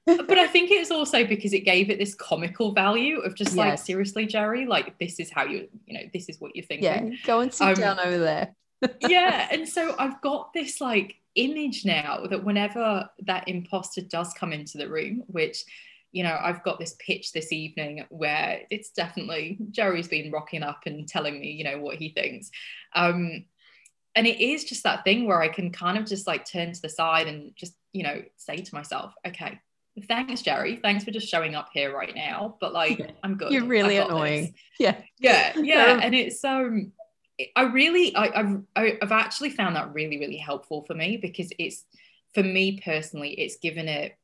but 0.06 0.38
I 0.38 0.46
think 0.46 0.70
it's 0.70 0.90
also 0.90 1.26
because 1.26 1.52
it 1.52 1.60
gave 1.60 1.90
it 1.90 1.98
this 1.98 2.14
comical 2.14 2.72
value 2.72 3.18
of 3.20 3.34
just 3.34 3.56
like 3.56 3.78
seriously, 3.78 4.24
Jerry, 4.26 4.64
like 4.66 4.98
this 4.98 5.18
is 5.18 5.30
how 5.30 5.44
you, 5.44 5.68
you 5.84 5.94
know, 5.94 6.04
this 6.12 6.28
is 6.28 6.40
what 6.40 6.54
you're 6.54 6.64
thinking. 6.64 7.12
Yeah, 7.12 7.18
go 7.24 7.40
and 7.40 7.52
sit 7.52 7.66
Um, 7.66 7.74
down 7.74 7.98
over 7.98 8.18
there. 8.18 8.54
yeah, 9.00 9.48
and 9.50 9.68
so 9.68 9.94
I've 9.98 10.20
got 10.20 10.52
this 10.52 10.80
like 10.80 11.16
image 11.34 11.84
now 11.84 12.26
that 12.30 12.44
whenever 12.44 13.10
that 13.26 13.48
imposter 13.48 14.00
does 14.00 14.32
come 14.32 14.52
into 14.52 14.78
the 14.78 14.88
room, 14.88 15.24
which 15.26 15.64
you 16.12 16.22
know, 16.22 16.38
I've 16.40 16.62
got 16.62 16.78
this 16.78 16.96
pitch 16.98 17.32
this 17.32 17.52
evening 17.52 18.06
where 18.08 18.60
it's 18.70 18.90
definitely 18.90 19.58
Jerry's 19.70 20.08
been 20.08 20.30
rocking 20.30 20.62
up 20.62 20.80
and 20.86 21.06
telling 21.06 21.38
me, 21.38 21.50
you 21.50 21.64
know, 21.64 21.78
what 21.78 21.96
he 21.96 22.08
thinks. 22.10 22.50
Um, 22.94 23.44
and 24.14 24.26
it 24.26 24.40
is 24.40 24.64
just 24.64 24.84
that 24.84 25.04
thing 25.04 25.26
where 25.26 25.42
I 25.42 25.48
can 25.48 25.70
kind 25.70 25.98
of 25.98 26.06
just 26.06 26.26
like 26.26 26.46
turn 26.50 26.72
to 26.72 26.80
the 26.80 26.88
side 26.88 27.26
and 27.26 27.54
just, 27.54 27.74
you 27.96 28.02
know, 28.02 28.22
say 28.36 28.56
to 28.58 28.74
myself, 28.74 29.14
okay, 29.26 29.58
thanks, 30.08 30.42
Jerry. 30.42 30.76
Thanks 30.82 31.04
for 31.04 31.10
just 31.10 31.28
showing 31.28 31.54
up 31.54 31.68
here 31.72 31.90
right 31.96 32.14
now. 32.14 32.56
But 32.60 32.72
like, 32.72 32.98
Yeah. 32.98 33.10
I'm 33.22 33.36
good. 33.36 33.50
You're 33.52 33.64
really 33.64 33.96
got 33.96 34.08
this." 34.08 34.14
annoying. 34.14 34.54
Yeah. 34.78 34.96
yeah 35.18 35.52
yeah 35.56 35.84
Um, 35.92 36.00
and 36.02 36.14
it's 36.14 36.44
um 36.44 36.92
i 37.54 37.62
really 37.64 38.14
I, 38.16 38.26
I've 38.40 38.62
i've 39.02 39.12
actually 39.12 39.50
found 39.50 39.76
that 39.76 39.92
really 39.92 40.18
really 40.18 40.38
helpful 40.38 40.84
for 40.86 40.94
me 40.94 41.18
because 41.18 41.50
it's 41.58 41.84
for 42.34 42.42
me 42.42 42.80
personally 42.82 43.30
it's 43.30 43.56
given 43.56 43.88
it 43.88 44.16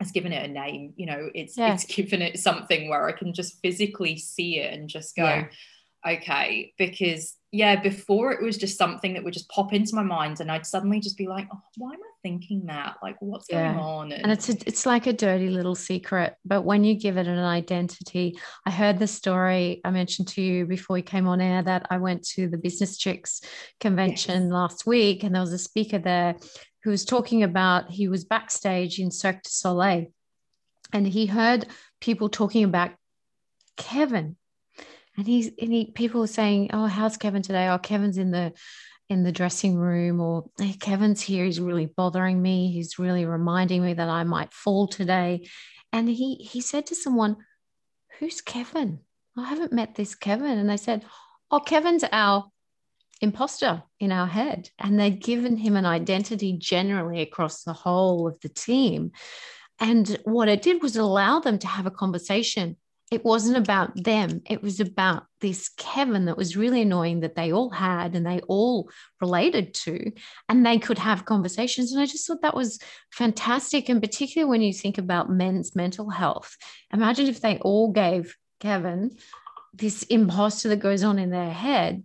it's 0.00 0.12
given 0.12 0.32
it 0.32 0.48
a 0.48 0.52
name 0.52 0.92
you 0.96 1.06
know 1.06 1.28
it's 1.34 1.54
it's 1.58 1.84
given 1.96 2.22
it 2.22 2.38
something 2.38 2.88
where 2.88 3.08
i 3.08 3.12
can 3.12 3.32
just 3.32 3.58
physically 3.62 4.16
see 4.16 4.60
it 4.60 4.72
and 4.74 4.88
just 4.88 5.16
go 5.16 5.24
Yeah. 5.24 5.46
Okay 6.06 6.72
because 6.78 7.36
yeah 7.52 7.80
before 7.80 8.32
it 8.32 8.42
was 8.42 8.56
just 8.56 8.78
something 8.78 9.14
that 9.14 9.24
would 9.24 9.32
just 9.32 9.48
pop 9.48 9.72
into 9.72 9.94
my 9.94 10.02
mind 10.02 10.40
and 10.40 10.50
i'd 10.52 10.66
suddenly 10.66 11.00
just 11.00 11.16
be 11.16 11.26
like 11.26 11.46
oh 11.52 11.60
why 11.76 11.92
am 11.92 11.98
i 12.00 12.10
thinking 12.22 12.64
that 12.66 12.96
like 13.02 13.16
what's 13.20 13.46
going 13.48 13.62
Yeah. 13.64 13.78
on 13.80 14.12
And 14.12 14.30
it's 14.32 14.48
a, 14.48 14.52
it's 14.66 14.84
like 14.86 15.06
a 15.06 15.12
dirty 15.12 15.48
little 15.48 15.74
secret, 15.76 16.34
but 16.44 16.62
when 16.62 16.82
you 16.82 16.94
give 16.94 17.16
it 17.16 17.28
an 17.28 17.38
identity, 17.38 18.36
I 18.66 18.70
heard 18.72 18.98
the 18.98 19.06
story 19.06 19.80
I 19.84 19.90
mentioned 19.90 20.28
to 20.28 20.42
you 20.42 20.66
before 20.66 20.94
we 20.94 21.02
came 21.02 21.28
on 21.28 21.40
air 21.40 21.62
that 21.62 21.86
I 21.88 21.98
went 21.98 22.26
to 22.34 22.48
the 22.48 22.58
Business 22.58 22.96
Chicks 22.98 23.42
convention 23.80 24.44
Yes. 24.44 24.52
last 24.52 24.86
week, 24.86 25.22
and 25.22 25.34
there 25.34 25.42
was 25.42 25.52
a 25.52 25.58
speaker 25.58 25.98
there 25.98 26.34
who 26.82 26.90
was 26.90 27.04
talking 27.04 27.42
about 27.44 27.90
he 27.90 28.08
was 28.08 28.24
backstage 28.24 28.98
in 28.98 29.10
Cirque 29.12 29.42
du 29.44 29.50
Soleil, 29.50 30.06
and 30.92 31.06
he 31.06 31.26
heard 31.26 31.66
people 32.00 32.28
talking 32.28 32.64
about 32.64 32.90
Kevin, 33.76 34.36
and 35.16 35.26
he's 35.26 35.48
and 35.60 35.72
he 35.72 35.90
people 35.92 36.20
were 36.20 36.26
saying, 36.26 36.70
"Oh, 36.72 36.86
how's 36.86 37.16
Kevin 37.16 37.42
today? 37.42 37.68
Oh, 37.68 37.78
Kevin's 37.78 38.18
in 38.18 38.30
the." 38.30 38.52
in 39.08 39.22
the 39.22 39.32
dressing 39.32 39.76
room 39.76 40.20
or 40.20 40.50
hey, 40.58 40.72
Kevin's 40.72 41.20
here. 41.20 41.44
He's 41.44 41.60
really 41.60 41.86
bothering 41.86 42.42
me. 42.42 42.72
He's 42.72 42.98
really 42.98 43.24
reminding 43.24 43.84
me 43.84 43.94
that 43.94 44.08
I 44.08 44.24
might 44.24 44.52
fall 44.52 44.88
today. 44.88 45.48
And 45.92 46.08
he 46.08 46.34
he 46.34 46.60
said 46.60 46.86
to 46.86 46.96
someone 46.96 47.36
who's 48.18 48.40
Kevin? 48.40 49.00
I 49.36 49.44
haven't 49.44 49.72
met 49.72 49.94
this 49.94 50.14
Kevin. 50.14 50.58
And 50.58 50.68
they 50.68 50.76
said 50.76 51.04
oh 51.52 51.60
Kevin's 51.60 52.04
our 52.10 52.50
imposter 53.20 53.84
in 54.00 54.10
our 54.10 54.26
head. 54.26 54.70
And 54.78 54.98
they'd 54.98 55.22
given 55.22 55.56
him 55.56 55.76
an 55.76 55.86
identity 55.86 56.54
generally 56.58 57.20
across 57.22 57.62
the 57.62 57.72
whole 57.72 58.26
of 58.26 58.40
the 58.40 58.48
team. 58.48 59.12
And 59.78 60.18
what 60.24 60.48
it 60.48 60.62
did 60.62 60.82
was 60.82 60.96
allow 60.96 61.38
them 61.38 61.58
to 61.60 61.66
have 61.66 61.86
a 61.86 61.90
conversation 61.90 62.76
it 63.12 63.24
wasn't 63.24 63.56
about 63.56 64.02
them. 64.02 64.42
It 64.46 64.62
was 64.62 64.80
about 64.80 65.24
this 65.40 65.68
Kevin 65.76 66.24
that 66.24 66.36
was 66.36 66.56
really 66.56 66.82
annoying 66.82 67.20
that 67.20 67.36
they 67.36 67.52
all 67.52 67.70
had 67.70 68.16
and 68.16 68.26
they 68.26 68.40
all 68.48 68.90
related 69.20 69.74
to, 69.74 70.12
and 70.48 70.66
they 70.66 70.78
could 70.78 70.98
have 70.98 71.24
conversations. 71.24 71.92
And 71.92 72.02
I 72.02 72.06
just 72.06 72.26
thought 72.26 72.42
that 72.42 72.56
was 72.56 72.80
fantastic. 73.12 73.88
And 73.88 74.02
particularly 74.02 74.50
when 74.50 74.62
you 74.62 74.72
think 74.72 74.98
about 74.98 75.30
men's 75.30 75.76
mental 75.76 76.10
health, 76.10 76.56
imagine 76.92 77.26
if 77.26 77.40
they 77.40 77.58
all 77.58 77.92
gave 77.92 78.36
Kevin 78.60 79.16
this 79.72 80.02
imposter 80.04 80.68
that 80.70 80.80
goes 80.80 81.04
on 81.04 81.18
in 81.18 81.30
their 81.30 81.52
head 81.52 82.04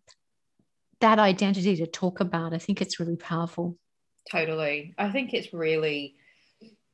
that 0.99 1.17
identity 1.17 1.77
to 1.77 1.87
talk 1.87 2.19
about. 2.19 2.53
I 2.53 2.59
think 2.59 2.79
it's 2.79 2.99
really 2.99 3.15
powerful. 3.15 3.77
totally 4.29 4.93
i 4.99 5.09
think 5.09 5.33
it's 5.33 5.51
really 5.51 6.15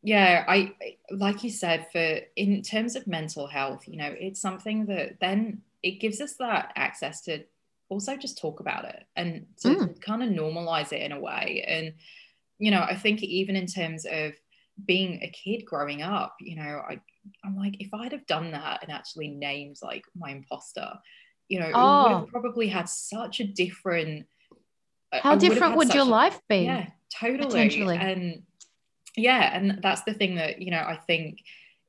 yeah 0.04 0.46
i 0.48 0.74
like 1.12 1.44
you 1.44 1.50
said 1.50 1.88
for 1.92 2.20
in 2.36 2.62
terms 2.62 2.96
of 2.96 3.08
mental 3.08 3.48
health 3.48 3.88
you 3.88 3.98
know 3.98 4.14
it's 4.20 4.40
something 4.40 4.86
that 4.86 5.20
then 5.20 5.62
it 5.84 6.00
gives 6.00 6.22
us 6.22 6.36
that 6.36 6.72
access 6.76 7.22
to 7.22 7.44
also 7.90 8.16
just 8.18 8.38
talk 8.38 8.60
about 8.60 8.86
it 8.86 9.04
and 9.16 9.46
to 9.58 9.70
mm. 9.70 10.02
kind 10.02 10.22
of 10.22 10.30
normalize 10.30 10.92
it 10.92 11.02
in 11.02 11.12
a 11.12 11.20
way 11.20 11.64
and 11.68 11.94
you 12.60 12.72
know 12.72 12.82
i 12.82 12.96
think 12.96 13.24
even 13.24 13.56
in 13.56 13.66
terms 13.66 14.06
of 14.06 14.34
being 14.86 15.20
a 15.24 15.30
kid 15.30 15.66
growing 15.66 16.02
up 16.02 16.36
you 16.40 16.56
know 16.56 16.82
i 16.88 17.00
i'm 17.44 17.58
like 17.58 17.76
if 17.80 17.92
i'd 17.96 18.12
have 18.12 18.26
done 18.28 18.52
that 18.52 18.80
and 18.84 18.92
actually 18.92 19.30
named 19.30 19.78
like 19.82 20.04
my 20.16 20.32
imposter 20.32 20.92
you 21.48 21.60
know 21.60 21.72
oh. 21.74 22.04
would 22.04 22.20
have 22.20 22.28
probably 22.28 22.68
had 22.68 22.88
such 22.88 23.40
a 23.40 23.44
different 23.44 24.28
how 25.12 25.36
different 25.36 25.78
would 25.78 25.94
your 25.94 26.04
a, 26.04 26.06
life 26.06 26.40
be 26.50 26.60
yeah 26.60 26.88
totally 27.10 27.96
and 27.96 28.44
yeah 29.18 29.58
and 29.58 29.80
that's 29.82 30.04
the 30.04 30.14
thing 30.14 30.36
that 30.36 30.62
you 30.62 30.72
know 30.72 30.78
i 30.78 30.96
think 31.08 31.40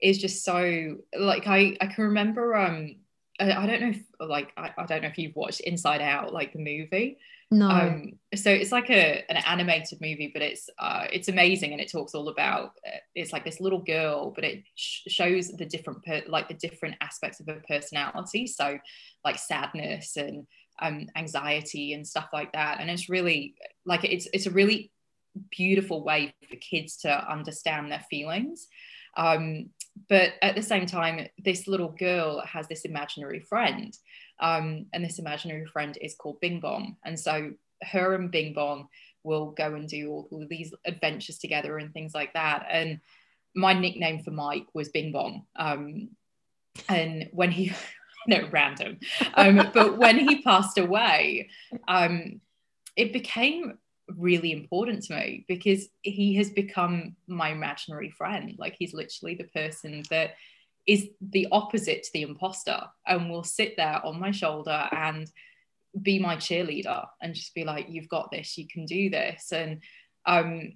is 0.01 0.18
just 0.18 0.45
so 0.45 0.97
like 1.18 1.47
i 1.47 1.76
i 1.81 1.87
can 1.87 2.05
remember 2.05 2.57
um 2.57 2.97
i, 3.41 3.53
I 3.53 3.66
don't 3.66 3.81
know 3.81 3.91
if 3.91 4.03
like 4.20 4.53
I, 4.57 4.72
I 4.76 4.87
don't 4.87 5.03
know 5.03 5.09
if 5.09 5.18
you've 5.18 5.37
watched 5.37 5.61
inside 5.61 6.01
out 6.01 6.33
like 6.33 6.53
the 6.53 6.59
movie. 6.59 7.18
No. 7.51 7.68
Um 7.70 8.12
so 8.35 8.51
it's 8.51 8.72
like 8.72 8.91
a 8.91 9.24
an 9.31 9.37
animated 9.47 10.01
movie 10.01 10.31
but 10.33 10.43
it's 10.43 10.68
uh 10.79 11.07
it's 11.12 11.29
amazing 11.29 11.72
and 11.72 11.81
it 11.81 11.91
talks 11.91 12.14
all 12.14 12.29
about 12.29 12.72
uh, 12.87 12.99
it's 13.14 13.33
like 13.33 13.45
this 13.45 13.61
little 13.61 13.83
girl 13.83 14.33
but 14.35 14.45
it 14.45 14.64
sh- 14.74 15.03
shows 15.09 15.49
the 15.49 15.64
different 15.64 16.05
per- 16.05 16.24
like 16.29 16.49
the 16.49 16.55
different 16.55 16.97
aspects 17.01 17.41
of 17.41 17.47
her 17.47 17.62
personality. 17.68 18.47
So 18.47 18.79
like 19.24 19.39
sadness 19.39 20.16
and 20.16 20.47
um 20.81 21.07
anxiety 21.16 21.95
and 21.95 22.07
stuff 22.07 22.29
like 22.33 22.53
that. 22.53 22.81
And 22.81 22.91
it's 22.91 23.09
really 23.09 23.55
like 23.87 24.05
it's 24.05 24.29
it's 24.33 24.47
a 24.47 24.51
really 24.51 24.93
beautiful 25.51 26.05
way 26.05 26.34
for 26.49 26.57
kids 26.57 26.99
to 26.99 27.30
understand 27.30 27.91
their 27.91 28.05
feelings. 28.11 28.68
Um, 29.16 29.70
but 30.09 30.34
at 30.43 30.55
the 30.55 30.62
same 30.62 30.86
time, 30.86 31.26
this 31.39 31.66
little 31.66 31.89
girl 31.89 32.41
has 32.43 32.68
this 32.68 32.84
imaginary 32.84 33.41
friend, 33.41 33.97
um, 34.41 34.86
and 34.93 35.05
this 35.05 35.18
imaginary 35.18 35.66
friend 35.66 35.99
is 36.01 36.14
called 36.14 36.41
Bing 36.41 36.61
Bong. 36.61 36.97
And 37.05 37.18
so 37.18 37.53
her 37.82 38.14
and 38.14 38.30
Bing 38.30 38.53
Bong 38.55 38.89
will 39.24 39.51
go 39.51 39.74
and 39.74 39.89
do 39.89 40.11
all, 40.11 40.28
all 40.30 40.47
these 40.49 40.72
adventures 40.84 41.39
together 41.39 41.78
and 41.78 41.93
things 41.93 42.14
like 42.14 42.32
that. 42.34 42.66
And 42.70 43.01
my 43.55 43.72
nickname 43.72 44.22
for 44.22 44.30
Mike 44.30 44.66
was 44.72 44.89
Bing 44.89 45.12
Bong. 45.12 45.45
Um, 45.57 46.11
and 46.89 47.28
when 47.32 47.51
he, 47.51 47.72
no, 48.26 48.49
random, 48.51 48.99
um, 49.34 49.70
but 49.74 49.99
when 49.99 50.18
he 50.18 50.43
passed 50.43 50.78
away, 50.78 51.51
um, 51.89 52.41
it 52.97 53.12
became 53.12 53.78
really 54.17 54.53
important 54.53 55.03
to 55.05 55.15
me 55.15 55.45
because 55.49 55.89
he 56.03 56.35
has 56.37 56.51
become 56.51 57.17
my 57.27 57.51
imaginary 57.51 58.11
friend. 58.11 58.55
Like 58.59 58.77
he's 58.79 58.95
literally 58.95 59.35
the 59.35 59.45
person 59.45 60.03
that 60.11 60.35
is 60.87 61.09
the 61.21 61.49
opposite 61.53 62.03
to 62.03 62.11
the 62.15 62.23
imposter 62.23 62.81
and 63.07 63.31
will 63.31 63.45
sit 63.45 63.77
there 63.77 64.05
on 64.05 64.19
my 64.19 64.31
shoulder 64.31 64.89
and 64.91 65.31
be 66.01 66.19
my 66.19 66.37
cheerleader 66.37 67.07
and 67.21 67.35
just 67.35 67.55
be 67.55 67.65
like, 67.65 67.87
you've 67.89 68.09
got 68.09 68.31
this, 68.31 68.57
you 68.57 68.67
can 68.67 68.87
do 68.87 69.11
this. 69.11 69.53
And 69.53 69.83
um 70.27 70.73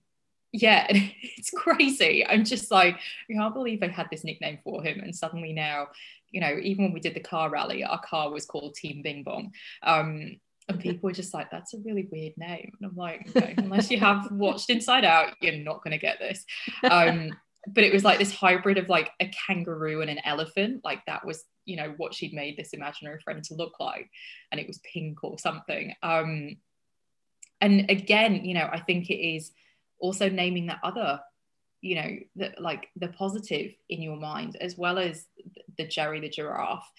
yeah, 0.52 0.86
it's 0.90 1.50
crazy. 1.50 2.26
I'm 2.26 2.44
just 2.44 2.70
like, 2.70 2.98
I 3.30 3.32
can't 3.32 3.54
believe 3.54 3.82
I 3.82 3.88
had 3.88 4.08
this 4.10 4.24
nickname 4.24 4.58
for 4.62 4.82
him. 4.82 5.00
And 5.00 5.16
suddenly 5.16 5.52
now, 5.54 5.88
you 6.30 6.40
know, 6.40 6.58
even 6.60 6.84
when 6.84 6.92
we 6.92 7.00
did 7.00 7.14
the 7.14 7.20
car 7.20 7.50
rally, 7.50 7.84
our 7.84 8.00
car 8.00 8.30
was 8.30 8.46
called 8.46 8.74
Team 8.74 9.02
Bing 9.02 9.22
Bong. 9.22 9.52
Um, 9.82 10.36
and 10.72 10.80
people 10.80 11.08
were 11.08 11.12
just 11.12 11.34
like, 11.34 11.50
that's 11.50 11.74
a 11.74 11.78
really 11.78 12.08
weird 12.10 12.34
name. 12.36 12.72
And 12.80 12.90
I'm 12.90 12.96
like, 12.96 13.28
unless 13.58 13.90
you 13.90 13.98
have 14.00 14.30
watched 14.32 14.70
Inside 14.70 15.04
Out, 15.04 15.34
you're 15.40 15.56
not 15.56 15.82
going 15.84 15.92
to 15.92 15.98
get 15.98 16.18
this. 16.18 16.44
Um, 16.88 17.30
but 17.66 17.84
it 17.84 17.92
was 17.92 18.04
like 18.04 18.18
this 18.18 18.34
hybrid 18.34 18.78
of 18.78 18.88
like 18.88 19.10
a 19.20 19.30
kangaroo 19.46 20.00
and 20.00 20.10
an 20.10 20.20
elephant. 20.24 20.80
Like 20.84 21.04
that 21.06 21.24
was, 21.24 21.44
you 21.64 21.76
know, 21.76 21.94
what 21.96 22.14
she'd 22.14 22.34
made 22.34 22.56
this 22.56 22.72
imaginary 22.72 23.20
friend 23.20 23.42
to 23.44 23.54
look 23.54 23.78
like. 23.78 24.10
And 24.50 24.60
it 24.60 24.66
was 24.66 24.80
pink 24.92 25.22
or 25.22 25.38
something. 25.38 25.94
Um, 26.02 26.56
and 27.60 27.88
again, 27.90 28.44
you 28.44 28.54
know, 28.54 28.68
I 28.70 28.80
think 28.80 29.10
it 29.10 29.22
is 29.22 29.52
also 30.00 30.28
naming 30.28 30.66
that 30.66 30.80
other, 30.82 31.20
you 31.80 31.94
know, 31.94 32.16
the, 32.34 32.52
like 32.58 32.88
the 32.96 33.08
positive 33.08 33.72
in 33.88 34.02
your 34.02 34.16
mind, 34.16 34.56
as 34.60 34.76
well 34.76 34.98
as 34.98 35.24
the 35.78 35.86
Jerry 35.86 36.20
the 36.20 36.28
giraffe. 36.28 36.90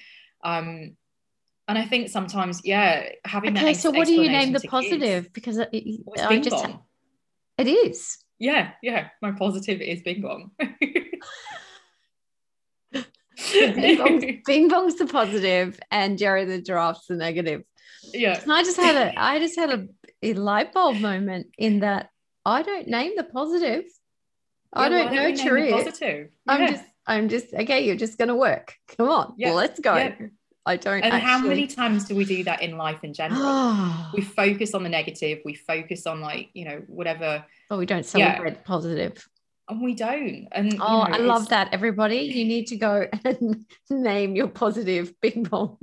Um, 0.43 0.95
and 1.67 1.77
I 1.77 1.85
think 1.85 2.09
sometimes, 2.09 2.61
yeah, 2.65 3.09
having 3.25 3.55
okay, 3.57 3.73
that. 3.73 3.79
so 3.79 3.91
what 3.91 4.07
do 4.07 4.13
you 4.13 4.29
name 4.29 4.51
the 4.51 4.59
positive? 4.61 5.23
Kids, 5.23 5.33
because 5.33 5.57
it, 5.57 5.69
I 6.19 6.39
just 6.39 6.55
bong. 6.55 6.81
it 7.57 7.67
is. 7.67 8.17
Yeah, 8.39 8.71
yeah. 8.81 9.09
My 9.21 9.31
positive 9.31 9.79
is 9.79 10.01
Bing 10.01 10.21
Bong. 10.21 10.51
Bing, 13.53 13.97
Bong's, 13.97 14.25
Bing 14.45 14.67
Bong's 14.67 14.95
the 14.95 15.05
positive, 15.05 15.79
and 15.91 16.17
Jerry 16.17 16.43
the 16.45 16.61
giraffe's 16.61 17.07
the 17.07 17.15
negative. 17.15 17.63
Yeah. 18.13 18.41
And 18.41 18.51
I 18.51 18.63
just 18.63 18.77
had 18.77 18.95
a, 18.95 19.17
I 19.17 19.39
just 19.39 19.57
had 19.57 19.69
a, 19.69 19.87
a 20.21 20.33
light 20.33 20.73
bulb 20.73 20.99
moment 20.99 21.47
in 21.57 21.79
that 21.79 22.09
I 22.45 22.63
don't 22.63 22.87
name 22.87 23.13
the 23.15 23.23
positive. 23.23 23.83
Yeah, 24.75 24.81
I 24.81 24.89
don't 24.89 25.13
nurture 25.13 25.57
it. 25.57 25.71
Positive. 25.71 26.29
Yeah. 26.45 26.53
I'm 26.53 26.67
just, 26.67 26.83
I'm 27.07 27.29
just 27.29 27.53
okay. 27.53 27.85
You're 27.85 27.95
just 27.95 28.17
going 28.17 28.27
to 28.27 28.35
work. 28.35 28.75
Come 28.97 29.07
on, 29.07 29.35
yeah. 29.37 29.53
let's 29.53 29.79
go. 29.79 30.11
I 30.65 30.77
don't. 30.77 31.01
And 31.01 31.13
actually... 31.13 31.29
how 31.29 31.39
many 31.39 31.67
times 31.67 32.05
do 32.05 32.15
we 32.15 32.23
do 32.25 32.43
that 32.45 32.61
in 32.61 32.77
life 32.77 33.03
in 33.03 33.13
general? 33.13 33.93
we 34.13 34.21
focus 34.21 34.73
on 34.73 34.83
the 34.83 34.89
negative. 34.89 35.39
We 35.43 35.55
focus 35.55 36.07
on 36.07 36.21
like 36.21 36.49
you 36.53 36.65
know 36.65 36.83
whatever. 36.87 37.45
But 37.69 37.77
we 37.79 37.85
don't 37.85 38.05
celebrate 38.05 38.53
yeah. 38.53 38.61
positive. 38.63 39.27
And 39.69 39.81
we 39.81 39.93
don't. 39.93 40.47
And 40.51 40.73
oh, 40.75 40.77
know, 40.77 41.01
I 41.01 41.17
love 41.17 41.49
that. 41.49 41.69
Everybody, 41.73 42.17
you 42.17 42.45
need 42.45 42.67
to 42.67 42.75
go 42.75 43.07
and 43.25 43.65
name 43.89 44.35
your 44.35 44.47
positive 44.47 45.19
bing 45.21 45.43
bong. 45.43 45.77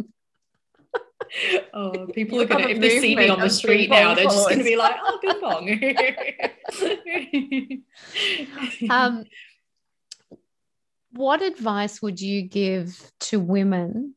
oh, 1.74 2.06
people 2.06 2.40
are 2.40 2.46
gonna 2.46 2.68
if 2.68 2.80
they 2.80 3.00
see 3.00 3.16
me 3.16 3.28
on 3.28 3.40
the 3.40 3.50
street 3.50 3.90
now, 3.90 4.14
they're 4.14 4.24
just 4.24 4.48
gonna 4.48 4.64
be 4.64 4.76
like, 4.76 4.96
oh, 5.02 5.18
bing 5.22 5.40
bong. 5.40 5.70
um, 8.90 9.24
what 11.12 11.42
advice 11.42 12.00
would 12.00 12.20
you 12.20 12.42
give 12.42 13.10
to 13.20 13.40
women 13.40 14.14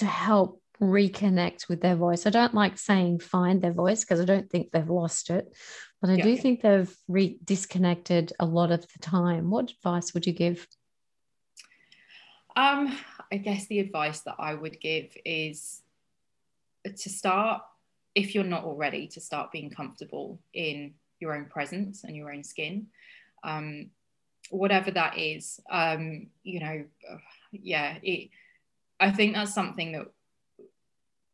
to 0.00 0.06
help 0.06 0.60
reconnect 0.80 1.68
with 1.68 1.82
their 1.82 1.94
voice. 1.94 2.26
I 2.26 2.30
don't 2.30 2.54
like 2.54 2.78
saying 2.78 3.20
find 3.20 3.60
their 3.60 3.72
voice 3.72 4.02
because 4.02 4.20
I 4.20 4.24
don't 4.24 4.50
think 4.50 4.70
they've 4.70 4.88
lost 4.88 5.28
it, 5.28 5.54
but 6.00 6.10
I 6.10 6.14
yeah, 6.14 6.24
do 6.24 6.30
yeah. 6.30 6.40
think 6.40 6.62
they've 6.62 6.96
re- 7.06 7.38
disconnected 7.44 8.32
a 8.40 8.46
lot 8.46 8.72
of 8.72 8.80
the 8.80 8.98
time. 9.00 9.50
What 9.50 9.70
advice 9.70 10.14
would 10.14 10.26
you 10.26 10.32
give? 10.32 10.66
Um, 12.56 12.96
I 13.30 13.36
guess 13.36 13.66
the 13.66 13.78
advice 13.80 14.22
that 14.22 14.36
I 14.38 14.54
would 14.54 14.80
give 14.80 15.14
is 15.24 15.82
to 16.84 17.08
start, 17.10 17.62
if 18.14 18.34
you're 18.34 18.44
not 18.44 18.64
already, 18.64 19.06
to 19.08 19.20
start 19.20 19.52
being 19.52 19.70
comfortable 19.70 20.40
in 20.54 20.94
your 21.20 21.36
own 21.36 21.44
presence 21.44 22.04
and 22.04 22.16
your 22.16 22.32
own 22.32 22.42
skin. 22.42 22.86
Um, 23.44 23.90
whatever 24.48 24.90
that 24.92 25.18
is, 25.18 25.60
um, 25.70 26.28
you 26.42 26.60
know, 26.60 26.84
yeah, 27.52 27.98
it 28.02 28.30
I 29.00 29.10
think 29.10 29.34
that's 29.34 29.54
something 29.54 29.92
that 29.92 30.06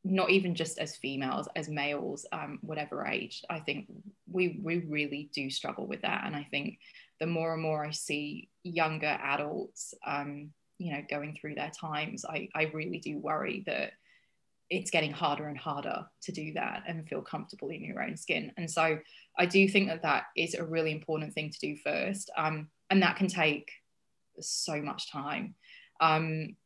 not 0.04 0.30
even 0.30 0.54
just 0.54 0.78
as 0.78 0.96
females, 0.96 1.48
as 1.56 1.68
males, 1.68 2.26
um, 2.32 2.58
whatever 2.62 3.06
age, 3.06 3.42
I 3.50 3.58
think 3.58 3.86
we 4.30 4.60
we 4.62 4.78
really 4.78 5.30
do 5.34 5.50
struggle 5.50 5.86
with 5.86 6.02
that. 6.02 6.22
And 6.24 6.36
I 6.36 6.46
think 6.50 6.78
the 7.18 7.26
more 7.26 7.54
and 7.54 7.62
more 7.62 7.84
I 7.84 7.90
see 7.90 8.48
younger 8.62 9.18
adults, 9.20 9.94
um, 10.06 10.50
you 10.78 10.92
know, 10.92 11.02
going 11.10 11.36
through 11.40 11.56
their 11.56 11.70
times, 11.70 12.24
I, 12.24 12.48
I 12.54 12.70
really 12.74 12.98
do 12.98 13.18
worry 13.18 13.64
that 13.66 13.92
it's 14.68 14.90
getting 14.90 15.12
harder 15.12 15.48
and 15.48 15.58
harder 15.58 16.06
to 16.22 16.32
do 16.32 16.52
that 16.54 16.82
and 16.86 17.08
feel 17.08 17.22
comfortable 17.22 17.70
in 17.70 17.84
your 17.84 18.02
own 18.02 18.16
skin. 18.16 18.52
And 18.56 18.70
so 18.70 18.98
I 19.38 19.46
do 19.46 19.68
think 19.68 19.88
that 19.88 20.02
that 20.02 20.24
is 20.36 20.54
a 20.54 20.64
really 20.64 20.92
important 20.92 21.34
thing 21.34 21.50
to 21.50 21.58
do 21.58 21.76
first. 21.76 22.30
Um, 22.36 22.68
and 22.90 23.02
that 23.02 23.16
can 23.16 23.28
take 23.28 23.70
so 24.40 24.80
much 24.82 25.10
time. 25.10 25.54
Um, 26.00 26.56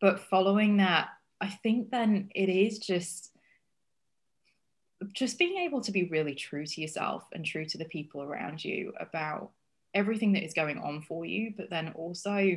but 0.00 0.20
following 0.20 0.78
that 0.78 1.08
i 1.40 1.48
think 1.48 1.90
then 1.90 2.28
it 2.34 2.48
is 2.48 2.78
just 2.78 3.32
just 5.12 5.38
being 5.38 5.58
able 5.58 5.80
to 5.80 5.92
be 5.92 6.04
really 6.04 6.34
true 6.34 6.66
to 6.66 6.80
yourself 6.80 7.24
and 7.32 7.44
true 7.44 7.64
to 7.66 7.78
the 7.78 7.84
people 7.84 8.22
around 8.22 8.64
you 8.64 8.92
about 8.98 9.50
everything 9.94 10.32
that 10.32 10.44
is 10.44 10.54
going 10.54 10.78
on 10.78 11.02
for 11.02 11.24
you 11.24 11.52
but 11.56 11.70
then 11.70 11.92
also 11.94 12.56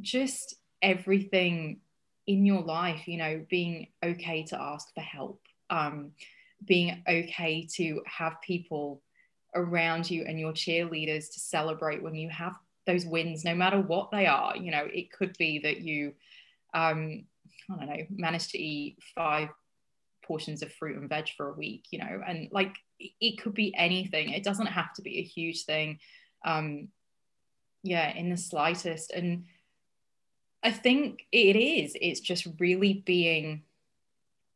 just 0.00 0.54
everything 0.82 1.80
in 2.26 2.44
your 2.44 2.62
life 2.62 3.06
you 3.06 3.16
know 3.16 3.44
being 3.48 3.86
okay 4.02 4.42
to 4.42 4.60
ask 4.60 4.92
for 4.94 5.00
help 5.00 5.40
um, 5.70 6.12
being 6.66 7.02
okay 7.08 7.66
to 7.74 8.02
have 8.06 8.40
people 8.42 9.02
around 9.54 10.10
you 10.10 10.24
and 10.26 10.38
your 10.38 10.52
cheerleaders 10.52 11.32
to 11.32 11.40
celebrate 11.40 12.02
when 12.02 12.14
you 12.14 12.28
have 12.28 12.54
those 12.86 13.06
wins, 13.06 13.44
no 13.44 13.54
matter 13.54 13.80
what 13.80 14.10
they 14.10 14.26
are. 14.26 14.56
You 14.56 14.70
know, 14.70 14.86
it 14.92 15.12
could 15.12 15.36
be 15.38 15.58
that 15.60 15.80
you, 15.80 16.14
um, 16.74 17.24
I 17.70 17.76
don't 17.76 17.88
know, 17.88 18.06
manage 18.10 18.48
to 18.48 18.58
eat 18.58 18.98
five 19.14 19.48
portions 20.24 20.62
of 20.62 20.72
fruit 20.72 20.96
and 20.96 21.08
veg 21.08 21.28
for 21.36 21.48
a 21.48 21.54
week, 21.54 21.86
you 21.90 21.98
know, 21.98 22.22
and 22.26 22.48
like 22.52 22.76
it 22.98 23.40
could 23.40 23.54
be 23.54 23.74
anything. 23.76 24.30
It 24.30 24.44
doesn't 24.44 24.66
have 24.66 24.92
to 24.94 25.02
be 25.02 25.18
a 25.18 25.22
huge 25.22 25.64
thing. 25.64 25.98
um 26.44 26.88
yeah 27.84 28.10
in 28.16 28.30
the 28.30 28.36
slightest 28.36 29.12
and 29.12 29.44
i 30.64 30.70
think 30.72 31.26
it 31.30 31.54
is 31.54 31.94
it's 32.00 32.20
just 32.20 32.48
really 32.58 33.02
being 33.06 33.62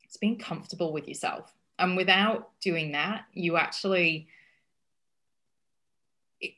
it's 0.02 0.16
being 0.16 0.38
comfortable 0.38 0.92
with 0.92 1.06
yourself 1.06 1.52
and 1.78 1.96
without 1.96 2.50
doing 2.60 2.92
that 2.92 3.26
you 3.32 3.56
actually 3.56 4.26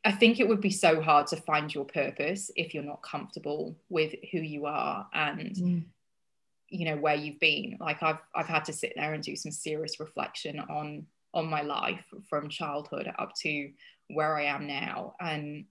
I 0.04 0.12
think 0.12 0.40
it 0.40 0.48
would 0.48 0.60
be 0.60 0.70
so 0.70 1.00
hard 1.00 1.26
to 1.28 1.36
find 1.36 1.74
your 1.74 1.84
purpose 1.84 2.50
if 2.54 2.74
you're 2.74 2.82
not 2.82 3.02
comfortable 3.02 3.76
with 3.88 4.14
who 4.30 4.38
you 4.38 4.66
are 4.66 5.08
and 5.14 5.54
mm. 5.54 5.84
you 6.68 6.84
know 6.84 6.96
where 6.96 7.14
you've 7.14 7.40
been. 7.40 7.78
Like 7.80 8.02
I've 8.02 8.18
I've 8.34 8.46
had 8.46 8.64
to 8.66 8.72
sit 8.72 8.92
there 8.96 9.14
and 9.14 9.22
do 9.22 9.36
some 9.36 9.52
serious 9.52 9.98
reflection 9.98 10.60
on 10.60 11.06
on 11.32 11.46
my 11.46 11.62
life 11.62 12.04
from 12.28 12.48
childhood 12.48 13.10
up 13.18 13.32
to 13.42 13.70
where 14.08 14.36
I 14.36 14.44
am 14.46 14.66
now 14.66 15.14
and 15.20 15.64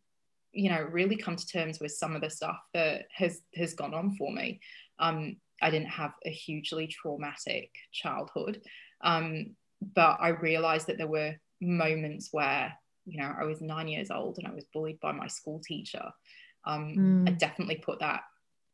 you 0.54 0.70
know 0.70 0.82
really 0.82 1.18
come 1.18 1.36
to 1.36 1.48
terms 1.48 1.80
with 1.80 1.92
some 1.92 2.16
of 2.16 2.22
the 2.22 2.30
stuff 2.30 2.58
that 2.74 3.08
has 3.14 3.42
has 3.56 3.74
gone 3.76 3.94
on 3.94 4.16
for 4.16 4.32
me. 4.32 4.60
Um, 4.98 5.38
I 5.62 5.70
didn't 5.70 5.90
have 5.90 6.14
a 6.26 6.32
hugely 6.32 6.88
traumatic 6.88 7.70
childhood, 7.92 8.62
um, 9.02 9.56
but 9.94 10.18
I 10.20 10.30
realized 10.30 10.88
that 10.88 10.98
there 10.98 11.08
were 11.08 11.36
moments 11.62 12.30
where 12.32 12.74
you 13.10 13.18
know, 13.18 13.34
I 13.38 13.44
was 13.44 13.62
nine 13.62 13.88
years 13.88 14.12
old 14.12 14.38
and 14.38 14.48
I 14.48 14.54
was 14.54 14.66
bullied 14.74 15.00
by 15.00 15.12
my 15.12 15.28
school 15.28 15.60
teacher. 15.60 16.12
Um, 16.66 16.96
mm. 16.98 17.30
I 17.30 17.32
definitely 17.34 17.78
put 17.78 18.00
that 18.00 18.22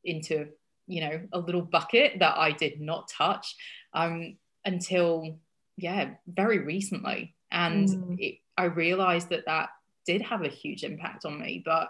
into, 0.03 0.47
you 0.87 1.01
know, 1.01 1.21
a 1.31 1.39
little 1.39 1.61
bucket 1.61 2.19
that 2.19 2.37
I 2.37 2.51
did 2.51 2.81
not 2.81 3.07
touch 3.07 3.55
um, 3.93 4.37
until, 4.65 5.39
yeah, 5.77 6.11
very 6.27 6.59
recently. 6.59 7.35
And 7.51 7.87
mm. 7.87 8.17
it, 8.19 8.39
I 8.57 8.65
realized 8.65 9.29
that 9.29 9.45
that 9.45 9.69
did 10.05 10.21
have 10.21 10.43
a 10.43 10.49
huge 10.49 10.83
impact 10.83 11.25
on 11.25 11.39
me. 11.39 11.61
But 11.63 11.89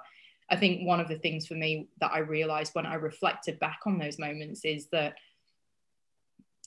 I 0.49 0.55
think 0.55 0.87
one 0.87 0.99
of 0.99 1.07
the 1.07 1.17
things 1.17 1.47
for 1.47 1.55
me 1.55 1.89
that 1.99 2.11
I 2.13 2.19
realized 2.19 2.75
when 2.75 2.85
I 2.85 2.95
reflected 2.95 3.59
back 3.59 3.79
on 3.85 3.97
those 3.97 4.19
moments 4.19 4.63
is 4.63 4.87
that 4.91 5.15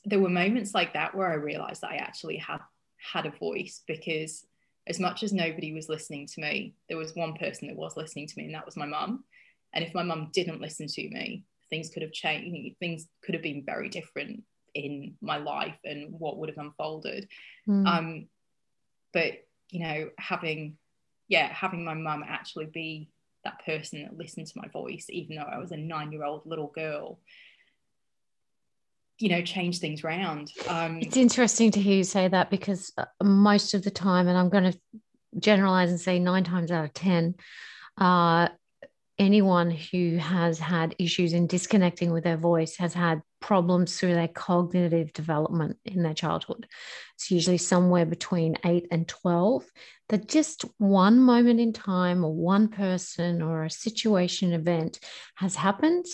there 0.04 0.20
were 0.20 0.28
moments 0.28 0.74
like 0.74 0.94
that 0.94 1.14
where 1.14 1.30
I 1.30 1.34
realized 1.34 1.82
that 1.82 1.90
I 1.90 1.96
actually 1.96 2.38
had 2.38 2.58
had 3.12 3.26
a 3.26 3.30
voice 3.30 3.82
because 3.86 4.44
as 4.88 4.98
much 4.98 5.22
as 5.22 5.32
nobody 5.32 5.72
was 5.72 5.88
listening 5.88 6.26
to 6.26 6.40
me, 6.40 6.74
there 6.88 6.96
was 6.96 7.14
one 7.14 7.34
person 7.34 7.68
that 7.68 7.76
was 7.76 7.96
listening 7.96 8.26
to 8.26 8.34
me, 8.36 8.46
and 8.46 8.54
that 8.54 8.66
was 8.66 8.76
my 8.76 8.86
mum. 8.86 9.24
And 9.74 9.84
if 9.84 9.94
my 9.94 10.02
mum 10.02 10.30
didn't 10.32 10.60
listen 10.60 10.86
to 10.86 11.08
me, 11.10 11.44
things 11.68 11.90
could 11.90 12.02
have 12.02 12.12
changed. 12.12 12.78
Things 12.78 13.06
could 13.22 13.34
have 13.34 13.42
been 13.42 13.64
very 13.64 13.88
different 13.90 14.42
in 14.74 15.14
my 15.20 15.36
life 15.36 15.76
and 15.84 16.12
what 16.18 16.38
would 16.38 16.48
have 16.48 16.58
unfolded. 16.58 17.28
Mm. 17.68 17.86
Um, 17.86 18.26
but 19.12 19.44
you 19.70 19.80
know, 19.80 20.10
having 20.18 20.78
yeah, 21.28 21.52
having 21.52 21.84
my 21.84 21.94
mum 21.94 22.24
actually 22.26 22.66
be 22.66 23.10
that 23.44 23.64
person 23.64 24.02
that 24.02 24.16
listened 24.16 24.46
to 24.46 24.58
my 24.58 24.68
voice, 24.68 25.06
even 25.10 25.36
though 25.36 25.42
I 25.42 25.58
was 25.58 25.72
a 25.72 25.76
nine-year-old 25.76 26.42
little 26.46 26.68
girl, 26.68 27.20
you 29.18 29.28
know 29.28 29.42
change 29.42 29.78
things 29.78 30.04
around 30.04 30.52
um, 30.68 30.98
it's 31.00 31.16
interesting 31.16 31.70
to 31.70 31.80
hear 31.80 31.96
you 31.96 32.04
say 32.04 32.28
that 32.28 32.50
because 32.50 32.92
uh, 32.98 33.04
most 33.22 33.74
of 33.74 33.82
the 33.82 33.90
time 33.90 34.28
and 34.28 34.38
i'm 34.38 34.48
going 34.48 34.72
to 34.72 34.78
generalize 35.38 35.90
and 35.90 36.00
say 36.00 36.18
nine 36.18 36.44
times 36.44 36.70
out 36.70 36.84
of 36.84 36.94
ten 36.94 37.34
uh, 37.98 38.48
anyone 39.18 39.70
who 39.70 40.16
has 40.16 40.58
had 40.58 40.94
issues 40.98 41.32
in 41.32 41.46
disconnecting 41.46 42.12
with 42.12 42.22
their 42.22 42.36
voice 42.36 42.76
has 42.76 42.94
had 42.94 43.20
problems 43.40 43.98
through 43.98 44.14
their 44.14 44.28
cognitive 44.28 45.12
development 45.12 45.76
in 45.84 46.02
their 46.02 46.14
childhood. 46.14 46.66
It's 47.16 47.30
usually 47.30 47.58
somewhere 47.58 48.06
between 48.06 48.58
8 48.64 48.86
and 48.90 49.08
12 49.08 49.64
that 50.08 50.28
just 50.28 50.64
one 50.78 51.18
moment 51.18 51.60
in 51.60 51.72
time 51.72 52.24
or 52.24 52.32
one 52.32 52.68
person 52.68 53.42
or 53.42 53.64
a 53.64 53.70
situation 53.70 54.52
event 54.52 55.00
has 55.34 55.56
happened 55.56 56.06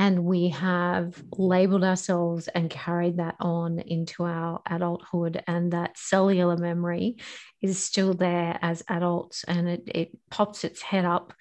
and 0.00 0.24
we 0.24 0.48
have 0.48 1.22
labeled 1.36 1.84
ourselves 1.84 2.48
and 2.48 2.70
carried 2.70 3.18
that 3.18 3.36
on 3.38 3.78
into 3.80 4.24
our 4.24 4.62
adulthood. 4.66 5.44
And 5.46 5.74
that 5.74 5.98
cellular 5.98 6.56
memory 6.56 7.16
is 7.60 7.84
still 7.84 8.14
there 8.14 8.58
as 8.62 8.82
adults 8.88 9.44
and 9.44 9.68
it, 9.68 9.82
it 9.94 10.18
pops 10.30 10.64
its 10.64 10.80
head 10.80 11.04
up 11.04 11.34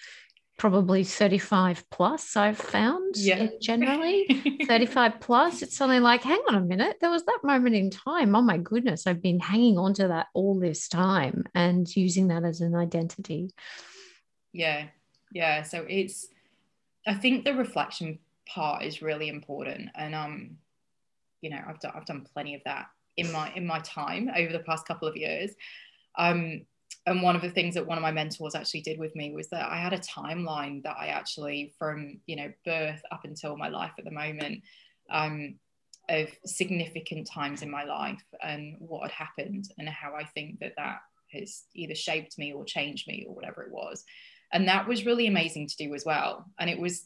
probably 0.57 1.05
35 1.05 1.89
plus 1.89 2.35
i've 2.35 2.57
found 2.57 3.15
yeah. 3.15 3.47
generally. 3.61 4.25
35 4.67 5.21
plus 5.21 5.61
it's 5.61 5.77
something 5.77 6.01
like 6.01 6.21
hang 6.21 6.41
on 6.49 6.55
a 6.55 6.59
minute 6.59 6.97
there 6.99 7.09
was 7.09 7.23
that 7.23 7.39
moment 7.45 7.77
in 7.77 7.89
time. 7.89 8.35
Oh 8.35 8.41
my 8.41 8.57
goodness 8.57 9.07
i've 9.07 9.21
been 9.21 9.39
hanging 9.39 9.77
on 9.77 9.93
to 9.93 10.09
that 10.09 10.27
all 10.33 10.59
this 10.59 10.89
time 10.89 11.45
and 11.55 11.87
using 11.95 12.27
that 12.27 12.43
as 12.43 12.59
an 12.59 12.75
identity. 12.75 13.51
Yeah. 14.51 14.87
Yeah. 15.31 15.63
So 15.63 15.85
it's 15.87 16.27
i 17.07 17.13
think 17.13 17.45
the 17.45 17.53
reflection 17.53 18.19
part 18.53 18.83
is 18.83 19.01
really 19.01 19.29
important. 19.29 19.89
And 19.95 20.15
um 20.15 20.57
you 21.41 21.49
know 21.49 21.61
i've 21.67 21.79
done 21.79 21.93
i've 21.95 22.05
done 22.05 22.27
plenty 22.33 22.53
of 22.53 22.61
that 22.65 22.87
in 23.15 23.31
my 23.31 23.49
in 23.53 23.65
my 23.65 23.79
time 23.79 24.29
over 24.35 24.51
the 24.51 24.59
past 24.59 24.85
couple 24.85 25.07
of 25.07 25.15
years. 25.15 25.51
Um 26.17 26.65
and 27.05 27.21
one 27.21 27.35
of 27.35 27.41
the 27.41 27.49
things 27.49 27.75
that 27.75 27.85
one 27.85 27.97
of 27.97 28.01
my 28.01 28.11
mentors 28.11 28.55
actually 28.55 28.81
did 28.81 28.99
with 28.99 29.15
me 29.15 29.33
was 29.33 29.49
that 29.49 29.69
I 29.69 29.77
had 29.77 29.93
a 29.93 29.99
timeline 29.99 30.83
that 30.83 30.95
I 30.99 31.07
actually, 31.07 31.73
from 31.77 32.19
you 32.25 32.35
know 32.35 32.51
birth 32.65 33.01
up 33.11 33.21
until 33.23 33.57
my 33.57 33.69
life 33.69 33.93
at 33.97 34.05
the 34.05 34.11
moment, 34.11 34.63
um, 35.09 35.55
of 36.07 36.27
significant 36.45 37.27
times 37.27 37.61
in 37.61 37.69
my 37.69 37.83
life 37.83 38.23
and 38.43 38.75
what 38.79 39.09
had 39.09 39.11
happened 39.11 39.69
and 39.77 39.87
how 39.87 40.15
I 40.15 40.23
think 40.23 40.59
that 40.59 40.73
that 40.77 40.99
has 41.31 41.63
either 41.75 41.95
shaped 41.95 42.37
me 42.37 42.53
or 42.53 42.65
changed 42.65 43.07
me 43.07 43.25
or 43.27 43.35
whatever 43.35 43.63
it 43.63 43.71
was, 43.71 44.03
and 44.51 44.67
that 44.67 44.87
was 44.87 45.05
really 45.05 45.27
amazing 45.27 45.67
to 45.67 45.77
do 45.77 45.93
as 45.95 46.05
well. 46.05 46.45
And 46.59 46.69
it 46.69 46.79
was 46.79 47.05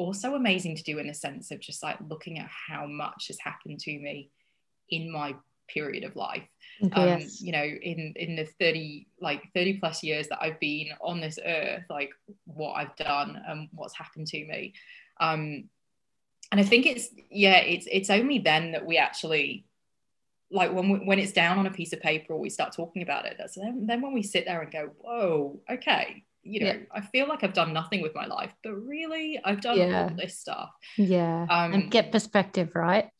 also 0.00 0.34
amazing 0.34 0.74
to 0.76 0.82
do 0.82 0.98
in 0.98 1.06
the 1.06 1.14
sense 1.14 1.50
of 1.50 1.60
just 1.60 1.82
like 1.82 1.98
looking 2.08 2.38
at 2.38 2.48
how 2.48 2.86
much 2.86 3.26
has 3.28 3.38
happened 3.38 3.78
to 3.80 3.90
me 3.90 4.30
in 4.88 5.12
my 5.12 5.34
period 5.68 6.04
of 6.04 6.16
life. 6.16 6.42
Um, 6.92 7.20
you 7.40 7.52
know 7.52 7.62
in 7.62 8.14
in 8.16 8.36
the 8.36 8.46
30 8.58 9.06
like 9.20 9.42
30 9.54 9.74
plus 9.80 10.02
years 10.02 10.28
that 10.28 10.38
i've 10.40 10.58
been 10.60 10.88
on 11.02 11.20
this 11.20 11.38
earth 11.44 11.84
like 11.90 12.10
what 12.46 12.72
i've 12.72 12.96
done 12.96 13.38
and 13.46 13.68
what's 13.72 13.96
happened 13.96 14.26
to 14.28 14.38
me. 14.46 14.72
Um 15.20 15.68
and 16.50 16.58
i 16.58 16.62
think 16.62 16.86
it's 16.86 17.10
yeah 17.30 17.58
it's 17.58 17.86
it's 17.90 18.08
only 18.08 18.38
then 18.38 18.72
that 18.72 18.86
we 18.86 18.96
actually 18.96 19.66
like 20.50 20.72
when 20.72 20.88
we, 20.88 20.98
when 21.00 21.18
it's 21.18 21.32
down 21.32 21.58
on 21.58 21.66
a 21.66 21.70
piece 21.70 21.92
of 21.92 22.00
paper 22.00 22.32
or 22.32 22.40
we 22.40 22.48
start 22.48 22.72
talking 22.74 23.02
about 23.02 23.26
it 23.26 23.36
that's 23.38 23.56
then, 23.56 23.86
then 23.86 24.00
when 24.00 24.14
we 24.14 24.22
sit 24.22 24.46
there 24.46 24.62
and 24.62 24.72
go 24.72 24.90
whoa 24.98 25.60
okay 25.70 26.24
you 26.42 26.60
know 26.60 26.66
yeah. 26.66 26.78
i 26.92 27.00
feel 27.00 27.28
like 27.28 27.44
i've 27.44 27.52
done 27.52 27.72
nothing 27.72 28.00
with 28.00 28.14
my 28.14 28.26
life 28.26 28.52
but 28.62 28.72
really 28.72 29.38
i've 29.44 29.60
done 29.60 29.78
yeah. 29.78 30.04
all 30.04 30.16
this 30.16 30.38
stuff 30.38 30.70
yeah 30.96 31.46
um, 31.50 31.72
and 31.72 31.90
get 31.90 32.10
perspective 32.10 32.70
right 32.74 33.10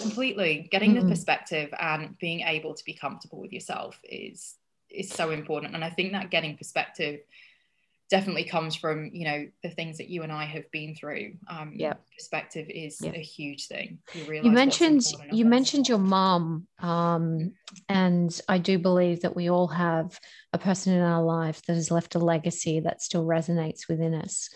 completely 0.00 0.68
getting 0.70 0.94
mm-hmm. 0.94 1.06
the 1.06 1.14
perspective 1.14 1.68
and 1.78 2.16
being 2.18 2.40
able 2.40 2.74
to 2.74 2.84
be 2.84 2.94
comfortable 2.94 3.40
with 3.40 3.52
yourself 3.52 3.98
is 4.04 4.56
is 4.90 5.10
so 5.10 5.30
important 5.30 5.74
and 5.74 5.84
i 5.84 5.90
think 5.90 6.12
that 6.12 6.30
getting 6.30 6.56
perspective 6.56 7.20
definitely 8.12 8.44
comes 8.44 8.76
from 8.76 9.08
you 9.14 9.24
know 9.24 9.46
the 9.62 9.70
things 9.70 9.96
that 9.96 10.10
you 10.10 10.22
and 10.22 10.30
i 10.30 10.44
have 10.44 10.70
been 10.70 10.94
through 10.94 11.32
um 11.48 11.72
yeah 11.74 11.94
perspective 12.14 12.66
is 12.68 13.00
a 13.00 13.08
huge 13.08 13.68
thing 13.68 13.98
you, 14.12 14.42
you 14.42 14.50
mentioned 14.50 15.02
you 15.30 15.46
mentioned 15.46 15.88
your 15.88 15.96
mom 15.96 16.66
um 16.80 17.52
and 17.88 18.38
i 18.50 18.58
do 18.58 18.78
believe 18.78 19.22
that 19.22 19.34
we 19.34 19.48
all 19.48 19.66
have 19.66 20.20
a 20.52 20.58
person 20.58 20.92
in 20.92 21.00
our 21.00 21.22
life 21.22 21.62
that 21.62 21.72
has 21.72 21.90
left 21.90 22.14
a 22.14 22.18
legacy 22.18 22.80
that 22.80 23.00
still 23.00 23.24
resonates 23.24 23.88
within 23.88 24.12
us 24.12 24.50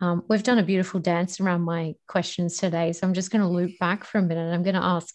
um, 0.00 0.22
we've 0.28 0.44
done 0.44 0.58
a 0.58 0.64
beautiful 0.64 1.00
dance 1.00 1.40
around 1.40 1.62
my 1.62 1.94
questions 2.08 2.56
today. 2.56 2.92
So 2.92 3.06
I'm 3.06 3.14
just 3.14 3.30
going 3.30 3.42
to 3.42 3.46
loop 3.46 3.78
back 3.78 4.02
for 4.02 4.18
a 4.18 4.22
minute. 4.22 4.52
I'm 4.52 4.64
going 4.64 4.74
to 4.74 4.82
ask 4.82 5.14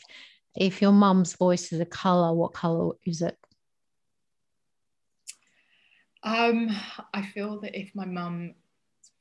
if 0.56 0.82
your 0.82 0.94
mum's 0.94 1.36
voice 1.36 1.74
is 1.74 1.82
a 1.82 1.86
color, 1.86 2.34
what 2.34 2.54
color 2.54 2.94
is 3.06 3.22
it? 3.22 3.38
Um, 6.24 6.70
I 7.14 7.22
feel 7.22 7.60
that 7.62 7.78
if 7.80 7.94
my 7.96 8.06
mum's 8.06 8.56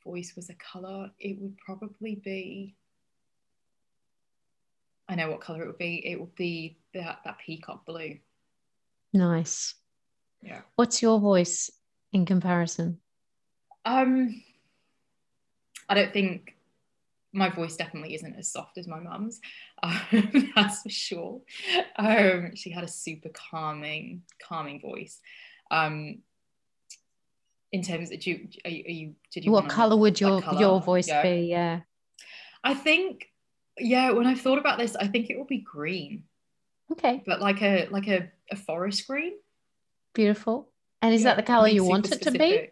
voice 0.04 0.34
was 0.36 0.50
a 0.50 0.54
color, 0.54 1.10
it 1.18 1.38
would 1.40 1.56
probably 1.58 2.16
be. 2.16 2.74
I 5.08 5.14
know 5.14 5.30
what 5.30 5.40
color 5.40 5.62
it 5.62 5.66
would 5.66 5.78
be. 5.78 6.04
It 6.04 6.18
would 6.18 6.34
be 6.34 6.78
that 6.94 7.20
that 7.24 7.38
peacock 7.38 7.86
blue. 7.86 8.18
Nice. 9.12 9.74
Yeah. 10.42 10.62
What's 10.76 11.02
your 11.02 11.20
voice 11.20 11.70
in 12.12 12.26
comparison? 12.26 12.98
Um, 13.84 14.42
I 15.88 15.94
don't 15.94 16.12
think 16.12 16.56
my 17.32 17.50
voice 17.50 17.76
definitely 17.76 18.14
isn't 18.14 18.34
as 18.36 18.50
soft 18.50 18.78
as 18.78 18.88
my 18.88 18.98
mum's. 18.98 19.40
Um, 19.82 20.50
that's 20.56 20.82
for 20.82 20.90
sure. 20.90 21.40
Um, 21.96 22.54
she 22.54 22.70
had 22.70 22.84
a 22.84 22.88
super 22.88 23.28
calming, 23.28 24.22
calming 24.42 24.80
voice. 24.80 25.20
Um, 25.70 26.22
in 27.76 27.82
terms 27.82 28.10
of, 28.10 28.20
do 28.20 28.30
you, 28.30 28.48
are 28.64 28.70
you, 28.70 28.84
are 28.84 28.90
you 28.90 29.14
did 29.32 29.44
you? 29.44 29.52
What 29.52 29.68
color 29.68 29.96
would 29.96 30.20
your 30.20 30.40
color? 30.40 30.58
your 30.58 30.80
voice 30.80 31.08
yeah. 31.08 31.22
be? 31.22 31.40
Yeah. 31.42 31.80
I 32.64 32.74
think, 32.74 33.28
yeah. 33.78 34.10
When 34.10 34.26
I've 34.26 34.40
thought 34.40 34.58
about 34.58 34.78
this, 34.78 34.96
I 34.96 35.06
think 35.06 35.28
it 35.28 35.36
will 35.36 35.44
be 35.44 35.58
green. 35.58 36.24
Okay. 36.90 37.22
But 37.26 37.40
like 37.40 37.62
a 37.62 37.86
like 37.90 38.08
a, 38.08 38.30
a 38.50 38.56
forest 38.56 39.06
green. 39.06 39.34
Beautiful. 40.14 40.68
And 41.02 41.14
is 41.14 41.22
yeah, 41.22 41.30
that 41.30 41.36
the 41.36 41.42
color 41.42 41.68
you 41.68 41.84
want 41.84 42.06
it 42.06 42.14
specific. 42.14 42.40
to 42.40 42.46
be? 42.46 42.70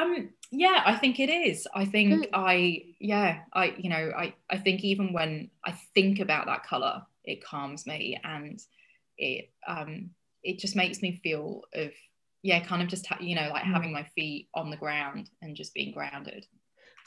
Um, 0.00 0.30
yeah, 0.50 0.82
I 0.84 0.94
think 0.96 1.18
it 1.18 1.30
is. 1.30 1.66
I 1.74 1.84
think 1.86 2.20
Good. 2.20 2.28
I, 2.32 2.84
yeah, 3.00 3.40
I, 3.52 3.74
you 3.78 3.88
know, 3.90 4.12
I, 4.16 4.34
I 4.48 4.58
think 4.58 4.84
even 4.84 5.12
when 5.12 5.50
I 5.64 5.72
think 5.94 6.20
about 6.20 6.46
that 6.46 6.64
color, 6.64 7.02
it 7.24 7.42
calms 7.42 7.86
me 7.86 8.20
and 8.22 8.60
it, 9.16 9.50
um, 9.66 10.10
it 10.44 10.58
just 10.58 10.76
makes 10.76 11.02
me 11.02 11.20
feel 11.22 11.62
of, 11.74 11.90
yeah, 12.42 12.60
kind 12.60 12.82
of 12.82 12.88
just, 12.88 13.06
ha- 13.06 13.18
you 13.20 13.34
know, 13.34 13.48
like 13.52 13.64
mm. 13.64 13.72
having 13.72 13.92
my 13.92 14.04
feet 14.14 14.48
on 14.54 14.70
the 14.70 14.76
ground 14.76 15.28
and 15.42 15.56
just 15.56 15.74
being 15.74 15.92
grounded. 15.92 16.46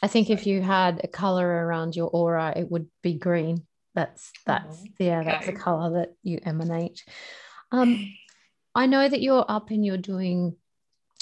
I 0.03 0.07
think 0.07 0.27
so. 0.27 0.33
if 0.33 0.47
you 0.47 0.61
had 0.61 1.01
a 1.03 1.07
color 1.07 1.47
around 1.47 1.95
your 1.95 2.09
aura, 2.09 2.53
it 2.55 2.69
would 2.69 2.87
be 3.01 3.13
green. 3.13 3.65
That's 3.93 4.31
that's 4.45 4.77
oh, 4.83 4.87
yeah, 4.99 5.19
okay. 5.19 5.29
that's 5.29 5.45
the 5.47 5.53
color 5.53 5.99
that 5.99 6.13
you 6.23 6.39
emanate. 6.43 7.03
Um, 7.71 8.13
I 8.75 8.85
know 8.85 9.07
that 9.07 9.21
you're 9.21 9.45
up 9.47 9.69
and 9.69 9.85
you're 9.85 9.97
doing 9.97 10.55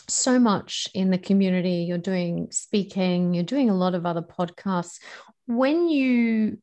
so 0.07 0.39
much 0.39 0.87
in 0.93 1.09
the 1.09 1.17
community. 1.17 1.85
You're 1.87 1.97
doing 1.97 2.49
speaking, 2.51 3.33
you're 3.33 3.43
doing 3.43 3.69
a 3.69 3.75
lot 3.75 3.95
of 3.95 4.05
other 4.05 4.21
podcasts. 4.21 4.99
When 5.47 5.89
you, 5.89 6.59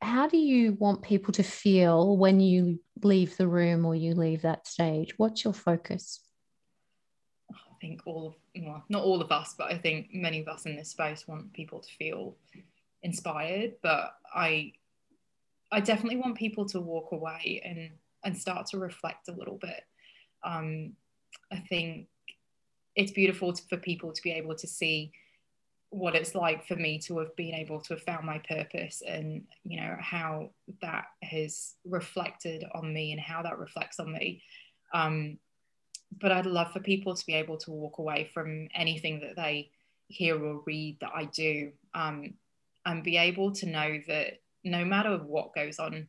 how 0.00 0.26
do 0.28 0.38
you 0.38 0.72
want 0.72 1.02
people 1.02 1.32
to 1.34 1.42
feel 1.42 2.16
when 2.16 2.40
you 2.40 2.80
leave 3.02 3.36
the 3.36 3.48
room 3.48 3.84
or 3.84 3.94
you 3.94 4.14
leave 4.14 4.42
that 4.42 4.66
stage? 4.66 5.14
What's 5.18 5.44
your 5.44 5.52
focus? 5.52 6.20
I 7.82 7.86
think 7.86 8.02
all 8.06 8.28
of, 8.28 8.62
well, 8.62 8.84
not 8.88 9.02
all 9.02 9.20
of 9.20 9.32
us, 9.32 9.54
but 9.58 9.72
I 9.72 9.76
think 9.76 10.10
many 10.12 10.40
of 10.40 10.46
us 10.46 10.66
in 10.66 10.76
this 10.76 10.90
space 10.90 11.26
want 11.26 11.52
people 11.52 11.80
to 11.80 11.88
feel 11.96 12.36
inspired. 13.02 13.72
But 13.82 14.14
I, 14.32 14.72
I 15.72 15.80
definitely 15.80 16.18
want 16.18 16.36
people 16.36 16.64
to 16.66 16.80
walk 16.80 17.10
away 17.12 17.60
and 17.64 17.90
and 18.24 18.38
start 18.38 18.66
to 18.66 18.78
reflect 18.78 19.28
a 19.28 19.32
little 19.32 19.58
bit. 19.60 19.82
Um, 20.44 20.92
I 21.50 21.56
think 21.56 22.06
it's 22.94 23.10
beautiful 23.10 23.52
to, 23.52 23.62
for 23.68 23.76
people 23.78 24.12
to 24.12 24.22
be 24.22 24.30
able 24.30 24.54
to 24.54 24.66
see 24.68 25.10
what 25.90 26.14
it's 26.14 26.36
like 26.36 26.64
for 26.66 26.76
me 26.76 26.98
to 26.98 27.18
have 27.18 27.34
been 27.34 27.54
able 27.54 27.80
to 27.80 27.94
have 27.94 28.02
found 28.02 28.24
my 28.24 28.38
purpose 28.48 29.02
and 29.06 29.42
you 29.64 29.78
know 29.78 29.96
how 30.00 30.50
that 30.80 31.06
has 31.22 31.74
reflected 31.84 32.64
on 32.74 32.94
me 32.94 33.12
and 33.12 33.20
how 33.20 33.42
that 33.42 33.58
reflects 33.58 33.98
on 33.98 34.12
me 34.12 34.40
um, 34.94 35.36
but 36.20 36.32
i'd 36.32 36.46
love 36.46 36.72
for 36.72 36.80
people 36.80 37.14
to 37.14 37.26
be 37.26 37.34
able 37.34 37.56
to 37.56 37.70
walk 37.70 37.98
away 37.98 38.28
from 38.32 38.68
anything 38.74 39.20
that 39.20 39.36
they 39.36 39.70
hear 40.08 40.42
or 40.42 40.62
read 40.66 40.96
that 41.00 41.12
i 41.14 41.24
do 41.26 41.70
um, 41.94 42.34
and 42.84 43.02
be 43.02 43.16
able 43.16 43.52
to 43.52 43.66
know 43.66 44.00
that 44.06 44.40
no 44.64 44.84
matter 44.84 45.16
what 45.18 45.54
goes 45.54 45.78
on 45.78 46.06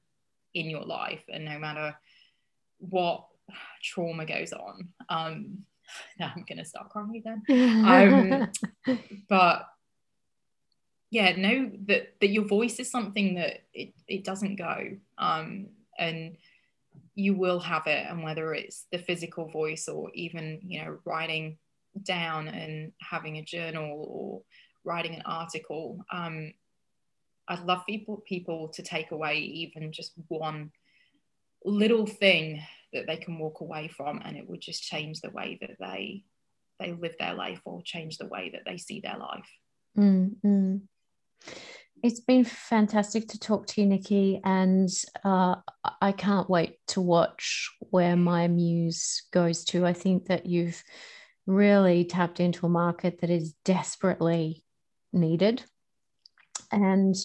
in 0.54 0.70
your 0.70 0.84
life 0.84 1.24
and 1.32 1.46
no 1.46 1.58
matter 1.58 1.96
what 2.80 3.26
trauma 3.82 4.26
goes 4.26 4.54
on 4.54 4.88
um, 5.10 5.66
now 6.20 6.32
I'm 6.36 6.46
gonna 6.48 6.66
start 6.66 6.90
crying 6.90 7.16
again. 7.16 7.44
Um, 7.86 8.98
but 9.30 9.68
yeah, 11.10 11.36
know 11.36 11.72
that 11.88 12.14
that 12.22 12.30
your 12.30 12.46
voice 12.46 12.80
is 12.80 12.90
something 12.90 13.36
that 13.36 13.62
it, 13.74 13.94
it 14.08 14.24
doesn't 14.24 14.56
go. 14.56 14.98
Um, 15.18 15.68
and 15.98 16.38
you 17.16 17.36
will 17.36 17.60
have 17.60 17.88
it, 17.88 18.06
and 18.10 18.24
whether 18.24 18.54
it's 18.54 18.86
the 18.92 18.98
physical 18.98 19.50
voice 19.50 19.88
or 19.88 20.10
even, 20.14 20.60
you 20.64 20.84
know, 20.84 20.98
writing 21.06 21.58
down 22.02 22.48
and 22.48 22.92
having 23.00 23.38
a 23.38 23.44
journal 23.44 24.06
or 24.10 24.42
writing 24.84 25.16
an 25.16 25.22
article. 25.26 26.04
Um, 26.12 26.54
I'd 27.48 27.66
love 27.66 27.86
people 27.86 28.24
people 28.26 28.70
to 28.70 28.82
take 28.82 29.12
away 29.12 29.40
even 29.40 29.92
just 29.92 30.14
one 30.28 30.72
little 31.66 32.06
thing 32.06 32.62
that 32.94 33.08
they 33.08 33.18
can 33.18 33.40
walk 33.40 33.62
away 33.62 33.88
from 33.88 34.22
and 34.24 34.38
it 34.38 34.48
would 34.48 34.62
just 34.62 34.84
change 34.84 35.22
the 35.22 35.30
way 35.32 35.58
that 35.62 35.78
they 35.80 36.24
they 36.80 36.94
live 36.94 37.16
their 37.20 37.34
life 37.34 37.62
or 37.66 37.82
change 37.84 38.18
the 38.18 38.28
way 38.28 38.50
that 38.54 38.64
they 38.66 38.78
see 38.78 39.00
their 39.00 39.18
life 39.18 39.50
mm-hmm. 39.98 40.78
It's 42.04 42.20
been 42.20 42.44
fantastic 42.44 43.30
to 43.30 43.40
talk 43.40 43.66
to 43.68 43.82
you 43.82 43.88
nikki 43.88 44.42
and 44.44 44.90
uh, 45.24 45.56
i 46.02 46.12
can't 46.12 46.50
wait 46.50 46.76
to 46.88 47.00
watch 47.00 47.72
where 47.80 48.16
MyMuse 48.16 49.22
goes 49.32 49.64
to 49.66 49.86
i 49.86 49.94
think 49.94 50.26
that 50.26 50.46
you've 50.46 50.84
really 51.48 52.04
tapped 52.04 52.42
into 52.42 52.66
a 52.66 52.70
market 52.70 53.22
that 53.22 53.30
is 53.30 53.54
desperately 53.64 54.66
needed 55.14 55.64
and 56.74 57.16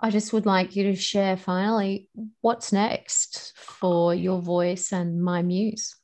I 0.00 0.10
just 0.10 0.32
would 0.32 0.46
like 0.46 0.76
you 0.76 0.84
to 0.84 0.94
share 0.94 1.36
finally 1.36 2.08
what's 2.40 2.72
next 2.72 3.52
for 3.56 4.14
your 4.14 4.40
voice 4.40 4.92
and 4.92 5.20
MyMuse. 5.20 5.94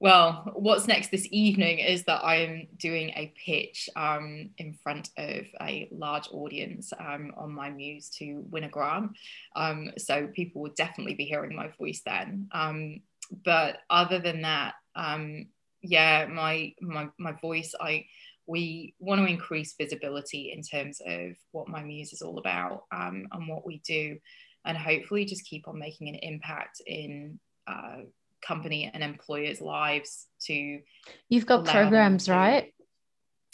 Well, 0.00 0.52
what's 0.54 0.86
next 0.86 1.10
this 1.10 1.26
evening 1.32 1.80
is 1.80 2.04
that 2.04 2.24
I'm 2.24 2.68
doing 2.76 3.10
a 3.10 3.32
pitch 3.44 3.90
um, 3.96 4.50
in 4.56 4.74
front 4.74 5.10
of 5.18 5.46
a 5.60 5.88
large 5.90 6.28
audience 6.30 6.92
um, 7.00 7.32
on 7.36 7.50
MyMuse 7.50 8.10
to 8.18 8.44
win 8.48 8.62
a 8.62 8.68
grant. 8.68 9.10
Um, 9.56 9.90
so 9.98 10.28
people 10.28 10.62
will 10.62 10.72
definitely 10.76 11.14
be 11.14 11.24
hearing 11.24 11.56
my 11.56 11.68
voice 11.78 12.02
then. 12.06 12.48
Um, 12.52 13.00
but 13.44 13.78
other 13.90 14.20
than 14.20 14.42
that, 14.42 14.74
um, 14.94 15.46
yeah, 15.82 16.26
my 16.26 16.74
my 16.80 17.08
my 17.18 17.32
voice, 17.32 17.74
I 17.80 18.06
we 18.46 18.94
want 19.00 19.20
to 19.20 19.26
increase 19.26 19.74
visibility 19.76 20.52
in 20.54 20.62
terms 20.62 21.00
of 21.04 21.32
what 21.50 21.66
MyMuse 21.66 22.12
is 22.12 22.22
all 22.22 22.38
about 22.38 22.84
um, 22.92 23.26
and 23.32 23.48
what 23.48 23.66
we 23.66 23.78
do 23.84 24.16
and 24.64 24.76
hopefully 24.76 25.24
just 25.24 25.44
keep 25.44 25.68
on 25.68 25.78
making 25.78 26.08
an 26.08 26.16
impact 26.16 26.80
in 26.86 27.38
uh, 27.66 27.98
company 28.46 28.90
and 28.92 29.02
employers 29.02 29.60
lives 29.60 30.26
to 30.40 30.80
you've 31.28 31.46
got 31.46 31.64
programs 31.64 32.26
to, 32.26 32.32
right 32.32 32.74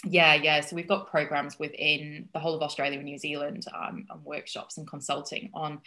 yeah 0.04 0.34
yeah 0.34 0.60
so 0.60 0.76
we've 0.76 0.88
got 0.88 1.10
programs 1.10 1.58
within 1.58 2.28
the 2.32 2.38
whole 2.38 2.54
of 2.54 2.62
australia 2.62 2.98
and 2.98 3.06
new 3.06 3.18
zealand 3.18 3.64
um, 3.74 4.06
and 4.10 4.24
workshops 4.24 4.76
and 4.78 4.86
consulting 4.86 5.50
on 5.54 5.80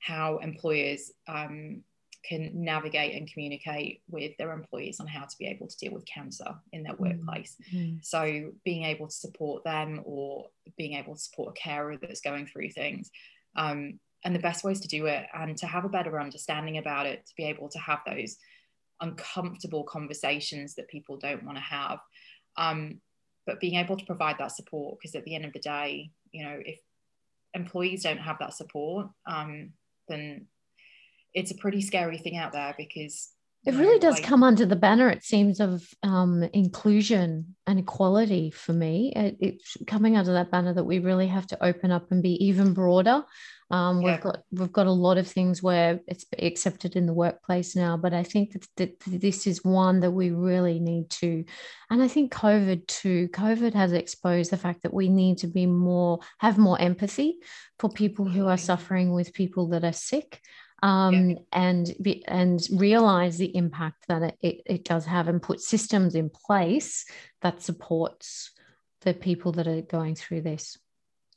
how 0.00 0.38
employers 0.38 1.10
um, 1.26 1.82
can 2.24 2.50
navigate 2.54 3.14
and 3.14 3.30
communicate 3.30 4.02
with 4.08 4.36
their 4.36 4.52
employees 4.52 5.00
on 5.00 5.06
how 5.06 5.24
to 5.24 5.36
be 5.38 5.46
able 5.46 5.66
to 5.66 5.76
deal 5.78 5.92
with 5.92 6.04
cancer 6.04 6.54
in 6.72 6.82
their 6.82 6.94
mm. 6.94 7.00
workplace. 7.00 7.56
Mm-hmm. 7.72 7.98
So, 8.02 8.52
being 8.64 8.84
able 8.84 9.06
to 9.08 9.14
support 9.14 9.64
them 9.64 10.02
or 10.04 10.46
being 10.76 10.94
able 10.94 11.14
to 11.14 11.20
support 11.20 11.56
a 11.56 11.60
carer 11.60 11.96
that's 11.96 12.20
going 12.20 12.46
through 12.46 12.70
things. 12.70 13.10
Um, 13.56 13.98
and 14.24 14.34
the 14.34 14.40
best 14.40 14.64
ways 14.64 14.80
to 14.80 14.88
do 14.88 15.06
it 15.06 15.26
and 15.34 15.56
to 15.58 15.66
have 15.66 15.84
a 15.84 15.88
better 15.88 16.20
understanding 16.20 16.78
about 16.78 17.06
it, 17.06 17.24
to 17.26 17.32
be 17.36 17.44
able 17.44 17.68
to 17.68 17.78
have 17.78 18.00
those 18.06 18.36
uncomfortable 19.00 19.84
conversations 19.84 20.74
that 20.74 20.88
people 20.88 21.16
don't 21.16 21.44
want 21.44 21.56
to 21.56 21.62
have. 21.62 21.98
Um, 22.56 23.00
but 23.46 23.60
being 23.60 23.76
able 23.76 23.96
to 23.96 24.04
provide 24.04 24.36
that 24.38 24.52
support, 24.52 24.98
because 24.98 25.14
at 25.14 25.24
the 25.24 25.34
end 25.34 25.44
of 25.44 25.52
the 25.52 25.60
day, 25.60 26.10
you 26.32 26.44
know, 26.44 26.58
if 26.64 26.78
employees 27.54 28.02
don't 28.02 28.18
have 28.18 28.38
that 28.40 28.54
support, 28.54 29.06
um, 29.26 29.72
then 30.08 30.46
it's 31.34 31.50
a 31.50 31.56
pretty 31.56 31.80
scary 31.80 32.18
thing 32.18 32.36
out 32.36 32.52
there 32.52 32.74
because 32.76 33.30
it 33.66 33.74
really 33.74 33.94
know, 33.94 34.00
does 34.00 34.14
like, 34.16 34.24
come 34.24 34.42
under 34.42 34.64
the 34.64 34.76
banner 34.76 35.10
it 35.10 35.24
seems 35.24 35.60
of 35.60 35.86
um, 36.02 36.42
inclusion 36.52 37.56
and 37.66 37.78
equality 37.78 38.50
for 38.50 38.72
me. 38.72 39.12
It, 39.14 39.36
it's 39.40 39.76
coming 39.86 40.16
under 40.16 40.32
that 40.34 40.50
banner 40.50 40.72
that 40.74 40.84
we 40.84 40.98
really 41.00 41.26
have 41.26 41.46
to 41.48 41.64
open 41.64 41.90
up 41.90 42.10
and 42.10 42.22
be 42.22 42.44
even 42.44 42.72
broader 42.72 43.24
um, 43.70 44.00
yeah. 44.00 44.12
we've 44.12 44.20
got 44.20 44.42
we've 44.50 44.72
got 44.72 44.86
a 44.86 44.92
lot 44.92 45.18
of 45.18 45.26
things 45.26 45.62
where 45.62 46.00
it's 46.06 46.24
accepted 46.38 46.96
in 46.96 47.06
the 47.06 47.12
workplace 47.12 47.76
now 47.76 47.96
but 47.96 48.14
i 48.14 48.22
think 48.22 48.52
that, 48.52 48.66
that 48.76 49.00
this 49.06 49.46
is 49.46 49.64
one 49.64 50.00
that 50.00 50.10
we 50.10 50.30
really 50.30 50.78
need 50.78 51.08
to 51.10 51.44
and 51.90 52.02
i 52.02 52.08
think 52.08 52.32
covid 52.32 52.86
too 52.86 53.28
covid 53.28 53.74
has 53.74 53.92
exposed 53.92 54.50
the 54.50 54.56
fact 54.56 54.82
that 54.82 54.94
we 54.94 55.08
need 55.08 55.38
to 55.38 55.46
be 55.46 55.66
more 55.66 56.18
have 56.38 56.58
more 56.58 56.80
empathy 56.80 57.38
for 57.78 57.90
people 57.90 58.26
who 58.26 58.46
are 58.46 58.58
suffering 58.58 59.12
with 59.12 59.34
people 59.34 59.68
that 59.68 59.84
are 59.84 59.92
sick 59.92 60.40
um, 60.80 61.30
yeah. 61.30 61.36
and 61.52 61.92
be, 62.00 62.24
and 62.28 62.60
realize 62.72 63.36
the 63.36 63.54
impact 63.56 64.06
that 64.06 64.22
it, 64.22 64.38
it, 64.40 64.62
it 64.66 64.84
does 64.84 65.04
have 65.06 65.26
and 65.26 65.42
put 65.42 65.60
systems 65.60 66.14
in 66.14 66.30
place 66.30 67.04
that 67.42 67.62
supports 67.62 68.52
the 69.00 69.12
people 69.12 69.50
that 69.52 69.66
are 69.66 69.82
going 69.82 70.14
through 70.14 70.42
this 70.42 70.78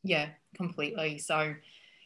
yeah 0.04 0.30
completely 0.56 1.18
so 1.18 1.54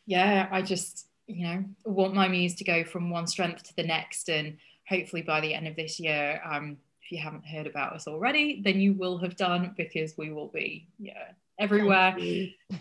yeah 0.05 0.47
i 0.51 0.61
just 0.61 1.07
you 1.27 1.45
know 1.45 1.63
want 1.85 2.13
MyMuse 2.13 2.57
to 2.57 2.63
go 2.63 2.83
from 2.83 3.09
one 3.09 3.27
strength 3.27 3.63
to 3.63 3.75
the 3.75 3.83
next 3.83 4.29
and 4.29 4.57
hopefully 4.87 5.21
by 5.21 5.41
the 5.41 5.53
end 5.53 5.67
of 5.67 5.75
this 5.75 5.99
year 5.99 6.39
um, 6.49 6.77
if 7.01 7.11
you 7.11 7.19
haven't 7.19 7.45
heard 7.45 7.67
about 7.67 7.93
us 7.93 8.07
already 8.07 8.61
then 8.63 8.79
you 8.79 8.93
will 8.93 9.17
have 9.17 9.35
done 9.35 9.73
because 9.75 10.15
we 10.17 10.31
will 10.31 10.49
be 10.49 10.87
yeah 10.99 11.31
everywhere. 11.59 12.15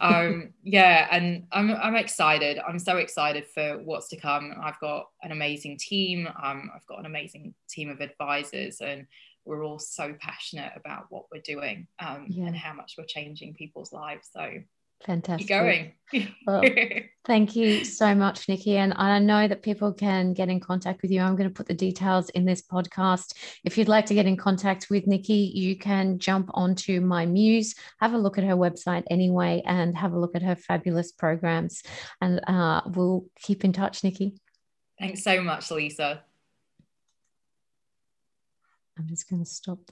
um, 0.01 0.53
yeah, 0.63 1.09
and 1.11 1.47
I'm 1.53 1.71
I'm 1.73 1.97
excited. 1.97 2.59
I'm 2.67 2.79
so 2.79 2.97
excited 2.97 3.47
for 3.47 3.79
what's 3.79 4.09
to 4.09 4.17
come. 4.17 4.55
I've 4.63 4.81
got 4.81 5.09
an 5.23 5.33
amazing 5.33 5.79
team. 5.79 6.27
Um, 6.27 6.71
I've 6.75 6.87
got 6.87 7.01
an 7.01 7.07
amazing 7.07 7.55
team 7.69 7.91
of 7.91 8.01
advisors, 8.01 8.81
and 8.81 9.07
we're 9.45 9.65
all 9.65 9.79
so 9.79 10.15
passionate 10.21 10.73
about 10.77 11.07
what 11.11 11.27
we're 11.31 11.43
doing 11.43 11.87
um, 11.99 12.27
yeah. 12.29 12.47
and 12.47 12.57
how 12.57 12.73
much 12.73 12.95
we're 12.97 13.05
changing 13.05 13.55
people's 13.55 13.93
lives. 13.93 14.31
So 14.33 14.51
Fantastic. 15.05 15.49
Keep 15.49 15.57
going. 15.57 15.93
Well, 16.47 16.63
thank 17.27 17.57
you 17.57 17.85
so 17.85 18.15
much, 18.15 18.49
Nikki. 18.49 18.77
And 18.77 18.95
I 18.97 19.19
know 19.19 19.47
that 19.47 19.63
people 19.63 19.93
can 19.93 20.33
get 20.33 20.49
in 20.49 20.61
contact 20.61 21.03
with 21.03 21.11
you. 21.11 21.21
I'm 21.21 21.37
going 21.37 21.49
to 21.49 21.55
put 21.55 21.67
the 21.67 21.75
details 21.75 22.31
in 22.31 22.45
this 22.45 22.63
podcast. 22.63 23.35
If 23.65 23.77
you'd 23.77 23.89
like 23.89 24.07
to 24.07 24.15
get 24.15 24.27
in 24.27 24.37
contact 24.37 24.89
with 24.91 25.07
Nikki, 25.07 25.53
you 25.55 25.77
can 25.77 26.19
jump 26.19 26.51
onto 26.55 27.01
MyMuse, 27.01 27.77
have 28.01 28.15
a 28.15 28.19
look 28.19 28.39
at 28.39 28.45
her 28.45 28.57
website 28.57 29.05
anyway, 29.11 29.63
and 29.67 29.97
have 29.97 30.13
a 30.13 30.19
look 30.19 30.35
at 30.35 30.43
her 30.43 30.57
fabulous 30.57 31.13
programs. 31.13 31.83
And 32.21 32.41
uh, 32.47 32.83
we'll 32.87 33.27
keep 33.41 33.65
in 33.65 33.73
touch, 33.73 34.05
Nikki. 34.05 34.39
Thanks 34.99 35.23
so 35.23 35.43
much, 35.43 35.71
Lisa. 35.71 36.23
I'm 38.97 39.09
just 39.09 39.29
going 39.29 39.43
to 39.43 39.51
stop 39.51 39.91